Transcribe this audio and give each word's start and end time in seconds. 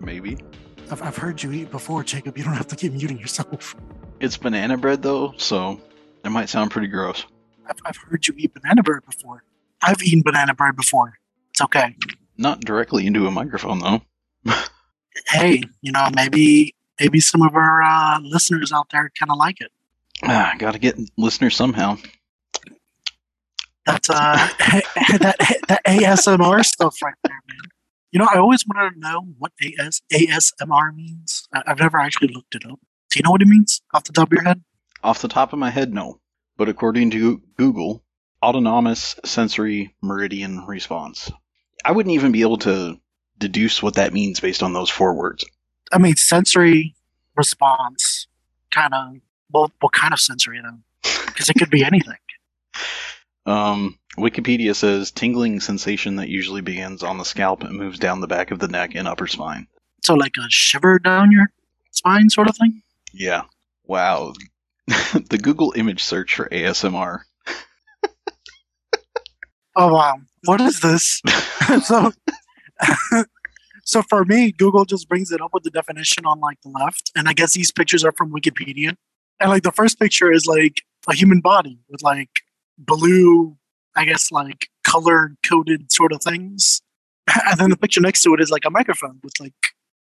Maybe. 0.00 0.38
I've, 0.90 1.02
I've 1.02 1.16
heard 1.16 1.42
you 1.42 1.52
eat 1.52 1.70
before, 1.70 2.02
Jacob. 2.02 2.36
You 2.36 2.44
don't 2.44 2.54
have 2.54 2.68
to 2.68 2.76
keep 2.76 2.92
muting 2.92 3.18
yourself. 3.18 3.76
It's 4.20 4.36
banana 4.36 4.76
bread 4.76 5.02
though, 5.02 5.34
so 5.36 5.80
it 6.24 6.30
might 6.30 6.48
sound 6.48 6.70
pretty 6.70 6.88
gross. 6.88 7.24
I've, 7.66 7.76
I've 7.84 7.96
heard 7.96 8.26
you 8.26 8.34
eat 8.36 8.54
banana 8.54 8.82
bread 8.82 9.02
before. 9.04 9.44
I've 9.82 10.02
eaten 10.02 10.22
banana 10.22 10.54
bread 10.54 10.76
before. 10.76 11.18
It's 11.50 11.60
okay. 11.62 11.96
Not 12.36 12.60
directly 12.60 13.06
into 13.06 13.26
a 13.26 13.30
microphone 13.30 13.78
though. 13.78 14.02
Hey, 15.26 15.62
you 15.80 15.92
know, 15.92 16.08
maybe 16.14 16.74
maybe 17.00 17.20
some 17.20 17.42
of 17.42 17.54
our 17.54 17.82
uh, 17.82 18.20
listeners 18.20 18.72
out 18.72 18.88
there 18.90 19.10
kind 19.18 19.30
of 19.30 19.38
like 19.38 19.60
it. 19.60 19.70
Ah, 20.22 20.54
gotta 20.58 20.78
get 20.78 20.98
listeners 21.16 21.56
somehow. 21.56 21.96
That's 23.86 24.08
uh, 24.10 24.48
that 25.18 25.36
that 25.68 25.80
ASMR 25.86 26.64
stuff 26.64 26.96
right 27.02 27.14
there, 27.24 27.40
man. 27.48 27.58
You 28.12 28.20
know, 28.20 28.28
I 28.32 28.38
always 28.38 28.64
wanted 28.66 28.94
to 28.94 29.00
know 29.00 29.26
what 29.38 29.52
AS, 29.60 30.00
ASMR 30.12 30.94
means. 30.94 31.48
I, 31.52 31.62
I've 31.66 31.80
never 31.80 31.98
actually 31.98 32.28
looked 32.28 32.54
it 32.54 32.64
up. 32.64 32.78
Do 33.10 33.18
you 33.18 33.22
know 33.24 33.30
what 33.30 33.42
it 33.42 33.48
means 33.48 33.82
off 33.92 34.04
the 34.04 34.12
top 34.12 34.28
of 34.28 34.32
your 34.32 34.44
head? 34.44 34.62
Off 35.02 35.20
the 35.20 35.28
top 35.28 35.52
of 35.52 35.58
my 35.58 35.70
head, 35.70 35.92
no. 35.92 36.20
But 36.56 36.68
according 36.68 37.10
to 37.10 37.42
Google, 37.56 38.04
autonomous 38.42 39.16
sensory 39.24 39.94
meridian 40.02 40.64
response. 40.66 41.30
I 41.84 41.92
wouldn't 41.92 42.14
even 42.14 42.32
be 42.32 42.42
able 42.42 42.58
to 42.58 42.98
deduce 43.38 43.82
what 43.82 43.94
that 43.94 44.12
means 44.12 44.40
based 44.40 44.62
on 44.62 44.72
those 44.72 44.90
four 44.90 45.14
words. 45.14 45.44
I 45.92 45.98
mean, 45.98 46.16
sensory 46.16 46.94
response, 47.36 48.26
kind 48.70 48.94
of. 48.94 49.16
Well, 49.50 49.70
what 49.80 49.92
kind 49.92 50.12
of 50.12 50.20
sensory 50.20 50.60
though? 50.62 50.78
Because 51.26 51.48
it 51.48 51.54
could 51.54 51.70
be 51.70 51.84
anything. 51.84 52.16
Um, 53.46 53.98
Wikipedia 54.16 54.74
says 54.74 55.10
tingling 55.10 55.60
sensation 55.60 56.16
that 56.16 56.30
usually 56.30 56.62
begins 56.62 57.02
on 57.02 57.18
the 57.18 57.26
scalp 57.26 57.62
and 57.62 57.76
moves 57.76 57.98
down 57.98 58.22
the 58.22 58.26
back 58.26 58.50
of 58.50 58.58
the 58.58 58.68
neck 58.68 58.94
and 58.94 59.06
upper 59.06 59.26
spine. 59.26 59.66
So, 60.02 60.14
like 60.14 60.32
a 60.38 60.46
shiver 60.48 60.98
down 60.98 61.30
your 61.30 61.50
spine, 61.90 62.30
sort 62.30 62.48
of 62.48 62.56
thing. 62.56 62.80
Yeah. 63.12 63.42
Wow. 63.84 64.32
the 64.86 65.38
Google 65.38 65.74
image 65.76 66.02
search 66.02 66.36
for 66.36 66.48
ASMR. 66.48 67.20
Oh 69.76 69.92
wow, 69.92 70.18
what 70.44 70.60
is 70.60 70.80
this? 70.80 71.20
so, 71.84 72.12
so 73.84 74.02
for 74.02 74.24
me, 74.24 74.52
Google 74.52 74.84
just 74.84 75.08
brings 75.08 75.30
it 75.30 75.40
up 75.40 75.50
with 75.52 75.62
the 75.62 75.70
definition 75.70 76.26
on 76.26 76.40
like 76.40 76.60
the 76.62 76.70
left, 76.70 77.10
and 77.16 77.28
I 77.28 77.32
guess 77.32 77.54
these 77.54 77.72
pictures 77.72 78.04
are 78.04 78.12
from 78.12 78.32
Wikipedia. 78.32 78.96
And 79.40 79.50
like 79.50 79.62
the 79.62 79.72
first 79.72 79.98
picture 79.98 80.32
is 80.32 80.46
like 80.46 80.82
a 81.08 81.14
human 81.14 81.40
body 81.40 81.78
with 81.88 82.02
like 82.02 82.42
blue, 82.78 83.56
I 83.96 84.04
guess 84.04 84.30
like 84.30 84.68
color 84.86 85.34
coded 85.46 85.90
sort 85.92 86.12
of 86.12 86.22
things, 86.22 86.82
and 87.46 87.58
then 87.58 87.70
the 87.70 87.76
picture 87.76 88.00
next 88.00 88.22
to 88.22 88.34
it 88.34 88.40
is 88.40 88.50
like 88.50 88.64
a 88.64 88.70
microphone 88.70 89.18
with 89.22 89.38
like 89.40 89.52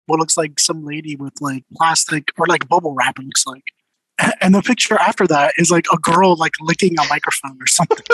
what 0.07 0.19
looks 0.19 0.37
like 0.37 0.59
some 0.59 0.85
lady 0.85 1.15
with 1.15 1.33
like 1.41 1.63
plastic 1.75 2.31
or 2.37 2.45
like 2.47 2.67
bubble 2.67 2.93
wrap. 2.93 3.17
Looks 3.19 3.45
like, 3.47 3.63
and 4.41 4.53
the 4.53 4.61
picture 4.61 4.99
after 4.99 5.27
that 5.27 5.53
is 5.57 5.71
like 5.71 5.85
a 5.93 5.97
girl 5.97 6.35
like 6.35 6.53
licking 6.61 6.95
a 6.99 7.07
microphone 7.09 7.57
or 7.61 7.67
something. 7.67 8.05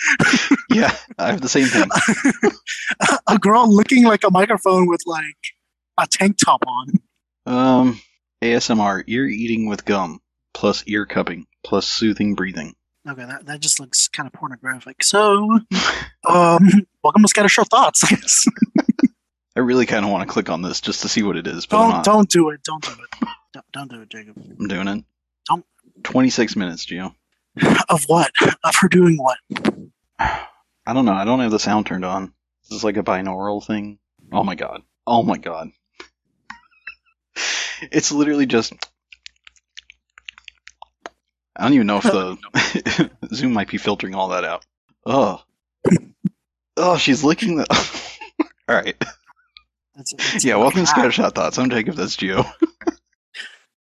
Yeah, 0.70 0.96
I 1.18 1.26
have 1.30 1.42
the 1.42 1.48
same 1.50 1.66
thing. 1.66 1.84
a 3.28 3.38
girl 3.38 3.70
looking 3.70 4.04
like 4.04 4.24
a 4.24 4.30
microphone 4.30 4.88
with 4.88 5.02
like 5.04 5.36
a 6.00 6.06
tank 6.06 6.38
top 6.42 6.62
on. 6.66 6.86
Um, 7.44 8.00
ASMR 8.42 9.04
ear 9.06 9.26
eating 9.26 9.68
with 9.68 9.84
gum 9.84 10.20
plus 10.54 10.82
ear 10.86 11.04
cupping 11.04 11.46
plus 11.62 11.86
soothing 11.86 12.34
breathing. 12.34 12.74
Okay, 13.08 13.24
that, 13.24 13.46
that 13.46 13.60
just 13.60 13.80
looks 13.80 14.08
kind 14.08 14.26
of 14.26 14.32
pornographic. 14.32 15.02
So, 15.02 15.58
um, 16.28 16.68
welcome 17.04 17.22
to 17.22 17.28
Scattershot 17.28 17.68
Thoughts. 17.68 18.04
I 18.04 18.16
guess. 18.16 18.46
I 19.56 19.60
really 19.60 19.84
kind 19.86 20.04
of 20.04 20.10
want 20.10 20.26
to 20.26 20.32
click 20.32 20.48
on 20.48 20.62
this 20.62 20.80
just 20.80 21.02
to 21.02 21.08
see 21.08 21.22
what 21.22 21.36
it 21.36 21.46
is, 21.46 21.66
but 21.66 21.76
don't 21.76 22.04
don't 22.04 22.28
do 22.30 22.50
it. 22.50 22.62
Don't 22.62 22.82
do 22.82 22.92
it. 22.92 23.28
Don't, 23.52 23.66
don't 23.72 23.90
do 23.90 24.00
it, 24.00 24.08
Jacob. 24.08 24.36
I'm 24.58 24.68
doing 24.68 24.88
it. 24.88 25.04
Don't. 25.46 25.64
26 26.04 26.56
minutes, 26.56 26.86
Gio. 26.86 27.14
Of 27.88 28.04
what? 28.04 28.30
Of 28.64 28.74
her 28.76 28.88
doing 28.88 29.16
what? 29.16 29.38
I 30.18 30.92
don't 30.94 31.04
know. 31.04 31.12
I 31.12 31.24
don't 31.24 31.40
have 31.40 31.50
the 31.50 31.58
sound 31.58 31.86
turned 31.86 32.04
on. 32.04 32.32
This 32.68 32.78
is 32.78 32.84
like 32.84 32.96
a 32.96 33.02
binaural 33.02 33.64
thing. 33.64 33.98
Oh 34.32 34.42
my 34.42 34.54
god. 34.54 34.82
Oh 35.06 35.22
my 35.22 35.38
god. 35.38 35.70
It's 37.90 38.12
literally 38.12 38.46
just. 38.46 38.72
I 41.56 41.64
don't 41.64 41.74
even 41.74 41.88
know 41.88 41.96
if 41.96 42.04
the 42.04 43.10
Zoom 43.34 43.52
might 43.52 43.68
be 43.68 43.76
filtering 43.76 44.14
all 44.14 44.28
that 44.28 44.44
out. 44.44 44.64
Oh. 45.04 45.42
Oh, 46.74 46.96
she's 46.96 47.22
licking 47.22 47.56
the. 47.56 47.66
all 48.68 48.74
right. 48.74 48.96
That's, 49.94 50.14
that's 50.14 50.42
Yeah, 50.44 50.56
welcome 50.56 50.86
to 50.86 50.90
Scattershot 50.90 51.34
Thoughts. 51.34 51.58
I'm 51.58 51.68
Jacob. 51.68 51.96
That's 51.96 52.16
Gio. 52.16 52.50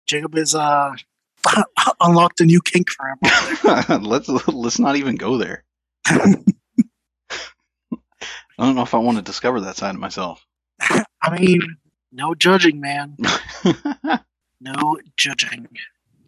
Jacob 0.07 0.35
is 0.37 0.57
uh 0.57 0.97
unlocked 2.01 2.41
a 2.41 2.45
new 2.45 2.61
kink 2.61 2.91
for 2.91 3.07
him. 3.07 4.03
let's 4.03 4.29
let's 4.29 4.79
not 4.79 4.97
even 4.97 5.17
go 5.17 5.37
there. 5.37 5.65
I 6.07 6.37
don't 8.59 8.75
know 8.75 8.83
if 8.83 8.95
I 8.95 8.99
want 8.99 9.17
to 9.17 9.23
discover 9.23 9.61
that 9.63 9.77
side 9.77 9.95
of 9.95 10.01
myself. 10.01 10.45
I 10.81 11.39
mean, 11.39 11.61
no 12.13 12.35
judging, 12.35 12.81
man. 12.81 13.17
No 14.61 14.99
judging. 15.17 15.69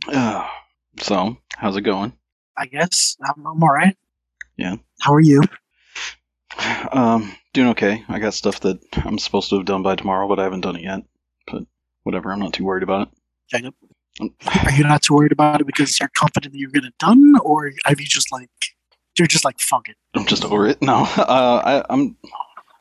Ah, 0.08 0.50
so, 0.98 1.36
how's 1.56 1.76
it 1.76 1.82
going? 1.82 2.14
I 2.56 2.66
guess 2.66 3.16
I'm, 3.22 3.46
I'm 3.46 3.62
all 3.62 3.70
right. 3.70 3.96
Yeah. 4.56 4.76
How 5.00 5.12
are 5.14 5.20
you? 5.20 5.42
Um, 6.92 7.34
doing 7.52 7.68
okay. 7.70 8.04
I 8.08 8.18
got 8.18 8.34
stuff 8.34 8.60
that 8.60 8.78
I'm 9.04 9.18
supposed 9.18 9.50
to 9.50 9.56
have 9.56 9.66
done 9.66 9.82
by 9.82 9.96
tomorrow, 9.96 10.28
but 10.28 10.38
I 10.38 10.44
haven't 10.44 10.62
done 10.62 10.76
it 10.76 10.82
yet. 10.82 11.02
But 11.46 11.64
whatever, 12.04 12.32
I'm 12.32 12.40
not 12.40 12.54
too 12.54 12.64
worried 12.64 12.82
about 12.82 13.08
it. 13.08 13.14
Jacob? 13.48 13.74
Are 14.20 14.72
you 14.72 14.84
not 14.84 15.02
too 15.02 15.14
worried 15.14 15.32
about 15.32 15.60
it 15.60 15.66
because 15.66 15.98
you're 15.98 16.10
confident 16.14 16.52
that 16.52 16.58
you're 16.58 16.70
get 16.70 16.84
it 16.84 16.96
done, 16.98 17.34
or 17.42 17.72
have 17.86 18.00
you 18.00 18.06
just 18.06 18.30
like 18.32 18.50
you're 19.18 19.26
just 19.28 19.44
like 19.44 19.58
fuck 19.60 19.88
it? 19.88 19.96
I'm 20.14 20.26
just 20.26 20.44
over 20.44 20.66
it. 20.66 20.82
No, 20.82 20.96
uh, 21.16 21.62
I, 21.64 21.84
I'm. 21.92 22.16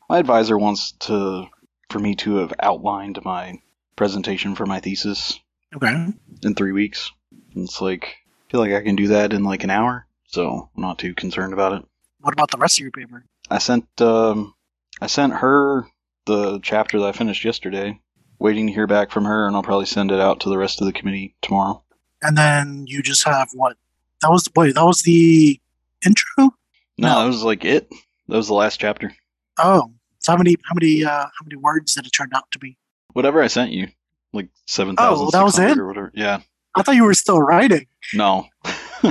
My 0.09 0.17
advisor 0.19 0.57
wants 0.57 0.91
to 1.01 1.45
for 1.89 1.99
me 1.99 2.15
to 2.15 2.35
have 2.37 2.53
outlined 2.59 3.19
my 3.23 3.59
presentation 3.95 4.55
for 4.55 4.65
my 4.65 4.79
thesis 4.79 5.39
Okay. 5.75 6.07
in 6.43 6.55
three 6.55 6.71
weeks. 6.73 7.11
And 7.55 7.63
it's 7.65 7.81
like 7.81 8.03
I 8.03 8.51
feel 8.51 8.59
like 8.59 8.73
I 8.73 8.81
can 8.81 8.95
do 8.97 9.07
that 9.07 9.31
in 9.31 9.43
like 9.45 9.63
an 9.63 9.69
hour, 9.69 10.05
so 10.27 10.69
I'm 10.75 10.81
not 10.81 10.99
too 10.99 11.13
concerned 11.13 11.53
about 11.53 11.73
it. 11.73 11.85
What 12.19 12.33
about 12.33 12.51
the 12.51 12.57
rest 12.57 12.77
of 12.79 12.83
your 12.83 12.91
paper? 12.91 13.23
I 13.49 13.57
sent 13.59 13.85
um, 14.01 14.53
I 14.99 15.07
sent 15.07 15.33
her 15.33 15.85
the 16.25 16.59
chapter 16.61 16.99
that 16.99 17.07
I 17.07 17.11
finished 17.13 17.45
yesterday. 17.45 17.99
Waiting 18.41 18.65
to 18.67 18.73
hear 18.73 18.87
back 18.87 19.11
from 19.11 19.25
her, 19.25 19.45
and 19.45 19.55
I'll 19.55 19.61
probably 19.63 19.85
send 19.85 20.11
it 20.11 20.19
out 20.19 20.39
to 20.41 20.49
the 20.49 20.57
rest 20.57 20.81
of 20.81 20.87
the 20.87 20.93
committee 20.93 21.35
tomorrow. 21.43 21.83
And 22.23 22.35
then 22.37 22.85
you 22.87 23.01
just 23.03 23.23
have 23.23 23.49
what? 23.53 23.77
That 24.21 24.31
was 24.31 24.49
wait. 24.55 24.73
That 24.75 24.85
was 24.85 25.03
the 25.03 25.59
intro. 26.05 26.25
No, 26.37 26.51
No. 26.97 27.19
that 27.21 27.25
was 27.27 27.43
like 27.43 27.63
it. 27.65 27.87
That 28.27 28.37
was 28.37 28.47
the 28.47 28.53
last 28.55 28.79
chapter. 28.79 29.13
Oh, 29.59 29.91
so 30.19 30.31
how 30.31 30.37
many 30.37 30.55
how 30.65 30.73
many 30.73 31.03
uh 31.05 31.09
how 31.25 31.45
many 31.45 31.55
words 31.57 31.93
did 31.95 32.05
it 32.07 32.11
turn 32.11 32.29
out 32.33 32.49
to 32.51 32.59
be? 32.59 32.77
Whatever 33.13 33.41
I 33.43 33.47
sent 33.47 33.71
you, 33.71 33.89
like 34.33 34.49
seven 34.65 34.95
Oh, 34.97 35.29
thousand. 35.29 35.31
that 35.39 35.43
was 35.43 35.59
it? 35.59 35.77
or 35.77 35.85
whatever. 35.87 36.11
Yeah. 36.15 36.39
I 36.75 36.81
thought 36.83 36.95
you 36.95 37.03
were 37.03 37.13
still 37.13 37.39
writing. 37.39 37.85
No. 38.13 38.47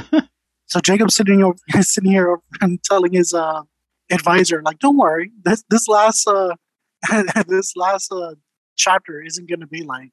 So 0.66 0.78
Jacob's 0.78 1.16
sitting 1.16 1.42
over, 1.42 1.58
sitting 1.82 2.12
here 2.12 2.38
and 2.60 2.80
telling 2.84 3.12
his 3.12 3.34
uh, 3.34 3.62
advisor, 4.08 4.62
like, 4.64 4.78
"Don't 4.78 4.96
worry, 4.96 5.32
this 5.44 5.64
this 5.68 5.88
last 5.88 6.28
uh, 6.28 6.54
this 7.48 7.74
last 7.74 8.12
uh, 8.12 8.34
chapter 8.80 9.22
isn't 9.22 9.48
going 9.48 9.60
to 9.60 9.66
be 9.66 9.82
like 9.82 10.12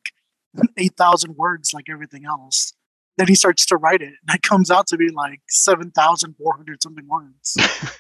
eight 0.78 0.96
thousand 0.98 1.36
words 1.38 1.74
like 1.74 1.86
everything 1.90 2.26
else." 2.26 2.74
Then 3.18 3.28
he 3.28 3.36
starts 3.36 3.66
to 3.68 3.78
write 3.78 4.02
it, 4.02 4.14
and 4.28 4.36
it 4.36 4.44
comes 4.44 4.70
out 4.70 4.88
to 4.88 4.98
be 4.98 5.10
like 5.10 5.42
seven 5.50 5.92
thousand 5.92 6.36
four 6.38 6.56
hundred 6.56 6.84
something 6.84 7.08
words. 7.08 7.58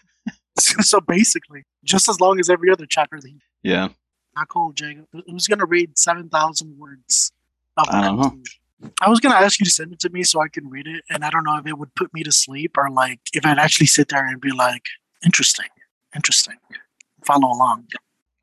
so, 0.59 0.99
basically, 0.99 1.63
just 1.83 2.09
as 2.09 2.19
long 2.19 2.39
as 2.39 2.49
every 2.49 2.71
other 2.71 2.85
chapter. 2.87 3.19
That 3.19 3.27
he, 3.27 3.37
yeah. 3.63 3.89
not 4.35 4.47
cool, 4.47 4.71
Jacob. 4.71 5.05
Who's 5.27 5.47
going 5.47 5.59
to 5.59 5.65
read 5.65 5.97
seven 5.97 6.29
thousand 6.29 6.77
words? 6.77 7.31
Of 7.77 7.85
I 7.89 8.01
don't 8.01 8.19
know. 8.19 8.37
I 9.01 9.09
was 9.09 9.19
gonna 9.19 9.35
ask 9.35 9.59
you 9.59 9.65
to 9.65 9.71
send 9.71 9.93
it 9.93 9.99
to 10.01 10.09
me 10.09 10.23
so 10.23 10.41
I 10.41 10.47
can 10.47 10.69
read 10.69 10.87
it, 10.87 11.03
and 11.09 11.23
I 11.23 11.29
don't 11.29 11.43
know 11.43 11.57
if 11.57 11.65
it 11.65 11.77
would 11.77 11.93
put 11.95 12.13
me 12.13 12.23
to 12.23 12.31
sleep 12.31 12.77
or 12.77 12.89
like 12.89 13.19
if 13.33 13.45
I'd 13.45 13.57
actually 13.57 13.87
sit 13.87 14.09
there 14.09 14.25
and 14.25 14.39
be 14.39 14.51
like, 14.51 14.83
interesting, 15.23 15.67
interesting, 16.15 16.55
follow 17.25 17.51
along. 17.51 17.87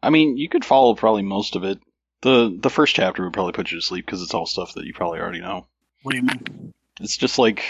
I 0.02 0.10
mean, 0.10 0.36
you 0.36 0.48
could 0.48 0.64
follow 0.64 0.94
probably 0.94 1.22
most 1.22 1.56
of 1.56 1.64
it. 1.64 1.78
The 2.24 2.58
The 2.60 2.70
first 2.70 2.96
chapter 2.96 3.22
would 3.22 3.32
probably 3.32 3.52
put 3.52 3.70
you 3.70 3.78
to 3.78 3.86
sleep 3.86 4.04
because 4.06 4.22
it's 4.22 4.34
all 4.34 4.46
stuff 4.46 4.74
that 4.74 4.86
you 4.86 4.94
probably 4.94 5.20
already 5.20 5.40
know. 5.40 5.66
What 6.02 6.12
do 6.12 6.18
you 6.18 6.24
mean? 6.24 6.72
It's 7.00 7.16
just 7.16 7.38
like 7.38 7.62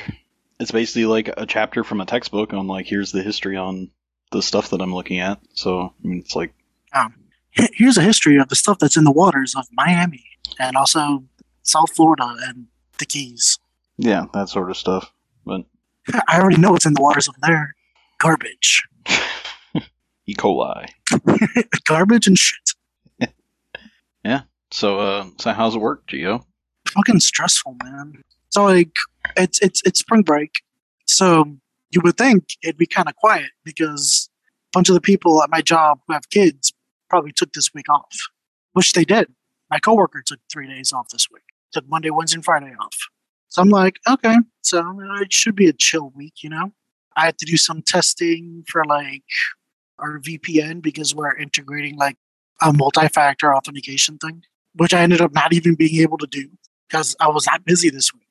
it's 0.59 0.71
basically 0.71 1.07
like 1.07 1.29
a 1.37 1.45
chapter 1.45 1.85
from 1.85 2.01
a 2.01 2.07
textbook 2.07 2.53
on 2.55 2.67
like 2.67 2.87
here's 2.87 3.13
the 3.13 3.23
history 3.23 3.57
on 3.57 3.91
the 4.31 4.41
stuff 4.43 4.71
that 4.71 4.81
I'm 4.81 4.95
looking 4.95 5.19
at. 5.19 5.41
So 5.55 5.93
I 6.03 6.07
mean, 6.07 6.21
it's 6.21 6.37
like 6.37 6.55
um, 6.95 7.15
here's 7.51 7.99
a 7.99 8.03
history 8.03 8.39
of 8.39 8.49
the 8.49 8.57
stuff 8.57 8.79
that's 8.79 8.97
in 8.97 9.05
the 9.05 9.13
waters 9.13 9.55
of 9.57 9.67
Miami 9.73 10.25
and 10.59 10.77
also 10.77 11.25
South 11.63 11.95
Florida 11.95 12.37
and 12.47 12.67
the 12.99 13.07
Keys. 13.07 13.59
Yeah, 13.99 14.27
that 14.35 14.49
sort 14.49 14.71
of 14.71 14.77
stuff. 14.77 15.13
But 15.45 15.63
I 16.29 16.41
already 16.41 16.59
know 16.59 16.73
what's 16.73 16.87
in 16.87 16.95
the 16.95 17.03
waters 17.03 17.29
of 17.29 17.35
there. 17.43 17.75
Garbage. 18.19 18.85
E. 20.27 20.35
coli. 20.35 20.89
Garbage 21.87 22.27
and 22.27 22.39
shit. 22.39 22.71
So, 24.75 24.99
uh, 24.99 25.27
so 25.39 25.53
how's 25.53 25.77
it 25.77 25.81
work, 25.81 26.05
Gio? 26.09 26.45
Fucking 26.89 27.21
stressful, 27.21 27.77
man. 27.85 28.25
So 28.51 28.65
like 28.65 28.91
it's 29.37 29.61
it's 29.61 29.81
it's 29.85 30.01
spring 30.01 30.23
break. 30.23 30.51
So 31.07 31.45
you 31.91 32.01
would 32.03 32.17
think 32.17 32.45
it'd 32.61 32.77
be 32.77 32.87
kind 32.87 33.09
of 33.09 33.15
quiet 33.15 33.51
because 33.65 34.29
a 34.75 34.77
bunch 34.77 34.89
of 34.89 34.97
the 34.97 35.01
people 35.01 35.41
at 35.45 35.51
my 35.51 35.61
job 35.61 36.01
who 36.07 36.13
have 36.13 36.29
kids 36.31 36.73
probably 37.09 37.31
took 37.31 37.53
this 37.53 37.73
week 37.73 37.89
off, 37.89 38.17
which 38.73 38.95
they 38.95 39.05
did. 39.05 39.29
My 39.71 39.79
coworker 39.79 40.25
took 40.27 40.41
three 40.53 40.67
days 40.67 40.93
off 40.93 41.09
this 41.11 41.29
week. 41.33 41.45
Took 41.73 41.89
Monday, 41.89 42.11
Wednesday, 42.11 42.39
and 42.39 42.45
Friday 42.45 42.75
off. 42.81 42.97
So 43.49 43.63
I'm 43.63 43.69
like, 43.69 44.01
okay, 44.09 44.37
so 44.63 44.85
it 45.21 45.33
should 45.33 45.55
be 45.55 45.69
a 45.69 45.73
chill 45.73 46.13
week, 46.17 46.43
you 46.43 46.51
know. 46.51 46.73
I 47.17 47.27
had 47.27 47.39
to 47.39 47.47
do 47.47 47.57
some 47.57 47.81
testing 47.81 48.65
for 48.67 48.85
like 48.85 49.23
our 50.01 50.19
VPN 50.19 50.83
because 50.83 51.15
we're 51.15 51.37
integrating 51.37 51.97
like 51.97 52.17
a 52.65 52.73
multi-factor 52.73 53.55
authentication 53.55 54.19
thing, 54.19 54.43
which 54.75 54.95
I 54.95 55.03
ended 55.03 55.21
up 55.21 55.33
not 55.33 55.53
even 55.53 55.75
being 55.75 56.01
able 56.01 56.19
to 56.19 56.27
do 56.27 56.49
because 56.89 57.15
I 57.21 57.29
was 57.29 57.45
that 57.45 57.65
busy 57.65 57.91
this 57.91 58.13
week. 58.13 58.23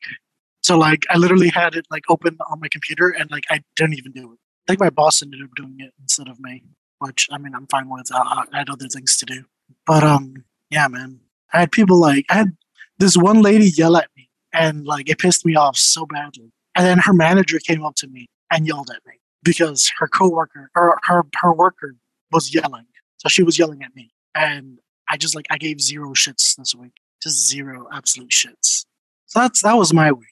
So 0.61 0.77
like 0.77 1.05
I 1.09 1.17
literally 1.17 1.49
had 1.49 1.75
it 1.75 1.85
like 1.91 2.03
open 2.09 2.37
on 2.49 2.59
my 2.59 2.67
computer 2.71 3.09
and 3.09 3.29
like 3.29 3.43
I 3.49 3.61
didn't 3.75 3.97
even 3.97 4.11
do 4.11 4.33
it. 4.33 4.39
I 4.65 4.71
think 4.71 4.79
my 4.79 4.89
boss 4.89 5.21
ended 5.21 5.41
up 5.43 5.49
doing 5.55 5.75
it 5.79 5.93
instead 6.01 6.29
of 6.29 6.39
me, 6.39 6.63
which 6.99 7.27
I 7.31 7.37
mean 7.37 7.53
I'm 7.53 7.67
fine 7.67 7.89
with. 7.89 8.09
I, 8.13 8.45
I 8.51 8.59
had 8.59 8.69
other 8.69 8.87
things 8.87 9.17
to 9.17 9.25
do, 9.25 9.45
but 9.85 10.03
um 10.03 10.45
yeah, 10.69 10.87
man, 10.87 11.19
I 11.51 11.59
had 11.59 11.71
people 11.71 11.99
like 11.99 12.25
I 12.29 12.35
had 12.35 12.57
this 12.97 13.17
one 13.17 13.41
lady 13.41 13.69
yell 13.69 13.97
at 13.97 14.09
me 14.15 14.29
and 14.53 14.85
like 14.85 15.09
it 15.09 15.19
pissed 15.19 15.45
me 15.45 15.55
off 15.55 15.75
so 15.75 16.05
badly. 16.05 16.53
And 16.75 16.85
then 16.85 16.99
her 16.99 17.13
manager 17.13 17.59
came 17.59 17.85
up 17.85 17.95
to 17.95 18.07
me 18.07 18.27
and 18.49 18.65
yelled 18.65 18.89
at 18.89 19.05
me 19.05 19.19
because 19.43 19.91
her 19.99 20.07
coworker 20.07 20.71
or 20.75 20.99
her 21.03 21.23
her 21.41 21.53
worker 21.53 21.95
was 22.31 22.53
yelling. 22.53 22.85
So 23.17 23.29
she 23.29 23.43
was 23.43 23.59
yelling 23.59 23.83
at 23.83 23.95
me, 23.95 24.11
and 24.35 24.79
I 25.09 25.17
just 25.17 25.35
like 25.35 25.45
I 25.49 25.57
gave 25.57 25.81
zero 25.81 26.13
shits 26.13 26.55
this 26.55 26.75
week, 26.75 26.93
just 27.21 27.47
zero 27.47 27.87
absolute 27.91 28.31
shits. 28.31 28.85
So 29.27 29.39
that's 29.39 29.61
that 29.63 29.73
was 29.73 29.93
my 29.93 30.11
week 30.11 30.27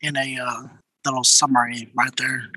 in 0.00 0.16
a 0.16 0.38
uh, 0.38 0.62
little 1.04 1.24
summary 1.24 1.90
right 1.94 2.14
there. 2.16 2.50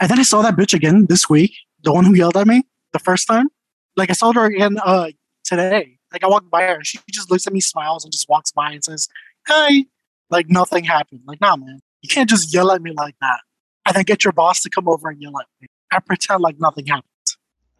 And 0.00 0.10
then 0.10 0.18
I 0.18 0.22
saw 0.22 0.42
that 0.42 0.56
bitch 0.56 0.74
again 0.74 1.06
this 1.08 1.28
week, 1.28 1.52
the 1.82 1.92
one 1.92 2.04
who 2.04 2.14
yelled 2.14 2.36
at 2.36 2.46
me 2.46 2.64
the 2.92 2.98
first 2.98 3.26
time. 3.26 3.48
Like 3.96 4.10
I 4.10 4.14
saw 4.14 4.32
her 4.32 4.46
again 4.46 4.78
uh, 4.84 5.10
today. 5.44 5.98
Like 6.12 6.24
I 6.24 6.28
walked 6.28 6.50
by 6.50 6.62
her, 6.62 6.74
and 6.74 6.86
she 6.86 6.98
just 7.10 7.30
looks 7.30 7.46
at 7.46 7.52
me, 7.52 7.60
smiles, 7.60 8.04
and 8.04 8.12
just 8.12 8.28
walks 8.28 8.52
by 8.52 8.72
and 8.72 8.84
says, 8.84 9.08
"Hi." 9.48 9.84
Like 10.30 10.48
nothing 10.48 10.84
happened. 10.84 11.20
Like 11.26 11.40
nah, 11.40 11.54
man, 11.56 11.80
you 12.02 12.08
can't 12.08 12.28
just 12.28 12.52
yell 12.52 12.72
at 12.72 12.82
me 12.82 12.92
like 12.92 13.14
that 13.20 13.40
and 13.86 13.94
then 13.94 14.04
get 14.04 14.24
your 14.24 14.32
boss 14.32 14.62
to 14.62 14.70
come 14.70 14.88
over 14.88 15.08
and 15.08 15.20
yell 15.20 15.38
at 15.38 15.46
me. 15.60 15.68
I 15.92 16.00
pretend 16.00 16.40
like 16.40 16.58
nothing 16.58 16.86
happened. 16.86 17.10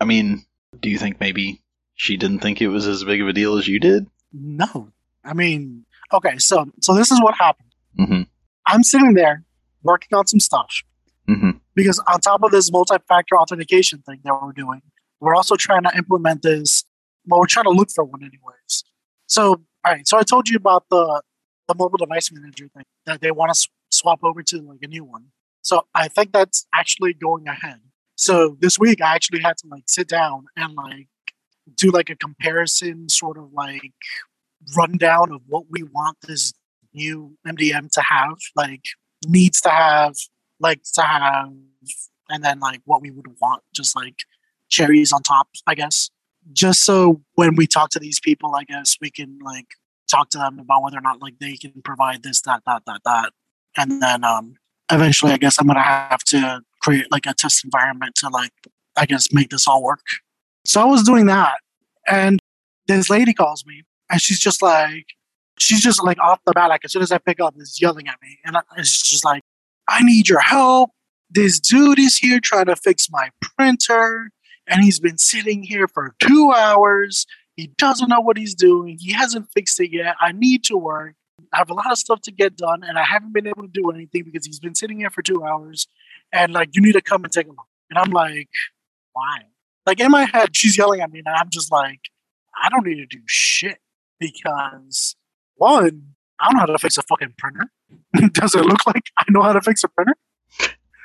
I 0.00 0.04
mean, 0.04 0.44
do 0.80 0.90
you 0.90 0.98
think 0.98 1.20
maybe 1.20 1.62
she 1.94 2.16
didn't 2.16 2.40
think 2.40 2.60
it 2.60 2.68
was 2.68 2.86
as 2.86 3.04
big 3.04 3.20
of 3.22 3.28
a 3.28 3.32
deal 3.32 3.56
as 3.58 3.66
you 3.68 3.78
did? 3.80 4.06
No, 4.32 4.92
I 5.24 5.32
mean, 5.34 5.84
okay, 6.12 6.38
so 6.38 6.66
so 6.80 6.94
this 6.94 7.10
is 7.10 7.20
what 7.22 7.34
happened. 7.34 7.68
Mm-hmm. 7.98 8.22
I'm 8.66 8.82
sitting 8.82 9.14
there 9.14 9.44
working 9.82 10.16
on 10.16 10.26
some 10.26 10.40
stuff 10.40 10.82
Mm-hmm. 11.28 11.52
because 11.74 11.98
on 12.06 12.20
top 12.20 12.42
of 12.42 12.50
this 12.50 12.70
multi-factor 12.70 13.38
authentication 13.38 14.00
thing 14.02 14.20
that 14.24 14.34
we're 14.42 14.52
doing, 14.52 14.82
we're 15.20 15.34
also 15.34 15.56
trying 15.56 15.84
to 15.84 15.96
implement 15.96 16.42
this. 16.42 16.84
Well, 17.26 17.40
we're 17.40 17.46
trying 17.46 17.64
to 17.64 17.70
look 17.70 17.88
for 17.94 18.04
one, 18.04 18.20
anyways. 18.22 18.84
So, 19.26 19.46
all 19.86 19.92
right. 19.92 20.06
So 20.06 20.18
I 20.18 20.22
told 20.22 20.50
you 20.50 20.56
about 20.58 20.84
the 20.90 21.22
the 21.66 21.74
mobile 21.78 21.96
device 21.96 22.30
manager 22.30 22.68
thing 22.76 22.84
that 23.06 23.22
they 23.22 23.30
want 23.30 23.48
to 23.48 23.52
s- 23.52 23.68
swap 23.90 24.20
over 24.22 24.42
to 24.42 24.60
like 24.60 24.80
a 24.82 24.86
new 24.86 25.02
one. 25.02 25.28
So 25.62 25.86
I 25.94 26.08
think 26.08 26.32
that's 26.32 26.66
actually 26.74 27.14
going 27.14 27.48
ahead. 27.48 27.80
So 28.16 28.58
this 28.60 28.78
week 28.78 29.00
I 29.00 29.14
actually 29.14 29.40
had 29.40 29.56
to 29.58 29.68
like 29.68 29.84
sit 29.86 30.08
down 30.08 30.44
and 30.58 30.74
like 30.74 31.08
do 31.74 31.90
like 31.90 32.10
a 32.10 32.16
comparison 32.16 33.08
sort 33.08 33.38
of 33.38 33.52
like 33.52 33.92
rundown 34.76 35.32
of 35.32 35.42
what 35.46 35.64
we 35.70 35.82
want 35.82 36.18
this 36.26 36.52
new 36.92 37.36
MDM 37.46 37.90
to 37.92 38.00
have, 38.00 38.38
like 38.56 38.82
needs 39.26 39.60
to 39.62 39.70
have, 39.70 40.14
like 40.60 40.82
to 40.94 41.02
have, 41.02 41.50
and 42.28 42.44
then 42.44 42.60
like 42.60 42.80
what 42.84 43.02
we 43.02 43.10
would 43.10 43.26
want, 43.40 43.62
just 43.74 43.96
like 43.96 44.24
cherries 44.68 45.12
on 45.12 45.22
top, 45.22 45.48
I 45.66 45.74
guess. 45.74 46.10
Just 46.52 46.84
so 46.84 47.22
when 47.34 47.56
we 47.56 47.66
talk 47.66 47.90
to 47.90 47.98
these 47.98 48.20
people, 48.20 48.54
I 48.54 48.64
guess 48.64 48.96
we 49.00 49.10
can 49.10 49.38
like 49.42 49.66
talk 50.10 50.30
to 50.30 50.38
them 50.38 50.58
about 50.58 50.82
whether 50.82 50.98
or 50.98 51.02
not 51.02 51.22
like 51.22 51.38
they 51.40 51.56
can 51.56 51.72
provide 51.82 52.22
this, 52.22 52.42
that, 52.42 52.62
that, 52.66 52.82
that, 52.86 53.00
that. 53.04 53.32
And 53.76 54.02
then 54.02 54.24
um 54.24 54.54
eventually 54.92 55.32
I 55.32 55.38
guess 55.38 55.58
I'm 55.58 55.66
gonna 55.66 55.80
have 55.80 56.22
to 56.24 56.60
create 56.80 57.10
like 57.10 57.26
a 57.26 57.34
test 57.34 57.64
environment 57.64 58.14
to 58.16 58.28
like 58.28 58.52
I 58.96 59.06
guess 59.06 59.32
make 59.32 59.50
this 59.50 59.66
all 59.66 59.82
work. 59.82 60.04
So 60.64 60.80
I 60.80 60.84
was 60.84 61.02
doing 61.02 61.26
that 61.26 61.56
and 62.08 62.40
this 62.86 63.10
lady 63.10 63.34
calls 63.34 63.64
me 63.66 63.82
and 64.10 64.20
she's 64.20 64.40
just 64.40 64.62
like 64.62 65.06
she's 65.58 65.82
just 65.82 66.02
like 66.02 66.18
off 66.18 66.40
the 66.44 66.52
bat, 66.52 66.68
like 66.68 66.84
as 66.84 66.92
soon 66.92 67.02
as 67.02 67.12
I 67.12 67.18
pick 67.18 67.40
up, 67.40 67.54
is 67.58 67.80
yelling 67.80 68.08
at 68.08 68.16
me. 68.22 68.38
And 68.44 68.56
it's 68.76 69.02
just 69.02 69.24
like, 69.24 69.42
I 69.88 70.02
need 70.02 70.28
your 70.28 70.40
help. 70.40 70.90
This 71.30 71.58
dude 71.60 71.98
is 71.98 72.16
here 72.16 72.40
trying 72.40 72.66
to 72.66 72.76
fix 72.76 73.08
my 73.10 73.30
printer, 73.40 74.30
and 74.66 74.82
he's 74.82 75.00
been 75.00 75.18
sitting 75.18 75.62
here 75.62 75.88
for 75.88 76.14
two 76.20 76.52
hours. 76.52 77.26
He 77.56 77.68
doesn't 77.78 78.08
know 78.08 78.20
what 78.20 78.36
he's 78.36 78.54
doing. 78.54 78.98
He 79.00 79.12
hasn't 79.12 79.48
fixed 79.52 79.80
it 79.80 79.92
yet. 79.92 80.16
I 80.20 80.32
need 80.32 80.64
to 80.64 80.76
work. 80.76 81.14
I 81.52 81.58
have 81.58 81.70
a 81.70 81.74
lot 81.74 81.90
of 81.90 81.98
stuff 81.98 82.20
to 82.22 82.32
get 82.32 82.56
done, 82.56 82.82
and 82.84 82.98
I 82.98 83.04
haven't 83.04 83.32
been 83.32 83.46
able 83.46 83.62
to 83.62 83.68
do 83.68 83.90
anything 83.90 84.24
because 84.24 84.46
he's 84.46 84.60
been 84.60 84.74
sitting 84.74 84.98
here 84.98 85.10
for 85.10 85.22
two 85.22 85.44
hours. 85.44 85.86
And 86.32 86.52
like, 86.52 86.70
you 86.72 86.82
need 86.82 86.92
to 86.92 87.02
come 87.02 87.24
and 87.24 87.32
take 87.32 87.46
a 87.46 87.50
look. 87.50 87.66
And 87.90 87.98
I'm 87.98 88.10
like, 88.10 88.48
why? 89.12 89.42
Like 89.86 90.00
in 90.00 90.10
my 90.10 90.24
head, 90.24 90.56
she's 90.56 90.78
yelling 90.78 91.00
at 91.00 91.10
me, 91.12 91.20
and 91.24 91.28
I'm 91.28 91.50
just 91.50 91.70
like, 91.70 92.00
I 92.60 92.68
don't 92.68 92.86
need 92.86 92.96
to 92.96 93.06
do 93.06 93.20
shit 93.26 93.78
because 94.18 95.16
one, 95.56 96.14
I 96.40 96.46
don't 96.46 96.54
know 96.54 96.60
how 96.60 96.66
to 96.66 96.78
fix 96.78 96.96
a 96.98 97.02
fucking 97.02 97.34
printer. 97.38 97.70
Does 98.32 98.54
it 98.54 98.64
look 98.64 98.86
like 98.86 99.04
I 99.18 99.24
know 99.28 99.42
how 99.42 99.52
to 99.52 99.60
fix 99.60 99.84
a 99.84 99.88
printer? 99.88 100.16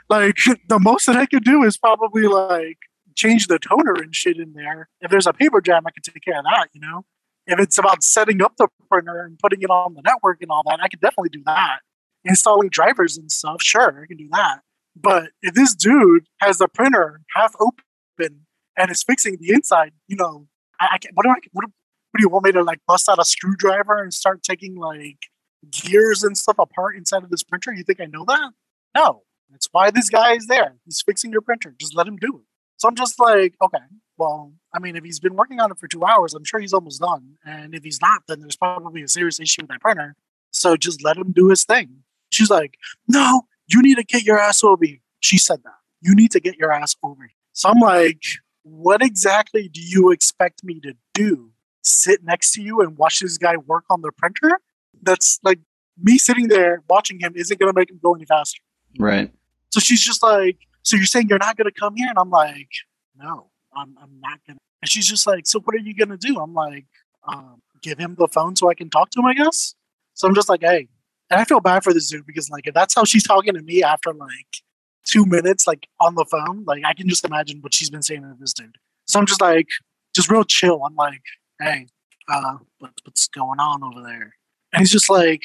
Like 0.09 0.37
the 0.67 0.79
most 0.79 1.05
that 1.05 1.15
I 1.15 1.25
could 1.25 1.43
do 1.43 1.63
is 1.63 1.77
probably 1.77 2.23
like 2.23 2.77
change 3.15 3.47
the 3.47 3.59
toner 3.59 3.93
and 3.93 4.15
shit 4.15 4.37
in 4.37 4.53
there. 4.53 4.89
If 5.01 5.11
there's 5.11 5.27
a 5.27 5.33
paper 5.33 5.61
jam, 5.61 5.83
I 5.85 5.91
can 5.91 6.01
take 6.01 6.23
care 6.23 6.39
of 6.39 6.45
that, 6.45 6.69
you 6.73 6.81
know? 6.81 7.05
If 7.45 7.59
it's 7.59 7.77
about 7.77 8.03
setting 8.03 8.41
up 8.41 8.53
the 8.57 8.67
printer 8.89 9.24
and 9.24 9.38
putting 9.39 9.62
it 9.62 9.69
on 9.69 9.93
the 9.93 10.01
network 10.01 10.41
and 10.41 10.51
all 10.51 10.63
that, 10.67 10.79
I 10.81 10.88
can 10.88 11.00
definitely 11.00 11.29
do 11.29 11.43
that. 11.45 11.79
Installing 12.24 12.69
drivers 12.69 13.17
and 13.17 13.31
stuff, 13.31 13.62
sure, 13.62 14.01
I 14.01 14.07
can 14.07 14.17
do 14.17 14.29
that. 14.31 14.62
But 14.95 15.29
if 15.41 15.53
this 15.53 15.75
dude 15.75 16.27
has 16.41 16.57
the 16.57 16.67
printer 16.67 17.21
half 17.36 17.53
open 17.59 18.45
and 18.79 18.89
is 18.89 19.03
fixing 19.03 19.38
the 19.39 19.51
inside, 19.51 19.91
you 20.07 20.15
know, 20.15 20.48
I, 20.79 20.88
I 20.93 20.98
can, 20.98 21.12
what 21.13 21.24
do 21.24 21.29
I 21.29 21.36
what, 21.51 21.65
do- 21.65 21.74
what 22.12 22.17
do 22.17 22.24
you 22.24 22.29
want 22.29 22.45
me 22.45 22.51
to 22.53 22.63
like 22.63 22.79
bust 22.88 23.07
out 23.07 23.19
a 23.19 23.25
screwdriver 23.25 24.01
and 24.01 24.12
start 24.12 24.41
taking 24.41 24.75
like 24.75 25.27
gears 25.69 26.24
and 26.24 26.36
stuff 26.36 26.57
apart 26.57 26.95
inside 26.95 27.24
of 27.24 27.29
this 27.29 27.43
printer? 27.43 27.71
You 27.74 27.83
think 27.83 28.01
I 28.01 28.05
know 28.05 28.25
that? 28.25 28.51
No. 28.95 29.24
That's 29.51 29.67
why 29.71 29.89
this 29.91 30.09
guy 30.09 30.33
is 30.33 30.48
there. 30.48 30.75
He's 30.86 31.01
fixing 31.01 31.31
your 31.31 31.41
printer. 31.41 31.75
Just 31.79 31.95
let 31.95 32.07
him 32.07 32.17
do 32.17 32.38
it. 32.38 32.45
So 32.77 32.88
I'm 32.88 32.95
just 32.95 33.19
like, 33.19 33.55
okay, 33.62 33.83
well, 34.17 34.53
I 34.74 34.79
mean, 34.79 34.95
if 34.95 35.03
he's 35.03 35.19
been 35.19 35.36
working 35.36 35.59
on 35.59 35.71
it 35.71 35.79
for 35.79 35.88
two 35.88 36.05
hours, 36.05 36.33
I'm 36.33 36.43
sure 36.43 36.59
he's 36.59 36.74
almost 36.74 37.01
done. 37.01 37.36
And 37.45 37.74
if 37.74 37.83
he's 37.83 38.00
not, 38.00 38.24
then 38.27 38.41
there's 38.41 38.55
probably 38.55 39.01
a 39.01 39.07
serious 39.07 39.39
issue 39.39 39.63
with 39.63 39.69
that 39.69 39.81
printer. 39.81 40.15
So 40.51 40.77
just 40.77 41.03
let 41.03 41.17
him 41.17 41.31
do 41.31 41.50
his 41.50 41.63
thing. 41.63 42.03
She's 42.31 42.50
like, 42.50 42.75
no, 43.07 43.48
you 43.67 43.81
need 43.81 43.95
to 43.95 44.03
get 44.03 44.24
your 44.24 44.39
ass 44.39 44.63
over 44.63 44.86
here. 44.86 45.00
She 45.19 45.38
said 45.38 45.63
that. 45.63 45.74
You 46.01 46.15
need 46.15 46.31
to 46.31 46.39
get 46.39 46.57
your 46.57 46.71
ass 46.71 46.95
over 47.03 47.24
here. 47.24 47.33
So 47.53 47.69
I'm 47.69 47.79
like, 47.79 48.21
what 48.63 49.01
exactly 49.01 49.68
do 49.68 49.82
you 49.82 50.12
expect 50.12 50.63
me 50.63 50.80
to 50.82 50.94
do? 51.13 51.51
Sit 51.82 52.24
next 52.24 52.54
to 52.54 52.62
you 52.62 52.82
and 52.82 52.98
watch 52.98 53.20
this 53.20 53.38
guy 53.38 53.58
work 53.58 53.86
on 53.89 54.01
the 54.01 54.12
printer? 54.12 54.60
That's 55.01 55.39
like 55.44 55.60
me 56.01 56.18
sitting 56.18 56.48
there 56.48 56.84
watching 56.89 57.20
him 57.20 57.34
isn't 57.36 57.60
going 57.60 57.72
to 57.72 57.78
make 57.78 57.89
him 57.89 58.00
go 58.04 58.13
any 58.13 58.25
faster. 58.25 58.62
Right. 58.98 59.32
So 59.72 59.80
she's 59.80 60.01
just 60.01 60.24
like, 60.24 60.58
so 60.84 60.96
you're 60.96 61.06
saying 61.06 61.28
you're 61.30 61.39
not 61.39 61.58
going 61.58 61.72
to 61.72 61.80
come 61.80 61.96
here? 61.96 62.10
And 62.10 62.18
I'm 62.18 62.30
like, 62.30 62.70
no, 63.18 63.50
I'm, 63.75 63.96
I'm 64.01 64.20
not 64.20 64.39
going 64.46 64.58
to. 64.58 64.62
And 64.82 64.89
she's 64.89 65.08
just 65.08 65.28
like, 65.28 65.46
so 65.46 65.60
what 65.60 65.75
are 65.75 65.80
you 65.80 65.94
going 65.94 66.10
to 66.10 66.18
do? 66.18 66.39
I'm 66.39 66.54
like, 66.54 66.86
um, 67.28 67.62
give 67.82 67.98
him 67.98 68.16
the 68.18 68.28
phone 68.28 68.56
so 68.56 68.70
I 68.70 68.74
can 68.74 68.89
talk 68.89 69.10
to 69.12 69.20
him, 69.20 69.25
I 69.25 69.34
guess. 69.34 69.75
So 70.13 70.28
I'm 70.28 70.36
just 70.36 70.50
like, 70.50 70.62
hey. 70.62 70.88
And 71.30 71.39
I 71.39 71.44
feel 71.44 71.60
bad 71.60 71.84
for 71.84 71.94
this 71.94 72.10
dude 72.10 72.25
because, 72.25 72.50
like, 72.50 72.66
if 72.66 72.74
that's 72.74 72.96
how 72.96 73.04
she's 73.04 73.24
talking 73.24 73.54
to 73.54 73.62
me 73.62 73.84
after 73.84 74.12
like 74.13 74.63
two 75.06 75.25
minutes, 75.25 75.68
like 75.68 75.88
on 76.00 76.15
the 76.15 76.25
phone, 76.25 76.63
like, 76.65 76.84
I 76.86 76.94
can 76.94 77.10
just 77.10 77.25
imagine 77.25 77.60
what 77.62 77.74
she's 77.74 77.89
been 77.89 78.01
saying 78.01 78.22
to 78.22 78.36
this 78.39 78.53
dude. 78.53 78.77
So 79.08 79.20
I'm 79.20 79.25
just 79.25 79.41
like, 79.41 79.68
just 80.15 80.29
real 80.29 80.44
chill. 80.44 80.84
I'm 80.86 80.96
like, 80.96 81.22
hey, 81.60 81.88
uh, 82.27 82.58
what, 82.79 82.91
what's 83.03 83.27
going 83.27 83.60
on 83.60 83.84
over 83.84 84.01
there? 84.03 84.36
And 84.74 84.82
he's 84.82 84.91
just 84.91 85.10
like, 85.10 85.41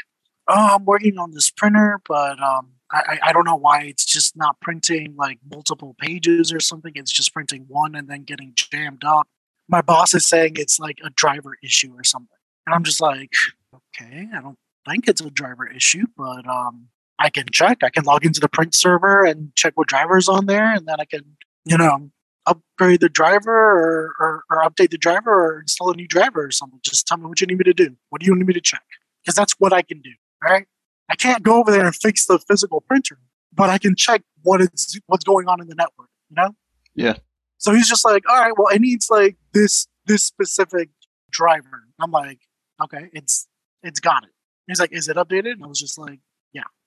oh, 0.48 0.76
I'm 0.76 0.84
working 0.84 1.18
on 1.18 1.32
this 1.32 1.50
printer, 1.50 2.00
but 2.06 2.42
um, 2.42 2.72
I, 2.92 3.02
I 3.08 3.28
I 3.28 3.32
don't 3.32 3.46
know 3.46 3.56
why 3.56 3.82
it's 3.84 4.04
just 4.04 4.36
not 4.36 4.60
printing 4.60 5.14
like 5.16 5.38
multiple 5.50 5.96
pages 5.98 6.52
or 6.52 6.60
something. 6.60 6.92
It's 6.94 7.10
just 7.12 7.32
printing 7.32 7.64
one 7.68 7.94
and 7.94 8.08
then 8.08 8.24
getting 8.24 8.52
jammed 8.54 9.04
up. 9.04 9.28
my 9.68 9.80
boss 9.80 10.14
is 10.14 10.26
saying 10.26 10.54
it's 10.56 10.78
like 10.78 10.98
a 11.04 11.10
driver 11.10 11.56
issue 11.62 11.92
or 11.96 12.04
something. 12.04 12.36
And 12.66 12.74
I'm 12.74 12.84
just 12.84 13.00
like, 13.00 13.30
okay, 13.74 14.28
I 14.34 14.40
don't 14.40 14.58
think 14.88 15.08
it's 15.08 15.20
a 15.20 15.30
driver 15.30 15.66
issue, 15.66 16.06
but 16.16 16.46
um, 16.46 16.88
I 17.18 17.30
can 17.30 17.46
check. 17.52 17.82
I 17.82 17.90
can 17.90 18.04
log 18.04 18.24
into 18.24 18.40
the 18.40 18.48
print 18.48 18.74
server 18.74 19.24
and 19.24 19.54
check 19.54 19.74
what 19.76 19.88
driver's 19.88 20.28
on 20.28 20.46
there, 20.46 20.72
and 20.72 20.86
then 20.86 20.96
I 20.98 21.04
can, 21.04 21.22
you 21.64 21.78
know, 21.78 22.10
upgrade 22.46 23.00
the 23.00 23.08
driver 23.08 23.52
or, 23.52 24.14
or, 24.20 24.44
or 24.50 24.62
update 24.68 24.90
the 24.90 24.98
driver 24.98 25.32
or 25.32 25.60
install 25.60 25.90
a 25.90 25.96
new 25.96 26.08
driver 26.08 26.44
or 26.44 26.50
something. 26.50 26.80
Just 26.82 27.06
tell 27.06 27.16
me 27.16 27.26
what 27.26 27.40
you 27.40 27.46
need 27.46 27.58
me 27.58 27.64
to 27.64 27.72
do. 27.72 27.96
What 28.10 28.20
do 28.20 28.26
you 28.26 28.34
need 28.34 28.46
me 28.46 28.54
to 28.54 28.60
check? 28.60 28.82
Because 29.22 29.34
that's 29.34 29.54
what 29.58 29.72
I 29.72 29.82
can 29.82 30.00
do. 30.00 30.10
Right? 30.42 30.66
I 31.08 31.16
can't 31.16 31.42
go 31.42 31.58
over 31.58 31.70
there 31.70 31.86
and 31.86 31.94
fix 31.94 32.26
the 32.26 32.38
physical 32.38 32.80
printer, 32.80 33.18
but 33.52 33.70
I 33.70 33.78
can 33.78 33.94
check 33.96 34.22
what 34.42 34.60
is 34.60 35.00
what's 35.06 35.24
going 35.24 35.48
on 35.48 35.60
in 35.60 35.68
the 35.68 35.74
network. 35.74 36.08
You 36.30 36.36
know? 36.36 36.56
Yeah. 36.94 37.16
So 37.58 37.72
he's 37.72 37.88
just 37.88 38.04
like, 38.04 38.28
all 38.28 38.36
right, 38.36 38.52
well, 38.56 38.68
it 38.68 38.80
needs 38.80 39.08
like 39.10 39.36
this 39.52 39.86
this 40.06 40.24
specific 40.24 40.90
driver. 41.30 41.84
I'm 42.00 42.10
like, 42.10 42.40
okay, 42.82 43.08
it's 43.12 43.46
it's 43.82 44.00
got 44.00 44.24
it. 44.24 44.30
He's 44.66 44.80
like, 44.80 44.92
is 44.92 45.08
it 45.08 45.16
updated? 45.16 45.52
And 45.52 45.64
I 45.64 45.66
was 45.66 45.78
just 45.78 45.98
like, 45.98 46.20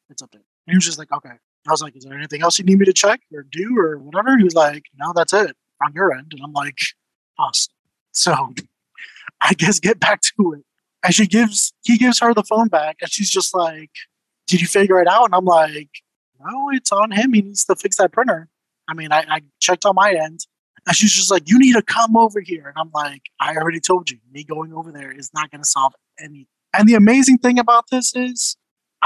it's 0.09 0.21
updated. 0.21 0.45
And 0.65 0.73
he 0.73 0.75
was 0.75 0.85
just 0.85 0.97
like, 0.97 1.11
okay. 1.11 1.35
I 1.67 1.71
was 1.71 1.81
like, 1.81 1.95
is 1.97 2.05
there 2.05 2.17
anything 2.17 2.41
else 2.41 2.57
you 2.59 2.65
need 2.65 2.79
me 2.79 2.85
to 2.85 2.93
check 2.93 3.21
or 3.33 3.45
do 3.51 3.77
or 3.77 3.97
whatever? 3.97 4.37
He 4.37 4.43
was 4.43 4.55
like, 4.55 4.85
no, 4.97 5.11
that's 5.13 5.33
it 5.33 5.55
on 5.83 5.93
your 5.93 6.13
end. 6.13 6.31
And 6.31 6.41
I'm 6.43 6.53
like, 6.53 6.77
awesome. 7.37 7.73
So 8.11 8.53
I 9.41 9.53
guess 9.53 9.79
get 9.79 9.99
back 9.99 10.21
to 10.21 10.53
it. 10.53 10.63
And 11.03 11.13
she 11.13 11.27
gives 11.27 11.73
he 11.83 11.97
gives 11.97 12.19
her 12.19 12.33
the 12.33 12.43
phone 12.43 12.67
back 12.67 12.97
and 13.01 13.11
she's 13.11 13.29
just 13.29 13.55
like, 13.55 13.91
Did 14.47 14.61
you 14.61 14.67
figure 14.67 14.99
it 14.99 15.07
out? 15.07 15.25
And 15.25 15.35
I'm 15.35 15.45
like, 15.45 15.89
No, 16.43 16.69
it's 16.71 16.91
on 16.91 17.11
him. 17.11 17.33
He 17.33 17.41
needs 17.41 17.65
to 17.65 17.75
fix 17.75 17.97
that 17.97 18.11
printer. 18.11 18.49
I 18.87 18.93
mean, 18.93 19.11
I, 19.11 19.25
I 19.29 19.41
checked 19.59 19.85
on 19.85 19.95
my 19.95 20.11
end. 20.11 20.45
And 20.85 20.95
she's 20.95 21.13
just 21.13 21.29
like, 21.29 21.49
You 21.49 21.59
need 21.59 21.73
to 21.73 21.81
come 21.81 22.17
over 22.17 22.39
here. 22.39 22.67
And 22.67 22.75
I'm 22.77 22.91
like, 22.93 23.23
I 23.39 23.55
already 23.55 23.79
told 23.79 24.09
you, 24.09 24.17
me 24.31 24.43
going 24.43 24.73
over 24.73 24.91
there 24.91 25.11
is 25.11 25.29
not 25.33 25.51
gonna 25.51 25.65
solve 25.65 25.93
anything. 26.19 26.47
And 26.73 26.89
the 26.89 26.95
amazing 26.95 27.37
thing 27.37 27.59
about 27.59 27.85
this 27.91 28.15
is 28.15 28.57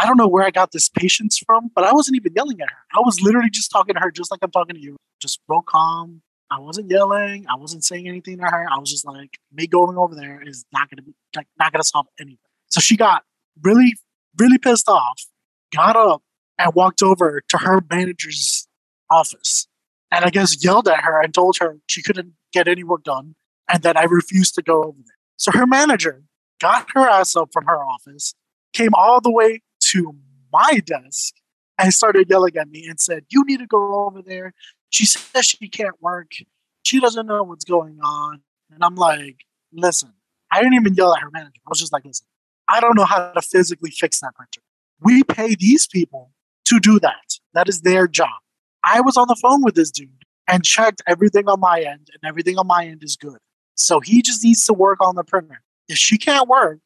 I 0.02 0.08
don't 0.08 0.18
know 0.18 0.28
where 0.28 0.44
I 0.44 0.50
got 0.50 0.72
this 0.72 0.90
patience 0.90 1.38
from, 1.38 1.70
but 1.76 1.84
I 1.84 1.94
wasn't 1.94 2.16
even 2.16 2.34
yelling 2.36 2.60
at 2.60 2.70
her. 2.70 2.78
I 2.96 3.02
was 3.02 3.22
literally 3.22 3.52
just 3.52 3.70
talking 3.70 3.94
to 3.94 4.02
her 4.02 4.10
just 4.10 4.32
like 4.32 4.40
I'm 4.42 4.50
talking 4.50 4.76
to 4.76 4.82
you. 4.82 4.98
Just 5.22 5.40
real 5.48 5.62
calm, 5.62 6.24
I 6.50 6.58
wasn't 6.60 6.90
yelling. 6.90 7.46
I 7.48 7.56
wasn't 7.56 7.84
saying 7.84 8.08
anything 8.08 8.40
to 8.40 8.46
her. 8.46 8.68
I 8.68 8.80
was 8.80 8.90
just 8.90 9.06
like, 9.06 9.38
me 9.54 9.68
going 9.68 10.00
over 10.00 10.16
there 10.16 10.42
is 10.44 10.66
not 10.74 10.90
gonna 10.90 11.04
be 11.04 11.14
like 11.36 11.46
not 11.60 11.72
gonna 11.72 11.84
solve 11.84 12.08
anything. 12.20 12.40
So 12.72 12.82
she 12.82 12.98
got 12.98 13.24
really, 13.62 13.94
really 14.40 14.58
pissed 14.58 14.90
off, 14.90 15.22
got 15.72 15.96
up 15.96 16.24
and 16.58 16.74
walked 16.74 17.04
over 17.04 17.44
to 17.50 17.58
her 17.60 17.82
manager's 17.92 18.68
office. 19.12 19.68
And 20.12 20.26
I 20.26 20.32
guess 20.32 20.64
yelled 20.64 20.88
at 20.88 21.04
her 21.04 21.22
and 21.22 21.32
told 21.32 21.58
her 21.60 21.78
she 21.86 22.02
couldn't 22.02 22.34
get 22.52 22.68
any 22.68 22.84
work 22.84 23.04
done 23.04 23.36
and 23.72 23.84
that 23.84 23.98
I 23.98 24.06
refused 24.06 24.56
to 24.56 24.64
go 24.64 24.84
over 24.84 24.98
there. 24.98 25.18
So 25.38 25.52
her 25.52 25.68
manager 25.68 26.24
got 26.60 26.88
her 26.96 27.08
ass 27.08 27.36
up 27.36 27.50
from 27.54 27.66
her 27.66 27.78
office, 27.78 28.34
came 28.74 28.96
all 28.96 29.22
the 29.22 29.32
way 29.32 29.62
to 29.92 30.16
my 30.52 30.82
desk 30.86 31.34
and 31.78 31.94
started 31.94 32.30
yelling 32.30 32.58
at 32.58 32.70
me 32.70 32.86
and 32.88 33.00
said, 33.00 33.26
You 33.30 33.44
need 33.46 33.60
to 33.60 33.68
go 33.68 34.06
over 34.06 34.22
there 34.22 34.54
she 34.92 35.06
says 35.06 35.46
she 35.46 35.68
can't 35.68 36.00
work. 36.02 36.32
She 36.84 37.00
doesn't 37.00 37.26
know 37.26 37.44
what's 37.44 37.66
going 37.66 38.00
on. 38.04 38.42
And 38.72 38.84
I'm 38.84 38.96
like, 38.96 39.46
listen, 39.74 40.14
I 40.52 40.60
didn't 40.60 40.76
even 40.76 40.94
yell 40.94 41.16
at 41.16 41.22
her 41.22 41.32
manager. 41.32 41.62
I 41.66 41.70
was 41.70 41.80
just 41.80 41.94
like, 41.94 42.06
listen, 42.06 42.28
I 42.68 42.80
don't 42.80 42.96
know 42.96 43.06
how 43.06 43.32
to 43.32 43.42
physically 43.42 43.92
fix 43.92 44.20
that 44.20 44.36
printer. 44.36 44.62
We 45.00 45.24
pay 45.24 45.56
these 45.56 45.88
people 45.88 46.32
to 46.66 46.80
do 46.80 47.00
that. 47.00 47.40
That 47.54 47.68
is 47.68 47.82
their 47.82 48.08
job. 48.08 48.30
I 48.84 49.02
was 49.02 49.18
on 49.18 49.28
the 49.28 49.36
phone 49.42 49.64
with 49.64 49.76
this 49.76 49.92
dude 49.92 50.10
and 50.48 50.64
checked 50.64 51.02
everything 51.08 51.48
on 51.48 51.60
my 51.60 51.82
end, 51.82 52.10
and 52.12 52.28
everything 52.28 52.58
on 52.58 52.68
my 52.68 52.86
end 52.86 53.04
is 53.04 53.16
good. 53.16 53.38
So 53.76 54.00
he 54.00 54.22
just 54.22 54.44
needs 54.44 54.66
to 54.66 54.74
work 54.74 55.00
on 55.02 55.16
the 55.16 55.24
printer. 55.24 55.62
If 55.88 55.98
she 55.98 56.18
can't 56.18 56.50
work, 56.50 56.80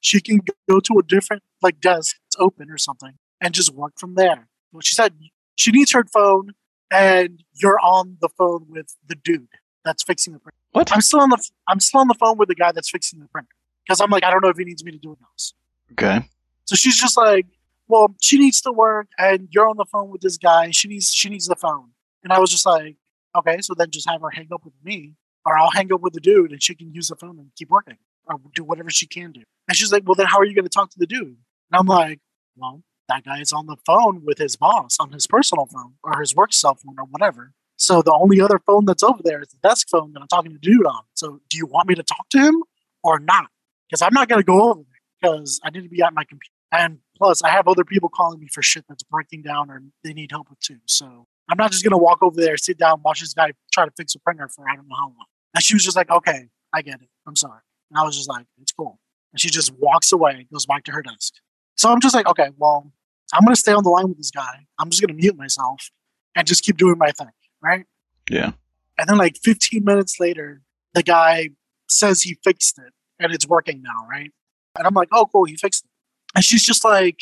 she 0.00 0.20
can 0.20 0.40
go 0.70 0.78
to 0.80 0.98
a 0.98 1.02
different 1.02 1.42
like 1.62 1.80
desk 1.80 2.16
open 2.38 2.70
or 2.70 2.78
something 2.78 3.14
and 3.40 3.54
just 3.54 3.74
work 3.74 3.92
from 3.98 4.14
there. 4.14 4.48
Well, 4.72 4.80
she 4.80 4.94
said 4.94 5.14
she 5.54 5.70
needs 5.70 5.92
her 5.92 6.04
phone 6.04 6.52
and 6.90 7.42
you're 7.54 7.78
on 7.80 8.16
the 8.20 8.28
phone 8.28 8.66
with 8.68 8.96
the 9.06 9.14
dude 9.14 9.48
that's 9.84 10.02
fixing 10.02 10.32
the 10.32 10.38
printer. 10.38 10.56
What? 10.72 10.92
I'm 10.92 11.00
still 11.00 11.20
on 11.20 11.30
the 11.30 11.50
I'm 11.66 11.80
still 11.80 12.00
on 12.00 12.08
the 12.08 12.14
phone 12.14 12.38
with 12.38 12.48
the 12.48 12.54
guy 12.54 12.72
that's 12.72 12.90
fixing 12.90 13.20
the 13.20 13.28
printer 13.28 13.48
because 13.86 14.00
I'm 14.00 14.10
like 14.10 14.24
I 14.24 14.30
don't 14.30 14.42
know 14.42 14.50
if 14.50 14.58
he 14.58 14.64
needs 14.64 14.84
me 14.84 14.92
to 14.92 14.98
do 14.98 15.12
it 15.12 15.18
else. 15.22 15.54
Okay. 15.92 16.20
So 16.64 16.76
she's 16.76 17.00
just 17.00 17.16
like, 17.16 17.46
well, 17.88 18.14
she 18.20 18.38
needs 18.38 18.60
to 18.60 18.72
work, 18.72 19.08
and 19.18 19.48
you're 19.50 19.66
on 19.66 19.78
the 19.78 19.86
phone 19.86 20.10
with 20.10 20.20
this 20.20 20.36
guy. 20.36 20.70
She 20.70 20.88
needs 20.88 21.12
she 21.12 21.30
needs 21.30 21.46
the 21.46 21.56
phone, 21.56 21.90
and 22.22 22.32
I 22.32 22.38
was 22.38 22.50
just 22.50 22.66
like, 22.66 22.96
okay, 23.34 23.60
so 23.60 23.74
then 23.74 23.90
just 23.90 24.08
have 24.08 24.20
her 24.20 24.30
hang 24.30 24.48
up 24.52 24.64
with 24.64 24.74
me, 24.84 25.14
or 25.46 25.58
I'll 25.58 25.70
hang 25.70 25.92
up 25.92 26.02
with 26.02 26.12
the 26.12 26.20
dude, 26.20 26.52
and 26.52 26.62
she 26.62 26.74
can 26.74 26.92
use 26.92 27.08
the 27.08 27.16
phone 27.16 27.38
and 27.38 27.50
keep 27.56 27.70
working, 27.70 27.96
or 28.26 28.38
do 28.54 28.64
whatever 28.64 28.90
she 28.90 29.06
can 29.06 29.32
do. 29.32 29.42
And 29.66 29.76
she's 29.76 29.90
like, 29.90 30.02
well, 30.06 30.14
then 30.14 30.26
how 30.26 30.38
are 30.38 30.44
you 30.44 30.54
going 30.54 30.66
to 30.66 30.70
talk 30.70 30.90
to 30.90 30.98
the 30.98 31.06
dude? 31.06 31.22
And 31.22 31.36
I'm 31.72 31.86
like, 31.86 32.20
well, 32.58 32.82
that 33.08 33.24
guy 33.24 33.40
is 33.40 33.52
on 33.52 33.66
the 33.66 33.76
phone 33.86 34.24
with 34.24 34.38
his 34.38 34.56
boss 34.56 34.96
on 35.00 35.12
his 35.12 35.26
personal 35.26 35.66
phone 35.66 35.94
or 36.02 36.20
his 36.20 36.34
work 36.34 36.52
cell 36.52 36.74
phone 36.74 36.96
or 36.98 37.04
whatever. 37.04 37.52
So 37.76 38.02
the 38.02 38.12
only 38.12 38.40
other 38.40 38.58
phone 38.58 38.84
that's 38.84 39.02
over 39.02 39.22
there 39.22 39.40
is 39.40 39.48
the 39.48 39.68
desk 39.68 39.88
phone 39.88 40.12
that 40.12 40.20
I'm 40.20 40.28
talking 40.28 40.52
to 40.52 40.58
dude 40.58 40.84
on. 40.84 41.02
So 41.14 41.40
do 41.48 41.56
you 41.56 41.66
want 41.66 41.88
me 41.88 41.94
to 41.94 42.02
talk 42.02 42.28
to 42.30 42.38
him 42.38 42.62
or 43.02 43.18
not? 43.18 43.46
Because 43.88 44.02
I'm 44.02 44.12
not 44.12 44.28
going 44.28 44.40
to 44.40 44.44
go 44.44 44.70
over 44.70 44.80
there 44.82 45.00
because 45.20 45.60
I 45.64 45.70
need 45.70 45.82
to 45.84 45.88
be 45.88 46.02
at 46.02 46.12
my 46.12 46.24
computer. 46.24 46.52
And 46.70 46.98
plus, 47.16 47.42
I 47.42 47.48
have 47.50 47.66
other 47.66 47.84
people 47.84 48.08
calling 48.08 48.40
me 48.40 48.48
for 48.52 48.62
shit 48.62 48.84
that's 48.88 49.02
breaking 49.04 49.42
down 49.42 49.70
or 49.70 49.82
they 50.04 50.12
need 50.12 50.30
help 50.30 50.50
with 50.50 50.60
too. 50.60 50.78
So 50.86 51.26
I'm 51.48 51.56
not 51.56 51.70
just 51.70 51.82
going 51.82 51.92
to 51.92 51.98
walk 51.98 52.22
over 52.22 52.40
there, 52.40 52.56
sit 52.56 52.78
down, 52.78 53.00
watch 53.02 53.20
this 53.20 53.32
guy 53.32 53.52
try 53.72 53.86
to 53.86 53.92
fix 53.96 54.14
a 54.14 54.18
printer 54.18 54.48
for 54.48 54.68
I 54.68 54.74
don't 54.74 54.88
know 54.88 54.96
how 54.96 55.06
long. 55.06 55.26
And 55.54 55.64
she 55.64 55.74
was 55.74 55.84
just 55.84 55.96
like, 55.96 56.10
okay, 56.10 56.48
I 56.74 56.82
get 56.82 57.00
it. 57.00 57.08
I'm 57.26 57.36
sorry. 57.36 57.60
And 57.90 57.98
I 57.98 58.02
was 58.02 58.16
just 58.16 58.28
like, 58.28 58.44
it's 58.60 58.72
cool. 58.72 58.98
And 59.32 59.40
she 59.40 59.48
just 59.48 59.72
walks 59.78 60.12
away, 60.12 60.46
goes 60.52 60.66
back 60.66 60.84
to 60.84 60.92
her 60.92 61.02
desk. 61.02 61.34
So 61.78 61.90
I'm 61.90 62.00
just 62.00 62.14
like, 62.14 62.26
okay, 62.26 62.48
well, 62.58 62.92
I'm 63.32 63.44
going 63.44 63.54
to 63.54 63.60
stay 63.60 63.72
on 63.72 63.84
the 63.84 63.90
line 63.90 64.08
with 64.08 64.18
this 64.18 64.32
guy. 64.32 64.66
I'm 64.78 64.90
just 64.90 65.00
going 65.00 65.16
to 65.16 65.20
mute 65.20 65.36
myself 65.36 65.90
and 66.34 66.46
just 66.46 66.64
keep 66.64 66.76
doing 66.76 66.98
my 66.98 67.12
thing, 67.12 67.30
right? 67.62 67.84
Yeah. 68.28 68.52
And 68.98 69.08
then, 69.08 69.16
like 69.16 69.36
15 69.38 69.84
minutes 69.84 70.18
later, 70.18 70.62
the 70.94 71.04
guy 71.04 71.50
says 71.88 72.22
he 72.22 72.36
fixed 72.42 72.78
it 72.78 72.92
and 73.20 73.32
it's 73.32 73.46
working 73.46 73.80
now, 73.80 74.06
right? 74.10 74.32
And 74.76 74.86
I'm 74.86 74.94
like, 74.94 75.08
oh, 75.12 75.26
cool, 75.30 75.44
he 75.44 75.56
fixed 75.56 75.84
it. 75.84 75.90
And 76.34 76.44
she's 76.44 76.64
just 76.64 76.84
like, 76.84 77.20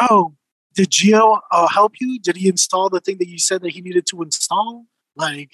oh, 0.00 0.34
did 0.74 0.90
Gio 0.90 1.40
uh, 1.50 1.66
help 1.68 1.94
you? 2.00 2.20
Did 2.20 2.36
he 2.36 2.48
install 2.48 2.88
the 2.88 3.00
thing 3.00 3.18
that 3.18 3.28
you 3.28 3.38
said 3.38 3.62
that 3.62 3.70
he 3.70 3.80
needed 3.80 4.06
to 4.06 4.22
install? 4.22 4.86
Like, 5.16 5.50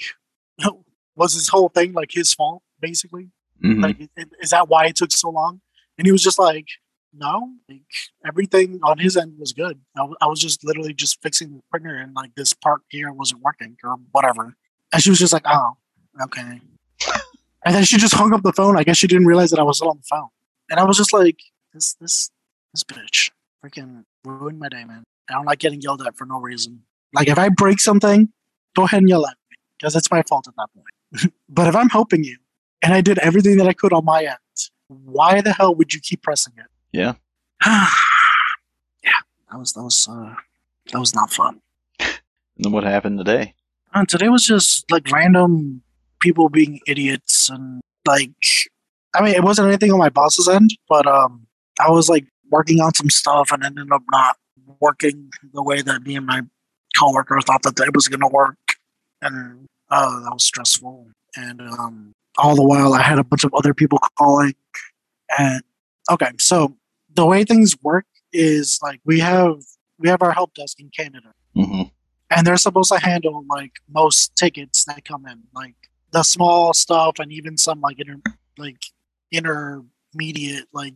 was 1.16 1.32
his 1.32 1.48
whole 1.48 1.70
thing 1.70 1.94
like 1.94 2.10
his 2.12 2.34
fault, 2.34 2.62
basically? 2.78 3.30
Mhm. 3.64 3.82
Like, 3.82 4.10
is 4.40 4.50
that 4.50 4.68
why 4.68 4.86
it 4.86 4.96
took 4.96 5.12
so 5.12 5.30
long? 5.30 5.62
And 5.96 6.06
he 6.06 6.12
was 6.12 6.22
just 6.22 6.38
like, 6.38 6.66
no, 7.16 7.52
like 7.68 7.82
everything 8.26 8.80
on 8.82 8.98
his 8.98 9.16
end 9.16 9.34
was 9.38 9.52
good. 9.52 9.80
I, 9.96 10.00
w- 10.00 10.16
I 10.20 10.26
was 10.26 10.40
just 10.40 10.64
literally 10.64 10.94
just 10.94 11.22
fixing 11.22 11.54
the 11.54 11.60
printer 11.70 11.96
and 11.96 12.14
like 12.14 12.34
this 12.34 12.52
part 12.52 12.82
here 12.88 13.12
wasn't 13.12 13.42
working 13.42 13.76
or 13.84 13.96
whatever. 14.12 14.56
And 14.92 15.02
she 15.02 15.10
was 15.10 15.18
just 15.18 15.32
like, 15.32 15.44
oh, 15.46 15.76
okay. 16.22 16.60
and 17.64 17.74
then 17.74 17.84
she 17.84 17.96
just 17.96 18.14
hung 18.14 18.32
up 18.32 18.42
the 18.42 18.52
phone. 18.52 18.76
I 18.76 18.84
guess 18.84 18.96
she 18.96 19.06
didn't 19.06 19.26
realize 19.26 19.50
that 19.50 19.60
I 19.60 19.62
was 19.62 19.78
still 19.78 19.90
on 19.90 19.98
the 19.98 20.06
phone. 20.08 20.28
And 20.70 20.80
I 20.80 20.84
was 20.84 20.96
just 20.96 21.12
like, 21.12 21.38
this, 21.72 21.94
this, 21.94 22.30
this 22.72 22.84
bitch 22.84 23.30
freaking 23.64 24.04
ruined 24.24 24.58
my 24.58 24.68
day, 24.68 24.84
man. 24.84 25.04
I 25.28 25.34
don't 25.34 25.46
like 25.46 25.58
getting 25.58 25.80
yelled 25.80 26.02
at 26.06 26.16
for 26.16 26.26
no 26.26 26.38
reason. 26.38 26.82
Like 27.12 27.28
if 27.28 27.38
I 27.38 27.48
break 27.48 27.80
something, 27.80 28.30
go 28.76 28.84
ahead 28.84 29.00
and 29.00 29.08
yell 29.08 29.26
at 29.26 29.36
me 29.50 29.56
because 29.78 29.96
it's 29.96 30.10
my 30.10 30.22
fault 30.22 30.48
at 30.48 30.54
that 30.56 30.68
point. 30.74 31.32
but 31.48 31.66
if 31.66 31.76
I'm 31.76 31.88
helping 31.88 32.24
you 32.24 32.36
and 32.82 32.92
I 32.92 33.00
did 33.00 33.18
everything 33.18 33.56
that 33.58 33.68
I 33.68 33.72
could 33.72 33.92
on 33.92 34.04
my 34.04 34.24
end, 34.24 34.38
why 34.88 35.40
the 35.40 35.52
hell 35.52 35.74
would 35.74 35.94
you 35.94 36.00
keep 36.00 36.22
pressing 36.22 36.54
it? 36.56 36.66
Yeah. 36.94 37.14
yeah, 37.66 37.88
that 39.50 39.58
was 39.58 39.72
that 39.72 39.82
was 39.82 40.06
uh, 40.08 40.34
that 40.92 41.00
was 41.00 41.12
not 41.12 41.32
fun. 41.32 41.60
And 41.98 42.12
then 42.56 42.70
what 42.70 42.84
happened 42.84 43.18
today? 43.18 43.54
And 43.92 44.08
today 44.08 44.28
was 44.28 44.46
just 44.46 44.88
like 44.92 45.10
random 45.10 45.82
people 46.20 46.48
being 46.48 46.78
idiots 46.86 47.48
and 47.50 47.80
like, 48.06 48.30
I 49.12 49.22
mean, 49.24 49.34
it 49.34 49.42
wasn't 49.42 49.66
anything 49.66 49.90
on 49.90 49.98
my 49.98 50.08
boss's 50.08 50.46
end, 50.46 50.70
but 50.88 51.04
um, 51.08 51.48
I 51.80 51.90
was 51.90 52.08
like 52.08 52.26
working 52.48 52.80
on 52.80 52.94
some 52.94 53.10
stuff 53.10 53.50
and 53.50 53.64
ended 53.64 53.90
up 53.90 54.02
not 54.12 54.36
working 54.78 55.30
the 55.52 55.64
way 55.64 55.82
that 55.82 56.02
me 56.04 56.14
and 56.14 56.26
my 56.26 56.42
coworker 56.96 57.40
thought 57.40 57.64
that 57.64 57.80
it 57.80 57.94
was 57.94 58.06
gonna 58.06 58.28
work, 58.28 58.76
and 59.20 59.66
uh, 59.90 60.20
that 60.20 60.32
was 60.32 60.44
stressful. 60.44 61.08
And 61.34 61.60
um, 61.60 62.12
all 62.38 62.54
the 62.54 62.62
while, 62.62 62.94
I 62.94 63.02
had 63.02 63.18
a 63.18 63.24
bunch 63.24 63.42
of 63.42 63.52
other 63.52 63.74
people 63.74 63.98
calling, 64.16 64.54
and 65.36 65.60
okay, 66.08 66.30
so 66.38 66.76
the 67.14 67.26
way 67.26 67.44
things 67.44 67.76
work 67.82 68.06
is 68.32 68.78
like 68.82 69.00
we 69.04 69.20
have 69.20 69.56
we 69.98 70.08
have 70.08 70.22
our 70.22 70.32
help 70.32 70.54
desk 70.54 70.80
in 70.80 70.90
Canada, 70.90 71.32
hmm 71.54 71.82
and 72.30 72.46
they're 72.46 72.56
supposed 72.56 72.92
to 72.92 72.98
handle 72.98 73.44
like 73.48 73.72
most 73.88 74.34
tickets 74.36 74.84
that 74.84 75.04
come 75.04 75.26
in, 75.26 75.42
like 75.54 75.74
the 76.10 76.22
small 76.22 76.72
stuff 76.72 77.18
and 77.18 77.32
even 77.32 77.56
some 77.56 77.80
like 77.80 77.98
inter 77.98 78.16
like 78.58 78.82
intermediate 79.30 80.66
like 80.72 80.94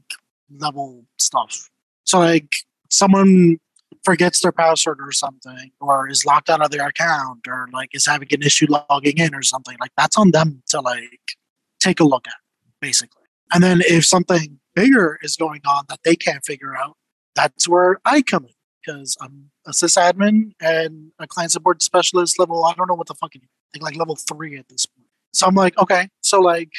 level 0.56 1.04
stuff. 1.18 1.70
So 2.04 2.18
like 2.20 2.52
someone 2.88 3.58
forgets 4.04 4.40
their 4.40 4.52
password 4.52 4.98
or 5.00 5.12
something, 5.12 5.70
or 5.80 6.08
is 6.08 6.24
locked 6.24 6.50
out 6.50 6.64
of 6.64 6.70
their 6.70 6.86
account, 6.86 7.46
or 7.46 7.68
like 7.72 7.90
is 7.92 8.06
having 8.06 8.28
an 8.32 8.42
issue 8.42 8.66
logging 8.68 9.18
in 9.18 9.34
or 9.34 9.42
something, 9.42 9.76
like 9.80 9.92
that's 9.96 10.16
on 10.16 10.30
them 10.30 10.62
to 10.68 10.80
like 10.80 11.36
take 11.80 12.00
a 12.00 12.04
look 12.04 12.26
at, 12.26 12.34
basically. 12.80 13.22
And 13.52 13.62
then 13.62 13.80
if 13.82 14.04
something 14.04 14.58
bigger 14.78 15.18
is 15.22 15.36
going 15.36 15.60
on 15.66 15.84
that 15.88 16.00
they 16.04 16.16
can't 16.16 16.44
figure 16.44 16.76
out, 16.76 16.96
that's 17.34 17.68
where 17.68 18.00
I 18.04 18.22
come 18.22 18.44
in 18.44 18.50
because 18.84 19.16
I'm 19.20 19.50
a 19.66 19.70
sysadmin 19.70 20.52
and 20.60 21.12
a 21.18 21.26
client 21.26 21.52
support 21.52 21.82
specialist 21.82 22.38
level. 22.38 22.64
I 22.64 22.74
don't 22.74 22.88
know 22.88 22.94
what 22.94 23.06
the 23.06 23.14
fuck 23.14 23.34
it 23.34 23.42
is. 23.42 23.48
I 23.48 23.68
think 23.72 23.82
like 23.84 23.96
level 23.96 24.16
three 24.16 24.56
at 24.56 24.68
this 24.68 24.86
point. 24.86 25.08
So 25.32 25.46
I'm 25.46 25.54
like, 25.54 25.76
okay, 25.78 26.08
so 26.22 26.40
like 26.40 26.70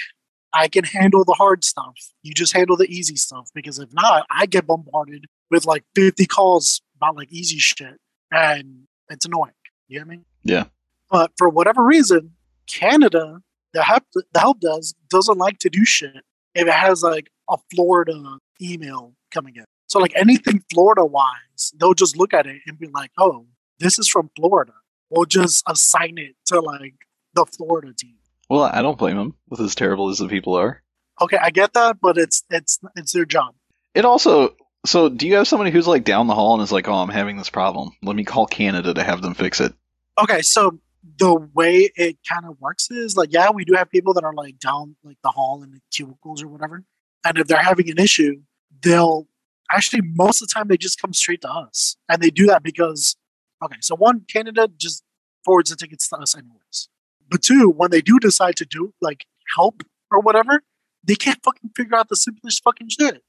I 0.53 0.68
can 0.68 0.84
handle 0.84 1.24
the 1.24 1.34
hard 1.34 1.63
stuff. 1.63 1.96
You 2.24 2.34
just 2.34 2.53
handle 2.53 2.75
the 2.75 2.89
easy 2.89 3.15
stuff 3.15 3.50
because 3.53 3.79
if 3.79 3.89
not, 3.94 4.25
I 4.32 4.46
get 4.46 4.65
bombarded 4.65 5.25
with 5.51 5.65
like 5.65 5.84
50 5.96 6.25
calls 6.25 6.82
about 6.96 7.15
like 7.15 7.32
easy 7.32 7.60
shit 7.60 7.98
and 8.32 8.84
it's 9.10 9.25
annoying. 9.25 9.51
You 9.88 10.00
know 10.00 10.06
what 10.06 10.08
I 10.08 10.15
mean? 10.15 10.25
Yeah. 10.44 10.63
But 11.12 11.32
for 11.38 11.50
whatever 11.50 11.84
reason, 11.86 12.32
Canada, 12.68 13.41
the 13.74 13.84
help 13.84 14.03
the 14.13 14.39
help 14.39 14.60
does 14.60 14.96
doesn't 15.10 15.38
like 15.38 15.60
to 15.60 15.70
do 15.70 15.86
shit 15.86 16.24
if 16.56 16.68
it 16.68 16.74
has 16.74 17.03
like 17.03 17.29
a 17.50 17.58
Florida 17.74 18.38
email 18.62 19.13
coming 19.32 19.56
in. 19.56 19.65
So 19.88 20.00
like 20.00 20.13
anything 20.15 20.63
Florida 20.72 21.06
wise, 21.06 21.74
they'll 21.79 21.94
just 21.94 22.18
look 22.18 22.34
at 22.34 22.46
it 22.46 22.62
and 22.68 22.77
be 22.77 22.88
like, 22.94 23.12
"Oh, 23.18 23.48
this 23.79 24.00
is 24.00 24.08
from 24.08 24.29
Florida." 24.36 24.74
We'll 25.10 25.25
just 25.25 25.63
assign 25.68 26.18
it 26.18 26.36
to 26.48 26.60
like 26.60 26.94
the 27.34 27.46
Florida 27.46 27.94
team. 27.94 28.18
Well, 28.50 28.63
I 28.63 28.82
don't 28.82 28.98
blame 28.98 29.18
them 29.18 29.36
with 29.50 29.60
as 29.60 29.75
terrible 29.75 30.10
as 30.10 30.20
the 30.20 30.27
people 30.27 30.56
are. 30.56 30.84
Okay, 31.22 31.38
I 31.41 31.50
get 31.50 31.74
that, 31.74 31.98
but 32.01 32.18
it's 32.18 32.44
it's 32.50 32.79
it's 32.96 33.13
their 33.13 33.25
job. 33.25 33.56
It 33.96 34.06
also 34.06 34.56
so 34.86 35.10
do 35.10 35.27
you 35.27 35.36
have 35.36 35.48
somebody 35.48 35.72
who's 35.72 35.88
like 35.88 36.03
down 36.03 36.27
the 36.27 36.36
hall 36.36 36.53
and 36.53 36.63
is 36.63 36.72
like, 36.72 36.88
"Oh, 36.88 36.94
I'm 36.94 37.10
having 37.10 37.38
this 37.38 37.50
problem. 37.50 37.91
Let 38.01 38.15
me 38.15 38.24
call 38.24 38.46
Canada 38.46 38.94
to 38.94 39.03
have 39.03 39.22
them 39.22 39.34
fix 39.34 39.60
it." 39.60 39.74
Okay, 40.22 40.41
so 40.41 40.79
the 41.18 41.34
way 41.53 41.91
it 41.96 42.18
kind 42.27 42.46
of 42.46 42.60
works 42.60 42.91
is 42.91 43.15
like, 43.15 43.32
yeah, 43.32 43.50
we 43.51 43.65
do 43.65 43.74
have 43.74 43.89
people 43.89 44.13
that 44.13 44.24
are 44.24 44.34
like 44.34 44.60
down 44.60 44.96
like 45.03 45.18
the 45.24 45.29
hall 45.29 45.63
in 45.63 45.72
the 45.72 45.79
cubicles 45.91 46.44
or 46.44 46.48
whatever, 46.48 46.84
and 47.25 47.38
if 47.38 47.48
they're 47.48 47.58
having 47.58 47.89
an 47.89 47.98
issue, 47.98 48.41
they'll 48.82 49.27
actually 49.72 50.01
most 50.01 50.41
of 50.41 50.48
the 50.48 50.53
time 50.53 50.68
they 50.68 50.77
just 50.77 51.01
come 51.01 51.13
straight 51.13 51.41
to 51.41 51.50
us, 51.50 51.98
and 52.10 52.22
they 52.22 52.29
do 52.29 52.46
that 52.48 52.63
because 52.63 53.15
okay, 53.63 53.77
so 53.82 53.96
one, 53.96 54.22
Canada 54.32 54.70
just 54.77 55.03
forwards 55.46 55.70
the 55.70 55.75
tickets 55.75 56.08
to 56.10 56.18
us 56.18 56.36
anyways, 56.36 56.89
but 57.29 57.41
two, 57.41 57.70
when 57.70 57.91
they 57.91 58.01
do 58.01 58.20
decide 58.20 58.56
to 58.58 58.65
do 58.65 58.94
like 59.01 59.25
help 59.56 59.84
or 60.12 60.20
whatever, 60.20 60.62
they 61.03 61.15
can't 61.15 61.41
fucking 61.44 61.72
figure 61.75 61.96
out 61.96 62.10
the 62.10 62.15
simplest 62.15 62.63
fucking 62.63 62.89
shit. 62.89 63.24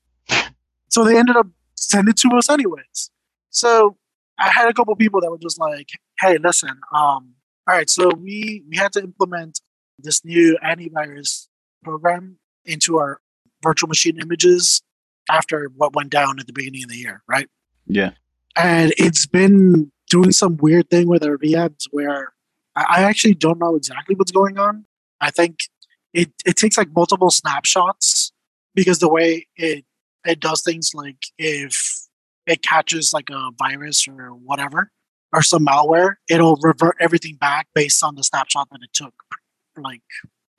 So 0.89 1.05
they 1.05 1.17
ended 1.17 1.37
up 1.37 1.47
sending 1.77 2.11
it 2.11 2.17
to 2.19 2.37
us 2.37 2.51
anyways. 2.51 3.11
So 3.51 3.97
I 4.39 4.49
had 4.49 4.69
a 4.69 4.75
couple 4.75 4.95
people 4.97 5.21
that 5.21 5.31
were 5.31 5.39
just 5.39 5.59
like, 5.59 5.91
"Hey, 6.19 6.39
listen, 6.39 6.81
um, 6.95 7.35
all 7.69 7.77
right, 7.77 7.91
so 7.91 8.11
we 8.15 8.65
we 8.69 8.77
had 8.77 8.93
to 8.93 9.03
implement 9.03 9.61
this 9.99 10.25
new 10.25 10.59
antivirus 10.65 11.49
program 11.83 12.39
into 12.65 12.99
our 12.99 13.21
virtual 13.63 13.89
machine 13.89 14.19
images 14.21 14.83
after 15.31 15.71
what 15.77 15.95
went 15.95 16.11
down 16.11 16.41
at 16.41 16.47
the 16.47 16.53
beginning 16.53 16.83
of 16.85 16.91
the 16.91 16.97
year, 16.97 17.23
right? 17.29 17.49
Yeah. 17.87 18.11
And 18.57 18.93
it's 18.97 19.27
been 19.27 19.93
doing 20.09 20.33
some 20.33 20.57
weird 20.57 20.91
thing 20.91 21.09
with 21.09 21.23
our 21.23 21.37
VMs 21.39 21.87
where 21.91 22.33
I 22.77 22.85
I 22.89 23.03
actually 23.03 23.35
don't 23.35 23.59
know 23.59 23.77
exactly 23.77 24.15
what's 24.15 24.33
going 24.33 24.59
on. 24.59 24.85
I 25.21 25.31
think 25.31 25.59
it, 26.13 26.33
it 26.45 26.57
takes 26.57 26.77
like 26.77 26.89
multiple 26.95 27.31
snapshots 27.31 28.33
because 28.75 28.99
the 28.99 29.09
way 29.09 29.47
it 29.57 29.85
it 30.25 30.41
does 30.41 30.63
things 30.63 30.93
like 30.95 31.27
if 31.39 32.07
it 32.47 32.63
catches 32.63 33.13
like 33.13 33.31
a 33.31 33.51
virus 33.59 34.07
or 34.09 34.31
whatever 34.31 34.91
or 35.33 35.43
some 35.43 35.67
malware, 35.67 36.15
it'll 36.29 36.57
revert 36.63 36.97
everything 37.01 37.37
back 37.37 37.69
based 37.75 38.03
on 38.03 38.15
the 38.15 38.25
snapshot 38.25 38.69
that 38.71 38.81
it 38.83 38.93
took 38.93 39.15
like 39.81 40.03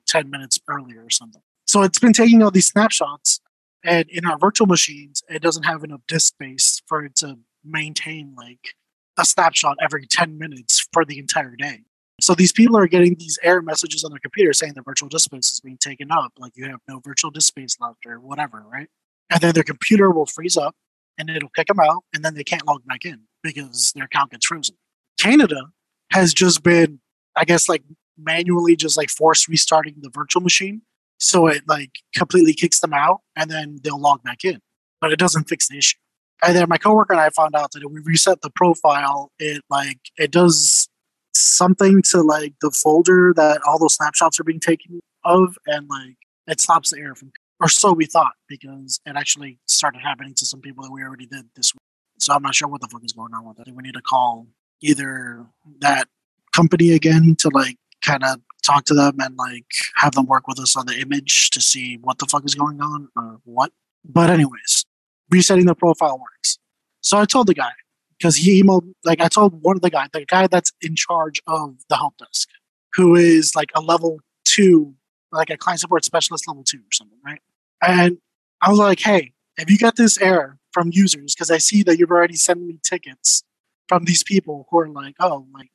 10 0.06 0.30
minutes 0.30 0.58
earlier 0.68 1.04
or 1.04 1.10
something. 1.10 1.42
So 1.66 1.82
it's 1.82 1.98
been 1.98 2.12
taking 2.12 2.42
all 2.42 2.50
these 2.50 2.66
snapshots 2.66 3.40
and 3.84 4.08
in 4.10 4.24
our 4.26 4.38
virtual 4.38 4.66
machines, 4.66 5.22
it 5.28 5.42
doesn't 5.42 5.64
have 5.64 5.82
enough 5.82 6.02
disk 6.06 6.34
space 6.34 6.82
for 6.86 7.04
it 7.04 7.16
to 7.16 7.38
maintain 7.64 8.34
like 8.36 8.74
a 9.18 9.24
snapshot 9.24 9.76
every 9.82 10.06
10 10.06 10.38
minutes 10.38 10.86
for 10.92 11.04
the 11.04 11.18
entire 11.18 11.56
day. 11.56 11.80
So 12.20 12.34
these 12.34 12.52
people 12.52 12.76
are 12.76 12.86
getting 12.86 13.16
these 13.18 13.38
error 13.42 13.62
messages 13.62 14.04
on 14.04 14.10
their 14.10 14.20
computer 14.20 14.52
saying 14.52 14.74
the 14.74 14.82
virtual 14.82 15.08
disk 15.08 15.24
space 15.24 15.52
is 15.52 15.60
being 15.60 15.78
taken 15.78 16.12
up, 16.12 16.32
like 16.38 16.52
you 16.56 16.66
have 16.66 16.80
no 16.88 17.00
virtual 17.04 17.30
disk 17.30 17.48
space 17.48 17.76
left 17.80 18.06
or 18.06 18.20
whatever, 18.20 18.64
right? 18.70 18.88
And 19.30 19.40
then 19.40 19.54
their 19.54 19.64
computer 19.64 20.10
will 20.10 20.26
freeze 20.26 20.56
up 20.56 20.76
and 21.18 21.28
it'll 21.28 21.48
kick 21.48 21.66
them 21.66 21.80
out 21.80 22.04
and 22.14 22.24
then 22.24 22.34
they 22.34 22.44
can't 22.44 22.66
log 22.66 22.84
back 22.86 23.04
in 23.04 23.22
because 23.42 23.92
their 23.94 24.04
account 24.04 24.30
gets 24.30 24.46
frozen. 24.46 24.76
Canada 25.18 25.66
has 26.12 26.32
just 26.34 26.62
been, 26.62 27.00
I 27.36 27.44
guess, 27.44 27.68
like 27.68 27.82
manually 28.18 28.76
just 28.76 28.96
like 28.96 29.10
force 29.10 29.48
restarting 29.48 29.96
the 30.00 30.10
virtual 30.10 30.42
machine. 30.42 30.82
So 31.18 31.46
it 31.46 31.62
like 31.68 31.90
completely 32.16 32.52
kicks 32.52 32.80
them 32.80 32.92
out 32.92 33.20
and 33.36 33.50
then 33.50 33.78
they'll 33.82 34.00
log 34.00 34.22
back 34.22 34.44
in. 34.44 34.60
But 35.00 35.12
it 35.12 35.18
doesn't 35.18 35.44
fix 35.44 35.68
the 35.68 35.78
issue. 35.78 35.98
And 36.44 36.56
then 36.56 36.68
my 36.68 36.78
coworker 36.78 37.12
and 37.12 37.20
I 37.20 37.30
found 37.30 37.54
out 37.54 37.70
that 37.72 37.82
if 37.84 37.90
we 37.90 38.00
reset 38.04 38.40
the 38.40 38.50
profile, 38.50 39.30
it 39.38 39.62
like 39.70 39.98
it 40.16 40.32
does 40.32 40.88
something 41.34 42.02
to 42.10 42.20
like 42.20 42.54
the 42.60 42.70
folder 42.70 43.32
that 43.36 43.60
all 43.66 43.78
those 43.78 43.94
snapshots 43.94 44.38
are 44.40 44.44
being 44.44 44.60
taken 44.60 45.00
of 45.24 45.56
and 45.66 45.88
like 45.88 46.16
it 46.46 46.60
stops 46.60 46.90
the 46.90 46.98
error 46.98 47.14
from 47.14 47.32
or 47.60 47.68
so 47.68 47.92
we 47.92 48.06
thought 48.06 48.32
because 48.48 49.00
it 49.06 49.14
actually 49.16 49.58
started 49.66 50.00
happening 50.00 50.34
to 50.34 50.44
some 50.44 50.60
people 50.60 50.82
that 50.82 50.90
we 50.90 51.02
already 51.02 51.26
did 51.26 51.46
this 51.54 51.72
week. 51.72 51.91
So 52.22 52.34
I'm 52.34 52.42
not 52.42 52.54
sure 52.54 52.68
what 52.68 52.80
the 52.80 52.88
fuck 52.88 53.04
is 53.04 53.12
going 53.12 53.34
on 53.34 53.44
with 53.44 53.58
it. 53.58 53.72
We 53.74 53.82
need 53.82 53.94
to 53.94 54.02
call 54.02 54.46
either 54.80 55.46
that 55.80 56.08
company 56.52 56.92
again 56.92 57.36
to 57.40 57.48
like 57.48 57.76
kind 58.02 58.24
of 58.24 58.40
talk 58.62 58.84
to 58.84 58.94
them 58.94 59.16
and 59.20 59.36
like 59.36 59.66
have 59.96 60.14
them 60.14 60.26
work 60.26 60.46
with 60.46 60.58
us 60.60 60.76
on 60.76 60.86
the 60.86 60.98
image 61.00 61.50
to 61.50 61.60
see 61.60 61.98
what 62.00 62.18
the 62.18 62.26
fuck 62.26 62.44
is 62.44 62.54
going 62.54 62.80
on 62.80 63.08
or 63.16 63.40
what. 63.44 63.72
But 64.04 64.30
anyways, 64.30 64.84
resetting 65.30 65.66
the 65.66 65.74
profile 65.74 66.18
works. 66.18 66.58
So 67.00 67.18
I 67.18 67.24
told 67.24 67.46
the 67.48 67.54
guy 67.54 67.72
because 68.18 68.36
he 68.36 68.62
emailed 68.62 68.92
like 69.04 69.20
I 69.20 69.28
told 69.28 69.62
one 69.62 69.76
of 69.76 69.82
the 69.82 69.90
guy, 69.90 70.06
the 70.12 70.24
guy 70.24 70.46
that's 70.46 70.72
in 70.80 70.94
charge 70.94 71.40
of 71.46 71.76
the 71.88 71.96
help 71.96 72.16
desk, 72.18 72.48
who 72.94 73.16
is 73.16 73.54
like 73.56 73.70
a 73.74 73.80
level 73.80 74.20
two, 74.44 74.94
like 75.32 75.50
a 75.50 75.56
client 75.56 75.80
support 75.80 76.04
specialist 76.04 76.46
level 76.46 76.62
two 76.64 76.78
or 76.78 76.92
something, 76.92 77.18
right? 77.24 77.40
And 77.82 78.18
I 78.60 78.70
was 78.70 78.78
like, 78.78 79.00
hey, 79.00 79.32
if 79.56 79.70
you 79.70 79.78
get 79.78 79.96
this 79.96 80.18
error 80.18 80.58
from 80.72 80.90
users, 80.92 81.34
because 81.34 81.50
I 81.50 81.58
see 81.58 81.82
that 81.84 81.98
you've 81.98 82.10
already 82.10 82.36
sent 82.36 82.60
me 82.60 82.78
tickets 82.82 83.44
from 83.88 84.04
these 84.04 84.22
people 84.22 84.66
who 84.70 84.78
are 84.78 84.88
like, 84.88 85.14
oh, 85.20 85.46
like 85.52 85.70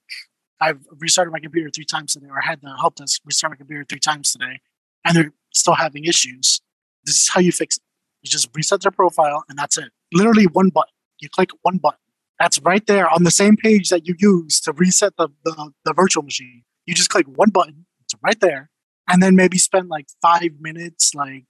I've 0.60 0.86
restarted 1.00 1.32
my 1.32 1.40
computer 1.40 1.70
three 1.70 1.86
times 1.86 2.14
today, 2.14 2.28
or 2.30 2.42
I 2.42 2.46
had 2.46 2.62
the 2.62 2.76
help 2.78 2.96
desk 2.96 3.22
restart 3.26 3.52
my 3.52 3.58
computer 3.58 3.86
three 3.88 4.00
times 4.00 4.32
today, 4.32 4.60
and 5.06 5.16
they're 5.16 5.34
still 5.54 5.76
having 5.76 6.06
issues. 6.06 6.62
This 7.06 7.22
is 7.22 7.30
how 7.30 7.40
you 7.40 7.52
fix 7.52 7.78
it. 7.78 7.84
You 8.24 8.30
just 8.30 8.50
reset 8.56 8.82
their 8.82 8.92
profile, 8.92 9.44
and 9.48 9.58
that's 9.58 9.78
it. 9.78 9.92
Literally 10.12 10.46
one 10.46 10.70
button. 10.70 10.94
You 11.20 11.30
click 11.30 11.50
one 11.62 11.78
button. 11.78 12.00
That's 12.40 12.60
right 12.60 12.86
there 12.86 13.10
on 13.10 13.24
the 13.24 13.32
same 13.32 13.58
page 13.58 13.90
that 13.90 14.08
you 14.08 14.16
use 14.20 14.60
to 14.62 14.72
reset 14.74 15.14
the, 15.18 15.30
the, 15.44 15.72
the 15.86 15.94
virtual 15.94 16.24
machine. 16.24 16.64
You 16.86 16.94
just 16.94 17.10
click 17.10 17.26
one 17.28 17.50
button. 17.50 17.86
It's 18.02 18.16
right 18.24 18.40
there. 18.40 18.70
And 19.10 19.24
then 19.24 19.36
maybe 19.36 19.58
spend 19.58 19.90
like 19.90 20.08
five 20.22 20.52
minutes, 20.60 21.16
like 21.16 21.46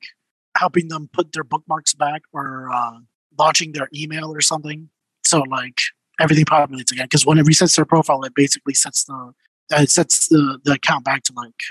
helping 0.56 0.88
them 0.88 1.10
put 1.12 1.34
their 1.34 1.44
bookmarks 1.44 1.94
back 1.94 2.22
or 2.32 2.70
uh, 2.74 3.00
launching 3.38 3.72
their 3.72 3.90
email 3.96 4.34
or 4.34 4.42
something. 4.42 4.90
So 5.24 5.42
like 5.42 5.82
everything 6.20 6.46
populates 6.46 6.92
again 6.92 7.06
because 7.06 7.26
when 7.26 7.38
it 7.38 7.46
resets 7.46 7.76
their 7.76 7.86
profile, 7.86 8.24
it 8.24 8.34
basically 8.36 8.74
sets 8.74 9.04
the 9.04 9.34
uh, 9.74 9.82
it 9.82 9.90
sets 9.90 10.28
the, 10.30 10.60
the 10.64 10.74
account 10.74 11.04
back 11.04 11.24
to 11.24 11.34
like 11.36 11.62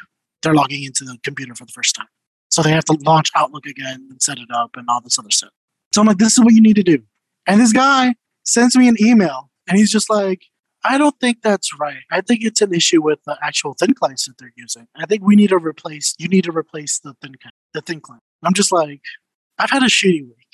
they're 0.43 0.55
logging 0.55 0.85
into 0.85 1.05
the 1.05 1.19
computer 1.23 1.55
for 1.55 1.65
the 1.65 1.73
first 1.73 1.95
time. 1.95 2.09
So 2.51 2.63
they 2.63 2.71
have 2.71 2.85
to 2.87 2.99
launch 3.03 3.31
Outlook 3.35 3.67
again 3.67 4.07
and 4.11 4.23
set 4.23 4.39
it 4.39 4.51
up 4.53 4.77
and 4.77 4.87
all 4.89 5.01
this 5.01 5.19
other 5.19 5.31
stuff. 5.31 5.51
So 5.93 6.01
I'm 6.01 6.07
like, 6.07 6.19
this 6.19 6.35
is 6.35 6.45
what 6.45 6.55
you 6.55 6.61
need 6.61 6.77
to 6.77 6.83
do. 6.83 7.03
And 7.47 7.61
this 7.61 7.73
guy 7.73 8.15
sends 8.45 8.77
me 8.77 8.89
an 8.89 8.97
email 9.01 9.51
and 9.69 9.79
he's 9.79 9.91
just 9.91 10.11
like, 10.11 10.43
I 10.85 10.99
don't 10.99 11.19
think 11.21 11.43
that's 11.43 11.79
right. 11.81 12.03
I 12.13 12.21
think 12.21 12.45
it's 12.45 12.61
an 12.61 12.73
issue 12.73 13.03
with 13.03 13.19
the 13.27 13.37
actual 13.43 13.75
thin 13.75 13.95
clients 13.95 14.27
that 14.27 14.39
they're 14.39 14.53
using. 14.57 14.87
I 14.95 15.07
think 15.07 15.25
we 15.25 15.35
need 15.35 15.49
to 15.49 15.59
replace. 15.59 16.15
You 16.19 16.29
need 16.29 16.45
to 16.45 16.53
replace 16.53 17.01
the 17.01 17.15
thin 17.21 17.35
the 17.75 17.81
thin 17.81 18.01
client. 18.01 18.23
I'm 18.45 18.55
just 18.55 18.71
like, 18.71 19.01
I've 19.59 19.71
had 19.71 19.83
a 19.83 19.87
shitty 19.87 20.23
week. 20.23 20.46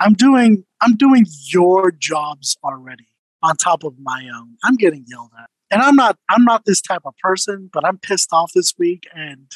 I'm 0.00 0.14
doing 0.14 0.64
I'm 0.80 0.96
doing 0.96 1.26
your 1.52 1.90
jobs 1.90 2.56
already 2.62 3.08
on 3.42 3.56
top 3.56 3.84
of 3.84 3.94
my 4.00 4.28
own. 4.34 4.56
I'm 4.64 4.76
getting 4.76 5.04
yelled 5.06 5.30
at. 5.38 5.48
And 5.70 5.82
I'm 5.82 5.96
not 5.96 6.16
I'm 6.30 6.44
not 6.44 6.64
this 6.64 6.80
type 6.80 7.02
of 7.04 7.14
person, 7.22 7.70
but 7.72 7.84
I'm 7.84 7.98
pissed 7.98 8.32
off 8.32 8.52
this 8.54 8.74
week. 8.78 9.04
And 9.14 9.50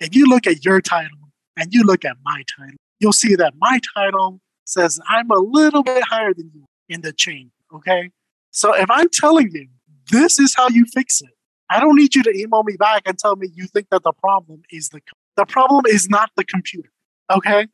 if 0.00 0.14
you 0.14 0.26
look 0.26 0.46
at 0.46 0.64
your 0.64 0.80
title 0.80 1.18
and 1.56 1.72
you 1.72 1.82
look 1.82 2.04
at 2.04 2.16
my 2.24 2.42
title, 2.58 2.76
you'll 3.00 3.12
see 3.12 3.34
that 3.36 3.54
my 3.58 3.80
title 3.94 4.40
says 4.64 5.00
I'm 5.08 5.30
a 5.30 5.38
little 5.38 5.82
bit 5.82 6.02
higher 6.04 6.34
than 6.34 6.50
you 6.54 6.64
in 6.88 7.00
the 7.00 7.12
chain. 7.12 7.50
Okay. 7.74 8.10
So 8.50 8.74
if 8.74 8.90
I'm 8.90 9.08
telling 9.10 9.50
you 9.52 9.68
this 10.10 10.38
is 10.38 10.54
how 10.54 10.68
you 10.68 10.84
fix 10.86 11.20
it, 11.20 11.30
I 11.68 11.80
don't 11.80 11.96
need 11.96 12.14
you 12.14 12.22
to 12.22 12.30
email 12.30 12.62
me 12.62 12.76
back 12.76 13.02
and 13.06 13.18
tell 13.18 13.36
me 13.36 13.48
you 13.54 13.66
think 13.66 13.88
that 13.90 14.02
the 14.02 14.12
problem 14.12 14.62
is 14.70 14.90
the 14.90 15.00
the 15.36 15.44
problem 15.44 15.84
is 15.86 16.08
not 16.08 16.30
the 16.36 16.44
computer. 16.44 16.90
Okay? 17.30 17.66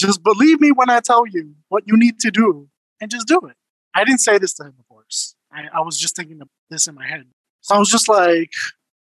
Just 0.00 0.22
believe 0.22 0.60
me 0.60 0.72
when 0.72 0.88
I 0.88 1.00
tell 1.00 1.26
you 1.26 1.54
what 1.68 1.84
you 1.86 1.96
need 1.96 2.18
to 2.20 2.30
do 2.30 2.68
and 3.00 3.10
just 3.10 3.28
do 3.28 3.38
it. 3.44 3.56
I 3.94 4.04
didn't 4.04 4.20
say 4.20 4.38
this 4.38 4.54
to 4.54 4.64
him, 4.64 4.74
of 4.78 4.88
course. 4.88 5.34
I, 5.52 5.64
I 5.74 5.80
was 5.80 5.98
just 5.98 6.16
thinking 6.16 6.40
of 6.40 6.48
this 6.70 6.86
in 6.86 6.94
my 6.94 7.06
head. 7.06 7.26
So 7.60 7.74
I 7.74 7.78
was 7.78 7.90
just 7.90 8.08
like, 8.08 8.52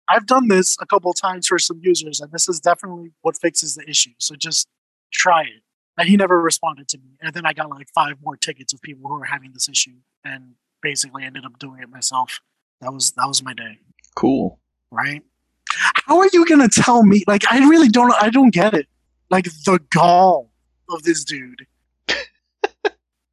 I've 0.07 0.25
done 0.25 0.47
this 0.47 0.77
a 0.81 0.87
couple 0.87 1.13
times 1.13 1.47
for 1.47 1.59
some 1.59 1.79
users, 1.83 2.19
and 2.19 2.31
this 2.31 2.49
is 2.49 2.59
definitely 2.59 3.11
what 3.21 3.37
fixes 3.37 3.75
the 3.75 3.87
issue. 3.87 4.11
So 4.17 4.35
just 4.35 4.67
try 5.11 5.43
it. 5.43 5.61
And 5.97 6.09
he 6.09 6.17
never 6.17 6.41
responded 6.41 6.87
to 6.89 6.97
me. 6.97 7.17
And 7.21 7.33
then 7.33 7.45
I 7.45 7.53
got 7.53 7.69
like 7.69 7.89
five 7.93 8.15
more 8.23 8.35
tickets 8.35 8.73
of 8.73 8.81
people 8.81 9.07
who 9.07 9.19
were 9.19 9.25
having 9.25 9.51
this 9.53 9.69
issue, 9.69 9.97
and 10.23 10.55
basically 10.81 11.23
ended 11.23 11.45
up 11.45 11.59
doing 11.59 11.81
it 11.83 11.89
myself. 11.89 12.41
That 12.81 12.93
was 12.93 13.11
that 13.11 13.27
was 13.27 13.43
my 13.43 13.53
day. 13.53 13.77
Cool. 14.15 14.59
Right? 14.89 15.21
How 15.69 16.17
are 16.19 16.29
you 16.33 16.45
gonna 16.45 16.69
tell 16.69 17.03
me? 17.03 17.23
Like, 17.27 17.43
I 17.51 17.59
really 17.67 17.89
don't. 17.89 18.13
I 18.19 18.29
don't 18.29 18.51
get 18.51 18.73
it. 18.73 18.87
Like 19.29 19.45
the 19.65 19.79
gall 19.91 20.48
of 20.89 21.03
this 21.03 21.23
dude. 21.23 21.65
and 22.07 22.21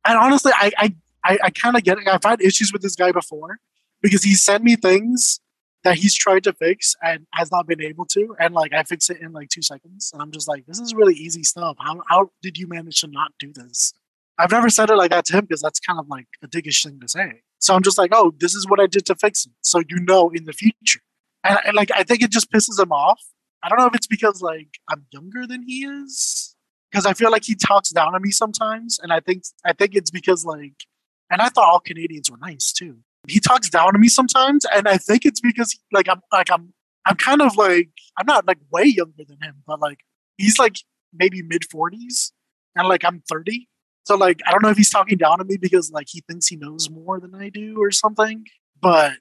honestly, 0.04 0.52
I 0.54 0.72
I 0.78 0.94
I, 1.24 1.38
I 1.44 1.50
kind 1.50 1.76
of 1.76 1.82
get 1.82 1.98
it. 1.98 2.06
I've 2.06 2.22
had 2.22 2.40
issues 2.40 2.72
with 2.72 2.82
this 2.82 2.94
guy 2.94 3.12
before 3.12 3.58
because 4.00 4.22
he 4.22 4.34
sent 4.34 4.62
me 4.62 4.76
things 4.76 5.40
that 5.86 5.96
he's 5.98 6.14
tried 6.14 6.42
to 6.44 6.52
fix 6.52 6.96
and 7.00 7.26
has 7.34 7.52
not 7.52 7.66
been 7.66 7.80
able 7.80 8.04
to. 8.06 8.34
And 8.40 8.52
like 8.52 8.72
I 8.72 8.82
fix 8.82 9.08
it 9.08 9.20
in 9.20 9.32
like 9.32 9.48
two 9.50 9.62
seconds. 9.62 10.10
And 10.12 10.20
I'm 10.20 10.32
just 10.32 10.48
like, 10.48 10.66
this 10.66 10.80
is 10.80 10.94
really 10.94 11.14
easy 11.14 11.44
stuff. 11.44 11.76
How 11.78 12.02
how 12.08 12.30
did 12.42 12.58
you 12.58 12.66
manage 12.66 13.00
to 13.02 13.06
not 13.06 13.32
do 13.38 13.52
this? 13.52 13.92
I've 14.38 14.50
never 14.50 14.68
said 14.68 14.90
it 14.90 14.96
like 14.96 15.12
that 15.12 15.24
to 15.26 15.34
him 15.34 15.44
because 15.46 15.62
that's 15.62 15.78
kind 15.78 16.00
of 16.00 16.08
like 16.08 16.26
a 16.42 16.48
dickish 16.48 16.84
thing 16.84 16.98
to 17.00 17.08
say. 17.08 17.42
So 17.60 17.72
I'm 17.74 17.82
just 17.82 17.98
like, 17.98 18.10
oh, 18.12 18.34
this 18.38 18.54
is 18.54 18.66
what 18.68 18.80
I 18.80 18.86
did 18.86 19.06
to 19.06 19.14
fix 19.14 19.46
it. 19.46 19.52
So 19.62 19.80
you 19.88 20.00
know 20.00 20.30
in 20.30 20.44
the 20.44 20.52
future. 20.52 21.00
And, 21.44 21.58
and 21.64 21.74
like 21.76 21.90
I 21.94 22.02
think 22.02 22.20
it 22.20 22.32
just 22.32 22.50
pisses 22.50 22.80
him 22.80 22.90
off. 22.90 23.22
I 23.62 23.68
don't 23.68 23.78
know 23.78 23.86
if 23.86 23.94
it's 23.94 24.08
because 24.08 24.42
like 24.42 24.78
I'm 24.88 25.06
younger 25.12 25.46
than 25.46 25.62
he 25.62 25.84
is. 25.84 26.55
Because 26.96 27.06
I 27.06 27.12
feel 27.12 27.30
like 27.30 27.44
he 27.44 27.54
talks 27.54 27.90
down 27.90 28.14
on 28.14 28.22
me 28.22 28.30
sometimes. 28.30 28.98
And 29.02 29.12
I 29.12 29.20
think 29.20 29.42
I 29.64 29.74
think 29.74 29.94
it's 29.94 30.10
because 30.10 30.46
like 30.46 30.84
and 31.30 31.42
I 31.42 31.50
thought 31.50 31.70
all 31.70 31.80
Canadians 31.80 32.30
were 32.30 32.38
nice 32.38 32.72
too 32.72 32.98
he 33.28 33.40
talks 33.40 33.68
down 33.68 33.92
to 33.92 33.98
me 33.98 34.08
sometimes, 34.08 34.64
and 34.74 34.88
I 34.88 34.96
think 34.96 35.24
it's 35.24 35.40
because 35.40 35.78
like 35.92 36.08
I'm 36.08 36.20
like 36.32 36.50
I'm 36.50 36.72
I'm 37.04 37.16
kind 37.16 37.42
of 37.42 37.56
like 37.56 37.90
I'm 38.18 38.26
not 38.26 38.46
like 38.46 38.58
way 38.70 38.84
younger 38.84 39.24
than 39.26 39.38
him, 39.42 39.62
but 39.66 39.80
like 39.80 40.00
he's 40.36 40.58
like 40.58 40.76
maybe 41.12 41.42
mid 41.42 41.64
forties, 41.70 42.32
and 42.74 42.88
like 42.88 43.04
I'm 43.04 43.22
thirty. 43.28 43.68
So 44.04 44.16
like 44.16 44.40
I 44.46 44.52
don't 44.52 44.62
know 44.62 44.70
if 44.70 44.76
he's 44.76 44.90
talking 44.90 45.18
down 45.18 45.38
to 45.38 45.44
me 45.44 45.56
because 45.56 45.90
like 45.90 46.06
he 46.08 46.22
thinks 46.28 46.46
he 46.46 46.56
knows 46.56 46.88
more 46.88 47.18
than 47.20 47.34
I 47.34 47.48
do 47.48 47.76
or 47.78 47.90
something, 47.90 48.44
but 48.80 49.14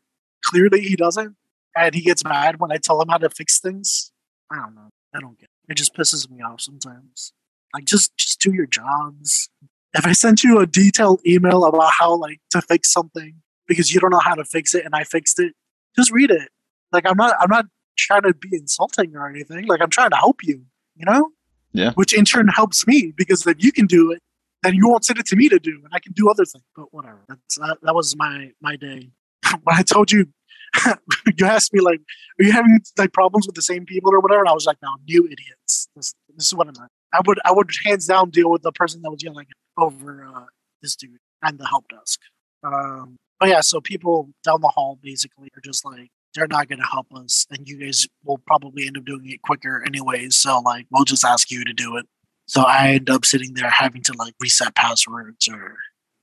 clearly 0.44 0.82
he 0.82 0.96
doesn't, 0.96 1.36
and 1.76 1.96
he 1.96 2.02
gets 2.02 2.24
mad 2.24 2.60
when 2.60 2.72
I 2.72 2.78
tell 2.78 3.02
him 3.02 3.10
how 3.10 3.18
to 3.18 3.30
fix 3.30 3.60
things. 3.60 4.12
I 4.52 4.58
don't 4.58 4.76
know. 4.76 4.90
I 5.16 5.20
don't 5.20 5.40
get 5.40 5.46
it. 5.46 5.72
It 5.72 5.78
just 5.78 5.96
pisses 5.96 6.30
me 6.30 6.42
off 6.44 6.62
sometimes. 6.62 7.34
Like 7.76 7.86
just 7.86 8.16
just 8.18 8.40
do 8.40 8.54
your 8.54 8.68
jobs. 8.68 9.50
If 9.94 10.06
I 10.08 10.14
sent 10.14 10.44
you 10.44 10.60
a 10.60 10.66
detailed 10.66 11.20
email 11.28 11.66
about 11.66 11.92
how 11.92 12.16
like 12.16 12.40
to 12.52 12.62
fix 12.62 12.92
something 12.92 13.36
because 13.68 13.94
you 13.94 14.00
don't 14.00 14.12
know 14.12 14.20
how 14.20 14.34
to 14.34 14.46
fix 14.46 14.74
it 14.74 14.86
and 14.86 14.96
I 14.96 15.04
fixed 15.04 15.40
it, 15.40 15.54
just 15.94 16.10
read 16.10 16.32
it. 16.32 16.50
Like 16.94 17.06
I'm 17.06 17.18
not 17.18 17.36
I'm 17.42 17.50
not 17.50 17.66
trying 17.98 18.22
to 18.22 18.34
be 18.34 18.48
insulting 18.54 19.14
or 19.14 19.30
anything. 19.30 19.68
Like 19.68 19.82
I'm 19.82 19.90
trying 19.90 20.12
to 20.12 20.16
help 20.16 20.42
you, 20.42 20.64
you 20.96 21.06
know? 21.06 21.32
Yeah. 21.74 21.92
Which 21.96 22.14
in 22.14 22.24
turn 22.24 22.48
helps 22.48 22.88
me 22.88 23.12
because 23.18 23.46
if 23.46 23.62
you 23.62 23.74
can 23.74 23.88
do 23.88 24.10
it, 24.14 24.22
then 24.64 24.74
you 24.74 24.88
won't 24.88 25.04
send 25.04 25.20
it 25.20 25.26
to 25.28 25.36
me 25.36 25.50
to 25.50 25.60
do, 25.60 25.82
and 25.84 25.94
I 25.94 26.00
can 26.00 26.14
do 26.14 26.30
other 26.30 26.46
things. 26.46 26.64
But 26.78 26.94
whatever. 26.94 27.26
That's 27.28 27.58
that, 27.58 27.80
that 27.84 27.94
was 27.94 28.16
my 28.16 28.52
my 28.62 28.78
day. 28.78 29.10
when 29.64 29.76
I 29.76 29.82
told 29.82 30.14
you, 30.14 30.28
you 31.38 31.46
asked 31.46 31.74
me 31.74 31.82
like, 31.82 32.00
"Are 32.40 32.46
you 32.46 32.54
having 32.54 32.80
like 32.98 33.12
problems 33.12 33.46
with 33.46 33.56
the 33.56 33.62
same 33.62 33.86
people 33.86 34.12
or 34.14 34.22
whatever?" 34.22 34.40
And 34.40 34.50
I 34.50 34.54
was 34.54 34.66
like, 34.66 34.78
"No, 34.82 34.96
new 35.06 35.26
idiots. 35.26 35.90
This, 35.96 36.16
this 36.36 36.48
is 36.48 36.56
what 36.56 36.68
I'm 36.68 36.82
at." 36.82 36.90
I 37.14 37.22
would 37.26 37.40
I 37.46 37.52
would 37.52 37.70
hands 37.86 38.08
down 38.08 38.30
deal 38.30 38.50
with 38.50 38.62
the 38.62 38.72
person 38.72 39.02
that 39.02 39.12
was 39.12 39.24
yelling 39.24 39.48
over 39.78 40.26
uh, 40.26 40.46
this 40.82 40.96
dude 40.96 41.18
and 41.42 41.58
the 41.58 41.66
help 41.66 41.88
desk. 41.90 42.20
Um, 42.64 43.18
but 43.40 43.50
yeah, 43.50 43.62
so 43.62 43.82
people 43.82 44.30
down 44.44 44.62
the 44.62 44.70
hall 44.70 44.98
basically 45.02 45.50
are 45.56 45.62
just 45.64 45.86
like, 45.86 46.10
they're 46.34 46.48
not 46.48 46.68
going 46.68 46.80
to 46.80 46.86
help 46.86 47.08
us, 47.14 47.46
and 47.50 47.68
you 47.68 47.78
guys 47.78 48.08
will 48.24 48.40
probably 48.48 48.88
end 48.88 48.98
up 48.98 49.06
doing 49.06 49.30
it 49.30 49.42
quicker 49.42 49.84
anyways. 49.86 50.36
So 50.36 50.60
like, 50.60 50.88
we'll 50.92 51.06
just 51.06 51.24
ask 51.24 51.52
you 51.52 51.64
to 51.64 51.74
do 51.74 51.98
it. 51.98 52.06
So 52.48 52.62
I 52.62 52.94
end 52.94 53.10
up 53.10 53.26
sitting 53.26 53.54
there 53.54 53.70
having 53.70 54.04
to 54.04 54.14
like 54.18 54.36
reset 54.40 54.76
passwords 54.76 55.48
or 55.48 55.78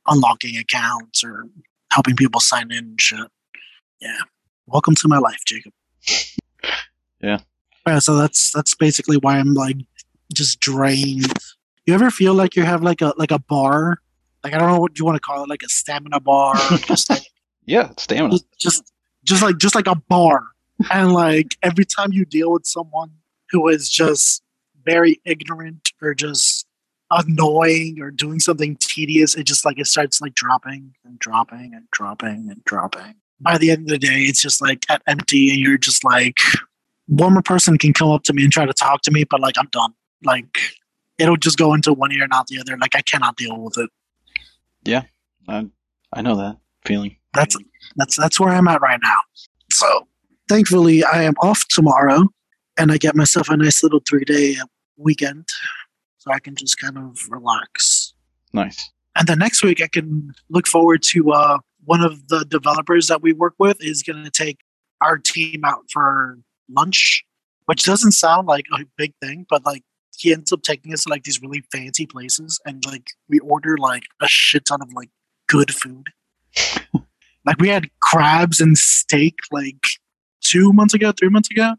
unlocking 0.06 0.56
accounts 0.56 1.24
or 1.24 1.46
helping 1.90 2.16
people 2.16 2.40
sign 2.40 2.70
in 2.70 2.78
and 2.78 3.00
shit. 3.00 3.28
Yeah. 4.00 4.18
Welcome 4.66 4.94
to 4.96 5.08
my 5.08 5.18
life, 5.18 5.40
Jacob. 5.46 5.72
Yeah. 7.22 7.38
Yeah, 7.86 8.00
so 8.00 8.16
that's 8.16 8.50
that's 8.50 8.74
basically 8.74 9.16
why 9.16 9.38
I'm 9.38 9.54
like 9.54 9.76
just 10.32 10.60
drained. 10.60 11.32
You 11.86 11.94
ever 11.94 12.10
feel 12.10 12.34
like 12.34 12.56
you 12.56 12.62
have 12.62 12.82
like 12.82 13.00
a 13.00 13.12
like 13.16 13.30
a 13.30 13.38
bar? 13.38 13.98
Like 14.44 14.54
I 14.54 14.58
don't 14.58 14.68
know 14.70 14.80
what 14.80 14.98
you 14.98 15.04
want 15.04 15.16
to 15.16 15.20
call 15.20 15.42
it, 15.42 15.48
like 15.48 15.62
a 15.62 15.68
stamina 15.68 16.20
bar, 16.20 16.54
just 16.86 17.10
like 17.10 17.22
Yeah, 17.66 17.90
stamina. 17.98 18.30
just, 18.34 18.46
just 18.58 18.92
just 19.24 19.42
like 19.42 19.58
just 19.58 19.74
like 19.74 19.86
a 19.86 19.94
bar 19.94 20.44
and 20.90 21.12
like 21.12 21.56
every 21.62 21.84
time 21.84 22.12
you 22.12 22.24
deal 22.24 22.50
with 22.52 22.66
someone 22.66 23.10
who 23.50 23.68
is 23.68 23.88
just 23.88 24.42
very 24.84 25.20
ignorant 25.24 25.92
or 26.02 26.12
just 26.14 26.66
annoying 27.10 28.00
or 28.00 28.10
doing 28.10 28.40
something 28.40 28.74
tedious 28.76 29.34
it 29.34 29.44
just 29.44 29.64
like 29.64 29.78
it 29.78 29.86
starts 29.86 30.20
like 30.20 30.34
dropping 30.34 30.94
and 31.04 31.18
dropping 31.18 31.72
and 31.74 31.84
dropping 31.92 32.48
and 32.50 32.64
dropping 32.64 33.14
by 33.40 33.58
the 33.58 33.70
end 33.70 33.82
of 33.82 33.88
the 33.88 33.98
day 33.98 34.22
it's 34.22 34.40
just 34.42 34.60
like 34.62 34.84
at 34.88 35.02
empty 35.06 35.50
and 35.50 35.58
you're 35.60 35.76
just 35.78 36.02
like 36.04 36.38
one 37.06 37.34
more 37.34 37.42
person 37.42 37.76
can 37.76 37.92
come 37.92 38.10
up 38.10 38.22
to 38.22 38.32
me 38.32 38.42
and 38.42 38.52
try 38.52 38.64
to 38.64 38.72
talk 38.72 39.02
to 39.02 39.10
me 39.10 39.24
but 39.24 39.40
like 39.40 39.54
i'm 39.58 39.68
done 39.70 39.92
like 40.24 40.58
it'll 41.18 41.36
just 41.36 41.58
go 41.58 41.74
into 41.74 41.92
one 41.92 42.12
ear 42.12 42.22
and 42.22 42.30
not 42.30 42.46
the 42.46 42.58
other 42.58 42.76
like 42.78 42.94
i 42.94 43.02
cannot 43.02 43.36
deal 43.36 43.58
with 43.58 43.76
it 43.78 43.90
I, 45.48 45.66
I 46.12 46.22
know 46.22 46.36
that 46.36 46.58
feeling. 46.84 47.16
that's 47.34 47.56
that's 47.96 48.16
that's 48.16 48.40
where 48.40 48.50
I'm 48.50 48.68
at 48.68 48.80
right 48.80 49.00
now. 49.02 49.18
So 49.70 50.06
thankfully, 50.48 51.04
I 51.04 51.22
am 51.22 51.34
off 51.42 51.66
tomorrow, 51.68 52.24
and 52.76 52.92
I 52.92 52.98
get 52.98 53.16
myself 53.16 53.48
a 53.48 53.56
nice 53.56 53.82
little 53.82 54.00
three 54.06 54.24
day 54.24 54.56
weekend, 54.96 55.48
so 56.18 56.32
I 56.32 56.38
can 56.38 56.54
just 56.54 56.78
kind 56.78 56.98
of 56.98 57.18
relax. 57.28 58.14
Nice. 58.52 58.90
And 59.16 59.28
the 59.28 59.36
next 59.36 59.62
week, 59.62 59.82
I 59.82 59.88
can 59.88 60.32
look 60.48 60.66
forward 60.66 61.02
to 61.10 61.32
uh, 61.32 61.58
one 61.84 62.02
of 62.02 62.28
the 62.28 62.44
developers 62.44 63.08
that 63.08 63.22
we 63.22 63.32
work 63.32 63.54
with 63.58 63.76
is 63.80 64.02
going 64.02 64.24
to 64.24 64.30
take 64.30 64.58
our 65.02 65.18
team 65.18 65.64
out 65.64 65.84
for 65.90 66.38
lunch, 66.70 67.24
which 67.66 67.84
doesn't 67.84 68.12
sound 68.12 68.46
like 68.46 68.66
a 68.72 68.84
big 68.96 69.12
thing, 69.20 69.44
but 69.50 69.66
like 69.66 69.82
he 70.22 70.32
ends 70.32 70.52
up 70.52 70.62
taking 70.62 70.92
us 70.92 71.04
to 71.04 71.10
like 71.10 71.24
these 71.24 71.42
really 71.42 71.64
fancy 71.72 72.06
places, 72.06 72.60
and 72.64 72.84
like 72.86 73.08
we 73.28 73.38
order 73.40 73.76
like 73.76 74.04
a 74.20 74.28
shit 74.28 74.64
ton 74.64 74.80
of 74.80 74.92
like 74.92 75.10
good 75.48 75.74
food. 75.74 76.08
like 77.44 77.58
we 77.58 77.68
had 77.68 77.88
crabs 78.00 78.60
and 78.60 78.78
steak 78.78 79.38
like 79.50 79.84
two 80.40 80.72
months 80.72 80.94
ago, 80.94 81.12
three 81.12 81.28
months 81.28 81.50
ago. 81.50 81.74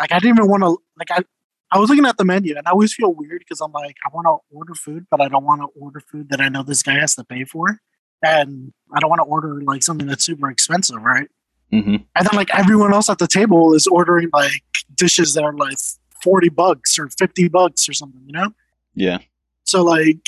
Like 0.00 0.12
I 0.12 0.18
didn't 0.18 0.38
even 0.38 0.50
want 0.50 0.62
to 0.62 0.78
like 0.98 1.10
I 1.10 1.24
I 1.70 1.78
was 1.78 1.90
looking 1.90 2.06
at 2.06 2.16
the 2.16 2.24
menu 2.24 2.56
and 2.56 2.66
I 2.66 2.70
always 2.70 2.94
feel 2.94 3.12
weird 3.12 3.40
because 3.40 3.60
I'm 3.60 3.72
like 3.72 3.96
I 4.04 4.10
want 4.14 4.26
to 4.26 4.56
order 4.56 4.74
food, 4.74 5.06
but 5.10 5.20
I 5.20 5.28
don't 5.28 5.44
want 5.44 5.60
to 5.62 5.68
order 5.78 6.00
food 6.00 6.28
that 6.30 6.40
I 6.40 6.48
know 6.48 6.62
this 6.62 6.82
guy 6.82 6.98
has 6.98 7.14
to 7.16 7.24
pay 7.24 7.44
for, 7.44 7.80
and 8.22 8.72
I 8.94 9.00
don't 9.00 9.10
want 9.10 9.20
to 9.20 9.24
order 9.24 9.60
like 9.62 9.82
something 9.82 10.06
that's 10.06 10.24
super 10.24 10.50
expensive, 10.50 11.02
right? 11.02 11.28
hmm 11.70 11.96
And 12.16 12.26
then 12.26 12.34
like 12.34 12.54
everyone 12.54 12.94
else 12.94 13.10
at 13.10 13.18
the 13.18 13.26
table 13.26 13.74
is 13.74 13.86
ordering 13.86 14.30
like 14.32 14.62
dishes 14.94 15.34
that 15.34 15.44
are 15.44 15.52
like 15.52 15.76
forty 16.22 16.48
bucks 16.48 16.98
or 16.98 17.08
fifty 17.18 17.48
bucks 17.48 17.88
or 17.88 17.92
something, 17.92 18.22
you 18.26 18.32
know? 18.32 18.50
Yeah. 18.94 19.18
So 19.64 19.82
like, 19.82 20.26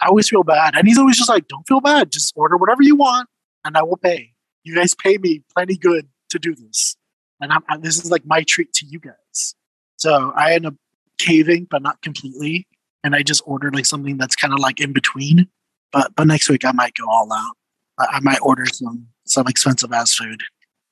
I 0.00 0.08
always 0.08 0.28
feel 0.28 0.42
bad, 0.42 0.74
and 0.76 0.86
he's 0.88 0.98
always 0.98 1.16
just 1.16 1.28
like, 1.28 1.48
"Don't 1.48 1.66
feel 1.68 1.80
bad. 1.80 2.10
Just 2.10 2.32
order 2.36 2.56
whatever 2.56 2.82
you 2.82 2.96
want, 2.96 3.28
and 3.64 3.76
I 3.76 3.82
will 3.82 3.98
pay. 3.98 4.32
You 4.64 4.74
guys 4.74 4.94
pay 4.94 5.18
me 5.18 5.42
plenty 5.54 5.76
good 5.76 6.08
to 6.30 6.38
do 6.38 6.54
this, 6.54 6.96
and 7.40 7.52
I'm, 7.52 7.62
and 7.68 7.82
this 7.82 7.98
is 7.98 8.10
like 8.10 8.24
my 8.24 8.42
treat 8.42 8.72
to 8.74 8.86
you 8.86 8.98
guys." 8.98 9.54
So 9.96 10.32
I 10.34 10.54
end 10.54 10.66
up 10.66 10.74
caving, 11.18 11.66
but 11.70 11.82
not 11.82 12.00
completely, 12.00 12.66
and 13.04 13.14
I 13.14 13.22
just 13.22 13.42
ordered 13.44 13.74
like 13.74 13.86
something 13.86 14.16
that's 14.16 14.34
kind 14.34 14.54
of 14.54 14.60
like 14.60 14.80
in 14.80 14.92
between. 14.92 15.48
But 15.92 16.14
but 16.16 16.26
next 16.26 16.48
week 16.48 16.64
I 16.64 16.72
might 16.72 16.94
go 16.94 17.04
all 17.08 17.32
out. 17.32 17.56
I, 17.98 18.16
I 18.16 18.20
might 18.20 18.40
order 18.42 18.64
some 18.66 19.08
some 19.26 19.46
expensive 19.46 19.92
ass 19.92 20.14
food. 20.14 20.40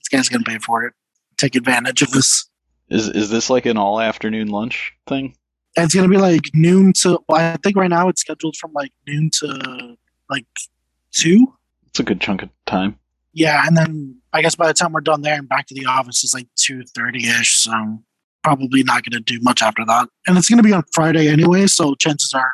This 0.01 0.09
guy's 0.11 0.29
gonna 0.29 0.45
pay 0.45 0.59
for 0.59 0.85
it. 0.85 0.93
Take 1.39 1.57
advantage 1.57 2.03
of 2.03 2.11
this. 2.11 2.49
Is 2.91 3.09
is 3.09 3.31
this 3.31 3.51
like 3.51 3.67
an 3.67 3.77
all 3.77 4.01
afternoon 4.01 4.49
lunch 4.49 4.93
thing? 5.07 5.37
It's 5.77 5.95
gonna 5.95 6.09
be 6.09 6.17
like 6.17 6.51
noon 6.55 6.93
to. 6.95 7.21
Well, 7.29 7.41
I 7.41 7.57
think 7.63 7.77
right 7.77 7.91
now 7.91 8.09
it's 8.09 8.21
scheduled 8.21 8.57
from 8.57 8.73
like 8.73 8.93
noon 9.07 9.31
to 9.41 9.97
like 10.31 10.47
two. 11.13 11.55
It's 11.87 12.01
a 12.01 12.03
good 12.03 12.21
chunk 12.21 12.43
of 12.43 12.49
time. 12.67 12.99
Yeah, 13.33 13.63
and 13.67 13.77
then 13.77 14.17
I 14.33 14.43
guess 14.43 14.55
by 14.55 14.67
the 14.67 14.75
time 14.75 14.93
we're 14.93 15.01
done 15.01 15.23
there 15.23 15.35
and 15.35 15.49
back 15.49 15.67
to 15.67 15.75
the 15.75 15.87
office, 15.87 16.25
is 16.25 16.35
like 16.35 16.49
two 16.57 16.83
thirty 16.95 17.29
ish. 17.29 17.57
So 17.57 18.03
probably 18.43 18.83
not 18.83 19.05
gonna 19.05 19.21
do 19.21 19.39
much 19.41 19.63
after 19.63 19.85
that. 19.85 20.09
And 20.27 20.39
it's 20.39 20.49
gonna 20.49 20.63
be 20.63 20.73
on 20.73 20.85
Friday 20.93 21.29
anyway, 21.29 21.67
so 21.67 21.95
chances 21.95 22.33
are 22.33 22.53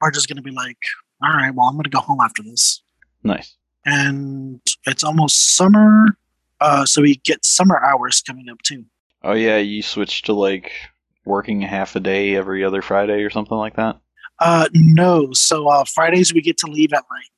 we're 0.00 0.10
just 0.10 0.28
gonna 0.28 0.42
be 0.42 0.50
like, 0.50 0.78
all 1.22 1.30
right, 1.30 1.54
well 1.54 1.68
I'm 1.68 1.76
gonna 1.76 1.88
go 1.90 2.00
home 2.00 2.20
after 2.22 2.42
this. 2.42 2.82
Nice. 3.22 3.56
And 3.84 4.60
it's 4.86 5.04
almost 5.04 5.56
summer, 5.56 6.16
uh, 6.60 6.86
so 6.86 7.02
we 7.02 7.16
get 7.16 7.44
summer 7.44 7.78
hours 7.84 8.22
coming 8.22 8.48
up 8.48 8.62
too. 8.62 8.86
Oh 9.24 9.32
yeah, 9.32 9.56
you 9.56 9.82
switched 9.82 10.26
to 10.26 10.34
like 10.34 10.70
working 11.24 11.60
half 11.62 11.96
a 11.96 12.00
day 12.00 12.36
every 12.36 12.62
other 12.62 12.82
Friday 12.82 13.22
or 13.22 13.30
something 13.30 13.56
like 13.56 13.76
that. 13.76 13.98
Uh, 14.38 14.68
no. 14.74 15.32
So 15.32 15.68
uh, 15.68 15.84
Fridays 15.84 16.34
we 16.34 16.42
get 16.42 16.58
to 16.58 16.66
leave 16.66 16.92
at 16.92 17.04
like 17.10 17.30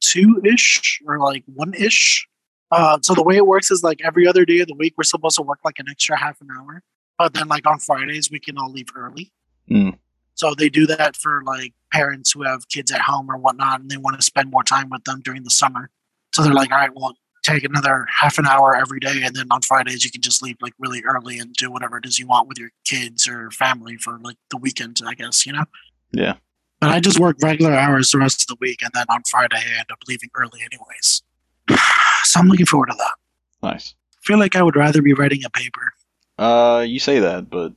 two 0.00 0.40
ish 0.44 1.00
or 1.06 1.18
like 1.18 1.42
one 1.46 1.74
ish, 1.74 2.28
Uh, 2.70 2.98
so 3.02 3.14
the 3.14 3.22
way 3.22 3.36
it 3.36 3.46
works 3.46 3.70
is 3.70 3.82
like 3.82 4.00
every 4.04 4.26
other 4.26 4.44
day 4.44 4.60
of 4.60 4.68
the 4.68 4.74
week, 4.74 4.94
we're 4.96 5.04
supposed 5.04 5.36
to 5.36 5.42
work 5.42 5.58
like 5.64 5.78
an 5.78 5.88
extra 5.88 6.16
half 6.16 6.40
an 6.40 6.48
hour, 6.56 6.82
but 7.18 7.34
then 7.34 7.48
like 7.48 7.66
on 7.66 7.78
Fridays, 7.78 8.30
we 8.30 8.38
can 8.38 8.56
all 8.56 8.70
leave 8.70 8.88
early. 8.94 9.32
Mm. 9.68 9.98
So 10.34 10.54
they 10.54 10.68
do 10.68 10.86
that 10.86 11.16
for 11.16 11.42
like 11.44 11.74
parents 11.92 12.32
who 12.32 12.42
have 12.44 12.68
kids 12.68 12.92
at 12.92 13.00
home 13.00 13.30
or 13.30 13.36
whatnot, 13.36 13.80
and 13.80 13.90
they 13.90 13.96
want 13.96 14.16
to 14.16 14.22
spend 14.22 14.50
more 14.50 14.62
time 14.62 14.88
with 14.88 15.04
them 15.04 15.20
during 15.24 15.42
the 15.42 15.50
summer. 15.50 15.90
So 16.32 16.42
they're 16.42 16.54
like, 16.54 16.70
all 16.70 16.78
right, 16.78 16.94
well, 16.94 17.14
take 17.42 17.64
another 17.64 18.06
half 18.20 18.38
an 18.38 18.46
hour 18.46 18.74
every 18.76 19.00
day, 19.00 19.22
and 19.22 19.34
then 19.34 19.46
on 19.50 19.62
Fridays 19.62 20.04
you 20.04 20.10
can 20.10 20.20
just 20.20 20.42
leave 20.42 20.56
like 20.60 20.72
really 20.78 21.02
early 21.04 21.38
and 21.38 21.52
do 21.54 21.70
whatever 21.70 21.98
it 21.98 22.06
is 22.06 22.18
you 22.18 22.26
want 22.26 22.48
with 22.48 22.58
your 22.58 22.70
kids 22.84 23.26
or 23.28 23.50
family 23.50 23.96
for 23.96 24.18
like 24.18 24.36
the 24.50 24.56
weekend, 24.56 25.00
I 25.06 25.14
guess, 25.14 25.46
you 25.46 25.52
know. 25.52 25.64
Yeah. 26.12 26.34
But 26.80 26.90
I 26.90 27.00
just 27.00 27.18
work 27.18 27.36
regular 27.42 27.74
hours 27.74 28.10
the 28.10 28.18
rest 28.18 28.42
of 28.42 28.46
the 28.46 28.56
week, 28.60 28.82
and 28.82 28.90
then 28.94 29.04
on 29.08 29.22
Friday 29.30 29.56
I 29.56 29.78
end 29.78 29.90
up 29.92 29.98
leaving 30.08 30.30
early 30.34 30.60
anyways. 30.60 31.22
so 32.24 32.40
I'm 32.40 32.48
looking 32.48 32.66
forward 32.66 32.86
to 32.90 32.96
that. 32.98 33.14
Nice. 33.62 33.94
I 34.14 34.20
feel 34.22 34.38
like 34.38 34.56
I 34.56 34.62
would 34.62 34.76
rather 34.76 35.02
be 35.02 35.12
writing 35.14 35.44
a 35.44 35.50
paper. 35.50 35.92
Uh, 36.38 36.80
you 36.86 36.98
say 36.98 37.18
that, 37.20 37.50
but 37.50 37.72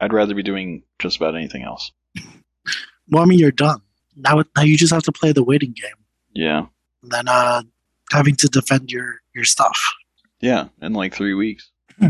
I'd 0.00 0.12
rather 0.12 0.34
be 0.34 0.42
doing 0.42 0.82
just 0.98 1.16
about 1.16 1.36
anything 1.36 1.62
else. 1.62 1.92
Well, 3.08 3.22
I 3.22 3.26
mean, 3.26 3.38
you're 3.38 3.50
done 3.50 3.80
now. 4.16 4.42
Now 4.56 4.62
you 4.62 4.76
just 4.76 4.92
have 4.92 5.02
to 5.04 5.12
play 5.12 5.32
the 5.32 5.42
waiting 5.44 5.72
game, 5.72 5.94
Yeah. 6.32 6.66
and 7.02 7.10
then 7.12 7.28
uh, 7.28 7.62
having 8.10 8.36
to 8.36 8.48
defend 8.48 8.90
your 8.90 9.20
your 9.34 9.44
stuff. 9.44 9.78
Yeah, 10.40 10.68
in 10.80 10.92
like 10.94 11.14
three 11.14 11.34
weeks. 11.34 11.70
Hmm. 11.98 12.08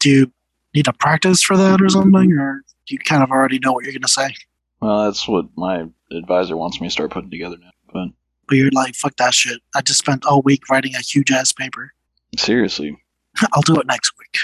Do 0.00 0.10
you 0.10 0.32
need 0.74 0.84
to 0.84 0.92
practice 0.92 1.42
for 1.42 1.56
that 1.56 1.80
or 1.80 1.88
something, 1.88 2.32
or 2.32 2.62
do 2.86 2.94
you 2.94 2.98
kind 2.98 3.22
of 3.22 3.30
already 3.30 3.58
know 3.58 3.72
what 3.72 3.84
you're 3.84 3.92
gonna 3.92 4.08
say? 4.08 4.34
Well, 4.80 5.04
that's 5.04 5.26
what 5.28 5.46
my 5.56 5.86
advisor 6.10 6.56
wants 6.56 6.80
me 6.80 6.86
to 6.88 6.90
start 6.92 7.10
putting 7.10 7.30
together 7.30 7.56
now. 7.60 7.70
But 7.92 8.08
But 8.48 8.56
you're 8.56 8.70
like, 8.70 8.94
fuck 8.94 9.16
that 9.16 9.34
shit. 9.34 9.60
I 9.74 9.82
just 9.82 9.98
spent 9.98 10.24
all 10.24 10.42
week 10.42 10.68
writing 10.70 10.94
a 10.94 11.00
huge 11.00 11.30
ass 11.30 11.52
paper. 11.52 11.92
seriously, 12.36 12.96
I'll 13.52 13.62
do 13.62 13.76
it 13.80 13.86
next 13.86 14.12
week. 14.18 14.38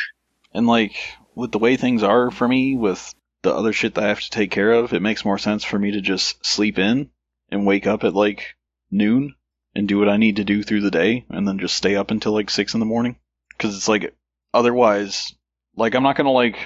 and 0.53 0.67
like 0.67 0.95
with 1.35 1.53
the 1.53 1.59
way 1.59 1.77
things 1.77 2.03
are 2.03 2.31
for 2.31 2.49
me 2.49 2.77
with 2.77 3.15
the 3.43 3.55
other 3.55 3.73
shit 3.73 3.95
that 3.95 4.05
I 4.05 4.09
have 4.09 4.21
to 4.21 4.31
take 4.31 4.51
care 4.51 4.73
of, 4.73 4.93
it 4.93 5.03
makes 5.03 5.25
more 5.25 5.39
sense 5.39 5.63
for 5.63 5.79
me 5.79 5.93
to 5.93 6.01
just 6.01 6.45
sleep 6.45 6.79
in 6.79 7.11
and 7.51 7.65
wake 7.67 7.87
up 7.87 8.03
at 8.03 8.15
like 8.15 8.57
noon 8.91 9.35
and 9.77 9.87
do 9.87 9.99
what 9.99 10.09
I 10.09 10.17
need 10.17 10.37
to 10.37 10.45
do 10.45 10.63
through 10.63 10.81
the 10.81 10.91
day 10.91 11.27
and 11.29 11.47
then 11.47 11.59
just 11.59 11.77
stay 11.77 11.97
up 11.97 12.11
until 12.11 12.33
like 12.33 12.49
six 12.51 12.73
in 12.75 12.81
the 12.81 12.87
morning. 12.87 13.17
Cause 13.59 13.77
it's 13.77 13.89
like, 13.89 14.15
otherwise, 14.55 15.35
like 15.77 15.95
I'm 15.95 16.03
not 16.03 16.17
gonna 16.17 16.33
like 16.33 16.59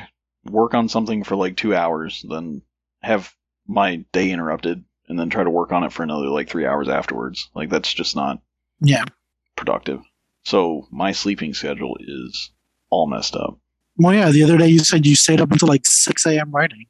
work 0.45 0.75
on 0.75 0.89
something 0.89 1.25
for 1.25 1.35
like 1.37 1.57
two 1.57 1.75
hours, 1.75 2.25
then 2.29 2.63
have 3.03 3.33
my 3.67 3.97
day 4.13 4.31
interrupted 4.31 4.85
and 5.09 5.19
then 5.19 5.29
try 5.29 5.43
to 5.43 5.51
work 5.51 5.73
on 5.73 5.83
it 5.83 5.93
for 5.93 6.03
another 6.05 6.29
like 6.29 6.49
three 6.49 6.67
hours 6.67 6.89
afterwards. 6.89 7.51
Like 7.55 7.69
that's 7.69 7.93
just 7.93 8.15
not 8.15 8.41
Yeah. 8.81 9.05
productive. 9.57 10.03
So 10.45 10.87
my 10.93 11.13
sleeping 11.13 11.53
schedule 11.53 11.97
is 12.01 12.51
all 12.91 13.09
messed 13.09 13.35
up. 13.35 13.59
Well, 13.97 14.15
yeah. 14.15 14.31
The 14.31 14.45
other 14.45 14.57
day 14.57 14.69
you 14.69 14.79
said 14.79 15.05
you 15.05 15.17
stayed 15.17 15.41
up 15.41 15.51
until 15.51 15.69
like 15.69 15.85
6 15.85 16.27
a.m. 16.27 16.53
writing. 16.53 16.87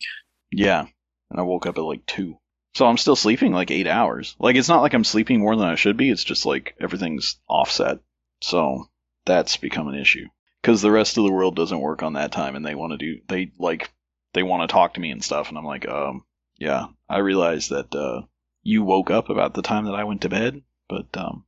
Yeah. 0.53 0.87
And 1.31 1.41
I 1.41 1.43
woke 1.43 1.65
up 1.67 1.79
at 1.79 1.85
like 1.85 2.05
two. 2.07 2.39
So 2.75 2.87
I'm 2.87 2.97
still 2.99 3.17
sleeping 3.17 3.53
like 3.53 3.71
eight 3.71 3.87
hours. 3.89 4.37
Like 4.39 4.57
it's 4.57 4.69
not 4.69 4.83
like 4.83 4.95
I'm 4.95 5.05
sleeping 5.05 5.41
more 5.41 5.57
than 5.57 5.69
I 5.69 5.75
should 5.75 5.97
be. 5.97 6.11
It's 6.11 6.25
just 6.25 6.47
like 6.47 6.77
everything's 6.81 7.37
offset. 7.49 7.99
So 8.43 8.89
that's 9.27 9.57
become 9.57 9.89
an 9.89 9.97
issue. 9.99 10.27
Because 10.63 10.83
the 10.83 10.91
rest 10.91 11.17
of 11.19 11.25
the 11.25 11.33
world 11.33 11.57
doesn't 11.57 11.81
work 11.81 12.03
on 12.03 12.13
that 12.15 12.33
time 12.33 12.55
and 12.55 12.65
they 12.65 12.75
want 12.75 12.93
to 12.93 12.99
do, 12.99 13.21
they 13.29 13.51
like, 13.59 13.91
they 14.35 14.43
want 14.43 14.63
to 14.69 14.73
talk 14.73 14.95
to 14.95 15.01
me 15.01 15.11
and 15.11 15.25
stuff. 15.25 15.49
And 15.49 15.59
I'm 15.59 15.65
like, 15.65 15.89
um, 15.89 16.25
yeah, 16.59 16.87
I 17.09 17.19
realize 17.19 17.69
that, 17.69 17.95
uh, 17.95 18.23
you 18.63 18.85
woke 18.85 19.11
up 19.11 19.31
about 19.31 19.55
the 19.55 19.63
time 19.63 19.87
that 19.87 19.95
I 19.95 20.05
went 20.05 20.21
to 20.23 20.29
bed, 20.29 20.63
but, 20.89 21.07
um, 21.17 21.45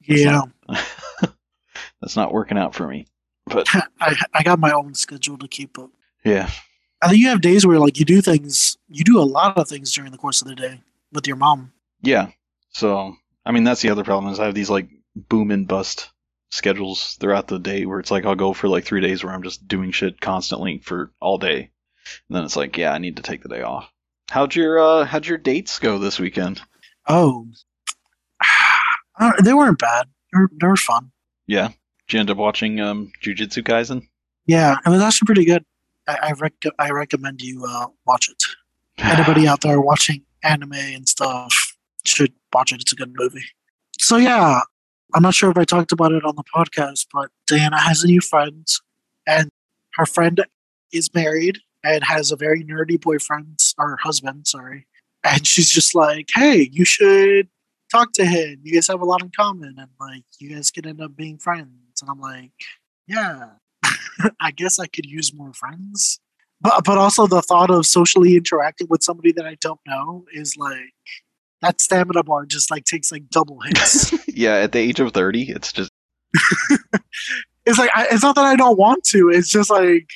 Yeah. 0.00 0.42
that's 2.00 2.16
not 2.16 2.32
working 2.32 2.58
out 2.58 2.74
for 2.74 2.88
me. 2.88 3.06
But 3.46 3.66
I 4.00 4.16
I 4.32 4.42
got 4.42 4.58
my 4.58 4.72
own 4.72 4.94
schedule 4.94 5.36
to 5.38 5.48
keep 5.48 5.78
up. 5.78 5.90
yeah, 6.24 6.48
I 7.02 7.08
think 7.08 7.20
you 7.20 7.28
have 7.28 7.40
days 7.40 7.66
where 7.66 7.78
like 7.78 7.98
you 7.98 8.04
do 8.04 8.22
things, 8.22 8.78
you 8.88 9.04
do 9.04 9.20
a 9.20 9.24
lot 9.24 9.58
of 9.58 9.68
things 9.68 9.92
during 9.92 10.12
the 10.12 10.18
course 10.18 10.40
of 10.40 10.48
the 10.48 10.54
day 10.54 10.80
with 11.12 11.26
your 11.26 11.36
mom. 11.36 11.72
Yeah. 12.00 12.28
So, 12.70 13.16
I 13.44 13.52
mean, 13.52 13.64
that's 13.64 13.82
the 13.82 13.90
other 13.90 14.04
problem 14.04 14.32
is 14.32 14.38
I 14.38 14.46
have 14.46 14.54
these 14.54 14.70
like 14.70 14.88
boom 15.14 15.50
and 15.50 15.66
bust 15.66 16.10
schedules 16.50 17.16
throughout 17.20 17.48
the 17.48 17.58
day 17.58 17.86
where 17.86 17.98
it's 17.98 18.10
like 18.10 18.24
I'll 18.24 18.34
go 18.34 18.52
for 18.52 18.68
like 18.68 18.84
three 18.84 19.00
days 19.00 19.24
where 19.24 19.32
I'm 19.32 19.42
just 19.42 19.66
doing 19.66 19.90
shit 19.90 20.20
constantly 20.20 20.78
for 20.78 21.12
all 21.20 21.38
day, 21.38 21.70
and 22.28 22.36
then 22.36 22.44
it's 22.44 22.56
like, 22.56 22.76
yeah, 22.76 22.92
I 22.92 22.98
need 22.98 23.16
to 23.16 23.22
take 23.22 23.42
the 23.42 23.48
day 23.48 23.62
off. 23.62 23.90
How'd 24.30 24.54
your 24.54 24.78
uh, 24.78 25.04
how'd 25.04 25.26
your 25.26 25.38
dates 25.38 25.78
go 25.78 25.98
this 25.98 26.20
weekend? 26.20 26.60
Oh, 27.08 27.48
uh, 29.20 29.32
they 29.42 29.54
weren't 29.54 29.78
bad. 29.78 30.06
They 30.32 30.38
were, 30.38 30.50
they 30.60 30.66
were 30.66 30.76
fun. 30.76 31.10
Yeah. 31.46 31.68
Did 32.08 32.14
you 32.14 32.20
end 32.20 32.30
up 32.30 32.36
watching 32.36 32.80
um, 32.80 33.12
Jujutsu 33.24 33.62
Kaisen? 33.62 34.08
Yeah, 34.46 34.76
it 34.84 34.88
was 34.88 35.02
actually 35.02 35.26
pretty 35.26 35.44
good. 35.44 35.64
I 36.06 36.18
I, 36.22 36.32
rec- 36.32 36.74
I 36.78 36.90
recommend 36.90 37.42
you 37.42 37.64
uh, 37.68 37.86
watch 38.06 38.28
it. 38.28 38.42
Anybody 38.98 39.46
out 39.46 39.62
there 39.62 39.80
watching 39.80 40.22
anime 40.42 40.72
and 40.74 41.08
stuff 41.08 41.76
should 42.04 42.32
watch 42.52 42.72
it. 42.72 42.80
It's 42.80 42.92
a 42.92 42.96
good 42.96 43.12
movie. 43.16 43.44
So 43.98 44.16
yeah, 44.16 44.60
I'm 45.14 45.22
not 45.22 45.34
sure 45.34 45.50
if 45.50 45.58
I 45.58 45.64
talked 45.64 45.92
about 45.92 46.12
it 46.12 46.24
on 46.24 46.36
the 46.36 46.44
podcast, 46.54 47.06
but 47.12 47.30
Diana 47.46 47.78
has 47.78 48.02
a 48.02 48.06
new 48.06 48.20
friend, 48.20 48.66
and 49.26 49.48
her 49.94 50.06
friend 50.06 50.44
is 50.92 51.12
married 51.14 51.58
and 51.84 52.04
has 52.04 52.30
a 52.30 52.36
very 52.36 52.64
nerdy 52.64 53.00
boyfriend 53.00 53.58
or 53.78 53.96
husband. 54.02 54.46
Sorry, 54.46 54.86
and 55.24 55.46
she's 55.46 55.70
just 55.70 55.94
like, 55.94 56.28
"Hey, 56.34 56.68
you 56.72 56.84
should 56.84 57.48
talk 57.90 58.12
to 58.14 58.24
him. 58.24 58.60
You 58.62 58.74
guys 58.74 58.88
have 58.88 59.00
a 59.00 59.04
lot 59.06 59.22
in 59.22 59.30
common, 59.30 59.74
and 59.78 59.90
like, 60.00 60.24
you 60.38 60.54
guys 60.54 60.70
could 60.70 60.86
end 60.86 61.00
up 61.00 61.16
being 61.16 61.38
friends." 61.38 62.00
And 62.00 62.10
I'm 62.10 62.20
like, 62.20 62.52
"Yeah, 63.06 63.50
I 64.40 64.50
guess 64.50 64.78
I 64.78 64.86
could 64.86 65.06
use 65.06 65.34
more 65.34 65.52
friends." 65.52 66.20
But 66.60 66.84
but 66.84 66.98
also 66.98 67.26
the 67.26 67.42
thought 67.42 67.70
of 67.70 67.86
socially 67.86 68.36
interacting 68.36 68.86
with 68.88 69.02
somebody 69.02 69.32
that 69.32 69.46
I 69.46 69.56
don't 69.60 69.80
know 69.86 70.24
is 70.32 70.56
like 70.56 70.94
that 71.60 71.80
stamina 71.80 72.22
bar 72.22 72.46
just 72.46 72.70
like 72.70 72.84
takes 72.84 73.10
like 73.10 73.28
double 73.30 73.60
hits. 73.64 74.12
yeah, 74.28 74.54
at 74.56 74.72
the 74.72 74.78
age 74.78 75.00
of 75.00 75.12
thirty, 75.12 75.50
it's 75.50 75.72
just 75.72 75.90
it's 77.66 77.78
like 77.78 77.90
I, 77.94 78.06
it's 78.10 78.22
not 78.22 78.34
that 78.36 78.44
I 78.44 78.56
don't 78.56 78.78
want 78.78 79.04
to. 79.04 79.30
It's 79.30 79.50
just 79.50 79.70
like 79.70 80.08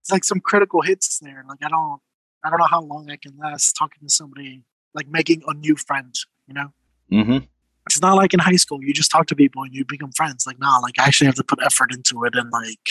it's 0.00 0.10
like 0.10 0.24
some 0.24 0.40
critical 0.40 0.82
hits 0.82 1.18
there. 1.20 1.44
Like 1.48 1.58
I 1.64 1.68
don't 1.68 2.00
I 2.44 2.50
don't 2.50 2.58
know 2.58 2.66
how 2.66 2.82
long 2.82 3.10
I 3.10 3.16
can 3.16 3.36
last 3.38 3.72
talking 3.72 4.06
to 4.06 4.12
somebody 4.12 4.62
like 4.94 5.08
making 5.08 5.42
a 5.46 5.54
new 5.54 5.76
friend. 5.76 6.14
You 6.46 6.54
know, 6.54 6.72
hmm 7.10 7.38
it's 7.86 8.00
not 8.00 8.16
like 8.16 8.34
in 8.34 8.40
high 8.40 8.56
school 8.56 8.82
you 8.82 8.92
just 8.92 9.10
talk 9.10 9.26
to 9.28 9.36
people 9.36 9.62
and 9.62 9.74
you 9.74 9.84
become 9.84 10.12
friends. 10.12 10.46
Like 10.46 10.58
nah, 10.58 10.78
like 10.78 10.98
I 10.98 11.04
actually 11.04 11.26
have 11.26 11.36
to 11.36 11.44
put 11.44 11.60
effort 11.62 11.92
into 11.92 12.24
it 12.24 12.34
and 12.34 12.50
like 12.50 12.88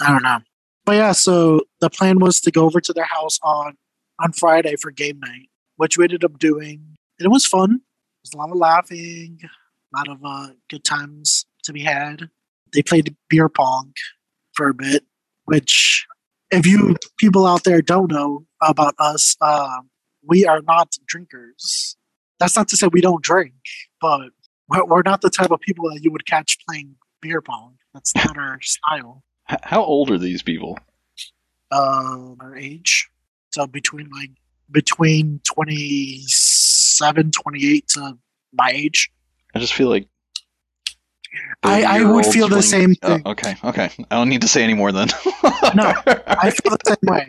I 0.00 0.10
don't 0.10 0.22
know. 0.22 0.38
But 0.86 0.96
yeah, 0.96 1.12
so 1.12 1.62
the 1.80 1.90
plan 1.90 2.18
was 2.18 2.40
to 2.42 2.50
go 2.50 2.64
over 2.64 2.80
to 2.80 2.92
their 2.92 3.04
house 3.04 3.38
on 3.42 3.76
on 4.22 4.32
Friday 4.32 4.76
for 4.76 4.90
game 4.90 5.18
night, 5.20 5.48
which 5.76 5.96
we 5.96 6.04
ended 6.04 6.24
up 6.24 6.38
doing. 6.38 6.96
And 7.18 7.26
it 7.26 7.30
was 7.30 7.46
fun. 7.46 7.70
There 7.70 8.22
was 8.24 8.34
a 8.34 8.38
lot 8.38 8.50
of 8.50 8.56
laughing, 8.56 9.40
a 9.42 9.96
lot 9.96 10.08
of 10.08 10.18
uh, 10.24 10.48
good 10.68 10.84
times 10.84 11.46
to 11.64 11.72
be 11.72 11.82
had. 11.82 12.28
They 12.72 12.82
played 12.82 13.16
beer 13.28 13.48
pong 13.48 13.92
for 14.52 14.68
a 14.68 14.74
bit, 14.74 15.04
which, 15.46 16.06
if 16.50 16.66
you 16.66 16.96
people 17.18 17.46
out 17.46 17.64
there 17.64 17.82
don't 17.82 18.10
know 18.10 18.46
about 18.62 18.94
us, 18.98 19.36
uh, 19.40 19.80
we 20.26 20.44
are 20.46 20.60
not 20.62 20.96
drinkers. 21.06 21.96
That's 22.40 22.56
not 22.56 22.66
to 22.68 22.76
say 22.76 22.88
we 22.90 23.00
don't 23.00 23.22
drink, 23.22 23.54
but 24.00 24.30
we're, 24.68 24.84
we're 24.86 25.02
not 25.04 25.20
the 25.20 25.30
type 25.30 25.50
of 25.52 25.60
people 25.60 25.88
that 25.90 26.00
you 26.02 26.10
would 26.10 26.26
catch 26.26 26.58
playing 26.66 26.96
beer 27.20 27.40
pong. 27.42 27.76
That's 27.94 28.14
not 28.16 28.36
our 28.38 28.58
style. 28.62 29.22
How 29.44 29.82
old 29.84 30.10
are 30.10 30.18
these 30.18 30.42
people? 30.42 30.78
Uh, 31.70 32.34
our 32.40 32.56
age, 32.56 33.08
so 33.52 33.66
between 33.66 34.08
like 34.10 34.30
between 34.72 35.40
27, 35.44 37.30
28 37.30 37.88
to 37.88 38.18
my 38.52 38.70
age. 38.72 39.10
I 39.54 39.58
just 39.58 39.74
feel 39.74 39.88
like 39.88 40.08
I- 41.62 41.82
I 41.82 42.02
would 42.04 42.24
30-year-olds 42.24 42.32
feel 42.34 42.48
the 42.48 42.62
same 42.62 42.94
Oh, 43.02 43.08
thing. 43.08 43.22
okay, 43.26 43.56
okay. 43.64 43.90
I 44.10 44.16
don't 44.16 44.28
need 44.28 44.40
to 44.42 44.48
say 44.48 44.62
any 44.64 44.74
more 44.74 44.90
then. 44.92 45.08
No, 45.74 45.92
I 46.26 46.50
feel 46.50 46.72
the 46.72 46.78
same 46.84 46.96
way. 47.14 47.26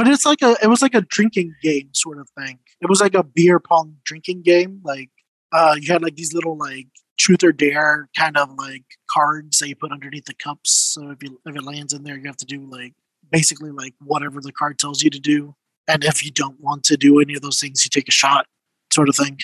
But 0.00 0.08
it's 0.08 0.24
like 0.24 0.40
a 0.40 0.56
it 0.62 0.68
was 0.68 0.80
like 0.80 0.94
a 0.94 1.02
drinking 1.02 1.54
game 1.60 1.90
sort 1.92 2.18
of 2.18 2.30
thing. 2.30 2.58
It 2.80 2.88
was 2.88 3.02
like 3.02 3.12
a 3.12 3.22
beer 3.22 3.60
pong 3.60 3.96
drinking 4.02 4.40
game. 4.40 4.80
Like 4.82 5.10
uh 5.52 5.76
you 5.78 5.92
had 5.92 6.02
like 6.02 6.14
these 6.16 6.32
little 6.32 6.56
like 6.56 6.86
truth 7.18 7.44
or 7.44 7.52
dare 7.52 8.08
kind 8.16 8.38
of 8.38 8.50
like 8.54 8.84
cards 9.10 9.58
that 9.58 9.68
you 9.68 9.76
put 9.76 9.92
underneath 9.92 10.24
the 10.24 10.32
cups. 10.32 10.72
So 10.72 11.10
if 11.10 11.22
you 11.22 11.38
if 11.44 11.54
it 11.54 11.62
lands 11.64 11.92
in 11.92 12.04
there 12.04 12.16
you 12.16 12.24
have 12.24 12.38
to 12.38 12.46
do 12.46 12.60
like 12.60 12.94
basically 13.30 13.72
like 13.72 13.92
whatever 14.02 14.40
the 14.40 14.52
card 14.52 14.78
tells 14.78 15.02
you 15.02 15.10
to 15.10 15.20
do. 15.20 15.54
And 15.86 16.02
if 16.02 16.24
you 16.24 16.30
don't 16.30 16.58
want 16.58 16.82
to 16.84 16.96
do 16.96 17.20
any 17.20 17.34
of 17.34 17.42
those 17.42 17.60
things, 17.60 17.84
you 17.84 17.90
take 17.90 18.08
a 18.08 18.10
shot, 18.10 18.46
sort 18.90 19.10
of 19.10 19.16
thing. 19.16 19.38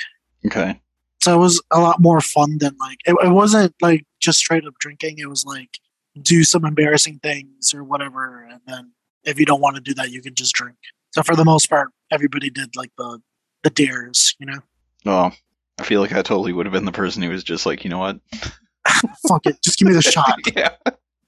okay. 0.47 0.81
So 1.21 1.35
it 1.35 1.39
was 1.39 1.63
a 1.71 1.81
lot 1.81 2.01
more 2.01 2.23
fun 2.23 2.57
than 2.61 2.75
like 2.81 3.01
it, 3.05 3.15
it 3.23 3.31
wasn't 3.31 3.75
like 3.83 4.07
just 4.21 4.39
straight 4.39 4.67
up 4.67 4.79
drinking. 4.81 5.19
It 5.19 5.29
was 5.29 5.45
like 5.45 5.79
do 6.23 6.45
some 6.45 6.65
embarrassing 6.65 7.19
things 7.19 7.75
or 7.75 7.85
whatever, 7.85 8.49
and 8.51 8.63
then 8.67 8.93
if 9.27 9.39
you 9.39 9.45
don't 9.45 9.61
want 9.61 9.77
to 9.77 9.83
do 9.83 9.93
that, 9.95 10.11
you 10.11 10.23
can 10.23 10.35
just 10.35 10.55
drink. 10.55 10.77
So 11.11 11.23
for 11.23 11.37
the 11.37 11.45
most 11.45 11.69
part, 11.69 11.91
everybody 12.11 12.49
did 12.51 12.77
like 12.77 12.93
the 12.97 13.21
the 13.63 13.71
dares, 13.71 14.35
you 14.39 14.47
know. 14.47 14.61
Oh, 15.05 15.33
I 15.79 15.83
feel 15.83 16.01
like 16.01 16.13
I 16.13 16.23
totally 16.23 16.53
would 16.53 16.67
have 16.67 16.73
been 16.73 16.85
the 16.85 16.93
person 16.93 17.23
who 17.23 17.31
was 17.31 17.45
just 17.45 17.67
like, 17.67 17.85
you 17.85 17.91
know 17.91 17.99
what? 17.99 18.19
Fuck 19.29 19.47
it, 19.47 19.61
just 19.63 19.79
give 19.79 19.89
me 19.89 19.95
the 19.95 20.03
shot. 20.03 20.39
yeah. 20.57 20.71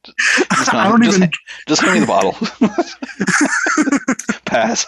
Just, 0.05 0.17
I 0.75 0.89
don't 0.89 1.03
just, 1.03 1.19
even. 1.19 1.31
just 1.67 1.83
give 1.83 1.93
me 1.93 2.01
the 2.01 2.07
bottle. 2.07 2.33
Pass. 4.45 4.87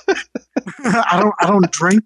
I 0.85 1.21
don't. 1.21 1.35
I 1.41 1.47
don't 1.47 1.71
drink, 1.71 2.05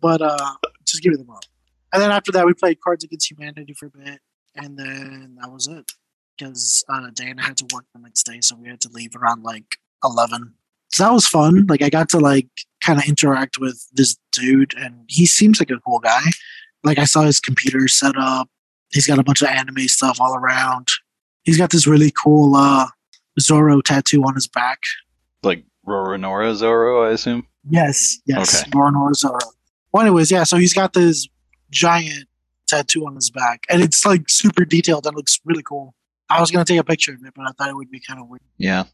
but 0.00 0.20
uh, 0.20 0.54
just 0.84 1.02
give 1.02 1.12
me 1.12 1.18
the 1.18 1.24
bottle. 1.24 1.48
And 1.92 2.02
then 2.02 2.10
after 2.10 2.32
that, 2.32 2.46
we 2.46 2.54
played 2.54 2.80
Cards 2.80 3.04
Against 3.04 3.30
Humanity 3.30 3.74
for 3.74 3.86
a 3.86 3.90
bit, 3.90 4.20
and 4.56 4.76
then 4.76 5.36
that 5.40 5.50
was 5.50 5.68
it. 5.68 5.92
Because 6.36 6.84
uh, 6.88 7.10
Dana 7.14 7.42
had 7.42 7.56
to 7.58 7.66
work 7.72 7.84
the 7.94 8.00
next 8.00 8.24
day, 8.24 8.40
so 8.40 8.56
we 8.56 8.68
had 8.68 8.80
to 8.80 8.88
leave 8.88 9.14
around 9.14 9.42
like 9.44 9.76
eleven. 10.04 10.54
So 10.88 11.04
that 11.04 11.12
was 11.12 11.26
fun. 11.26 11.66
Like 11.68 11.82
I 11.82 11.88
got 11.88 12.08
to 12.10 12.18
like 12.20 12.48
kind 12.82 12.98
of 12.98 13.06
interact 13.06 13.58
with 13.58 13.86
this 13.94 14.18
dude, 14.32 14.74
and 14.76 15.04
he 15.08 15.26
seems 15.26 15.60
like 15.60 15.70
a 15.70 15.78
cool 15.80 16.00
guy. 16.00 16.22
Like 16.84 16.98
I 16.98 17.04
saw 17.04 17.22
his 17.22 17.40
computer 17.40 17.88
set 17.88 18.14
up. 18.18 18.48
He's 18.90 19.06
got 19.06 19.18
a 19.18 19.22
bunch 19.22 19.40
of 19.40 19.48
anime 19.48 19.88
stuff 19.88 20.20
all 20.20 20.34
around. 20.36 20.88
He's 21.44 21.56
got 21.56 21.70
this 21.70 21.86
really 21.86 22.12
cool 22.22 22.54
uh, 22.54 22.86
Zorro 23.40 23.82
tattoo 23.82 24.22
on 24.24 24.34
his 24.34 24.46
back. 24.46 24.80
Like 25.42 25.64
Roronoa 25.86 26.54
Zoro, 26.54 27.04
I 27.08 27.12
assume. 27.12 27.46
Yes, 27.70 28.18
yes, 28.26 28.62
Okay. 28.62 28.70
Roronoa 28.70 29.14
Zoro. 29.14 29.38
Well, 29.92 30.02
anyways, 30.02 30.30
yeah. 30.30 30.44
So 30.44 30.56
he's 30.56 30.74
got 30.74 30.92
this 30.92 31.26
giant 31.70 32.28
tattoo 32.66 33.06
on 33.06 33.14
his 33.14 33.30
back, 33.30 33.64
and 33.70 33.82
it's 33.82 34.04
like 34.04 34.28
super 34.28 34.64
detailed. 34.64 35.04
That 35.04 35.14
looks 35.14 35.40
really 35.44 35.62
cool. 35.62 35.94
I 36.28 36.40
was 36.40 36.50
gonna 36.50 36.64
take 36.64 36.78
a 36.78 36.84
picture 36.84 37.14
of 37.14 37.24
it, 37.24 37.32
but 37.34 37.46
I 37.46 37.52
thought 37.52 37.70
it 37.70 37.76
would 37.76 37.90
be 37.90 38.00
kind 38.00 38.20
of 38.20 38.28
weird. 38.28 38.40
Yeah. 38.58 38.84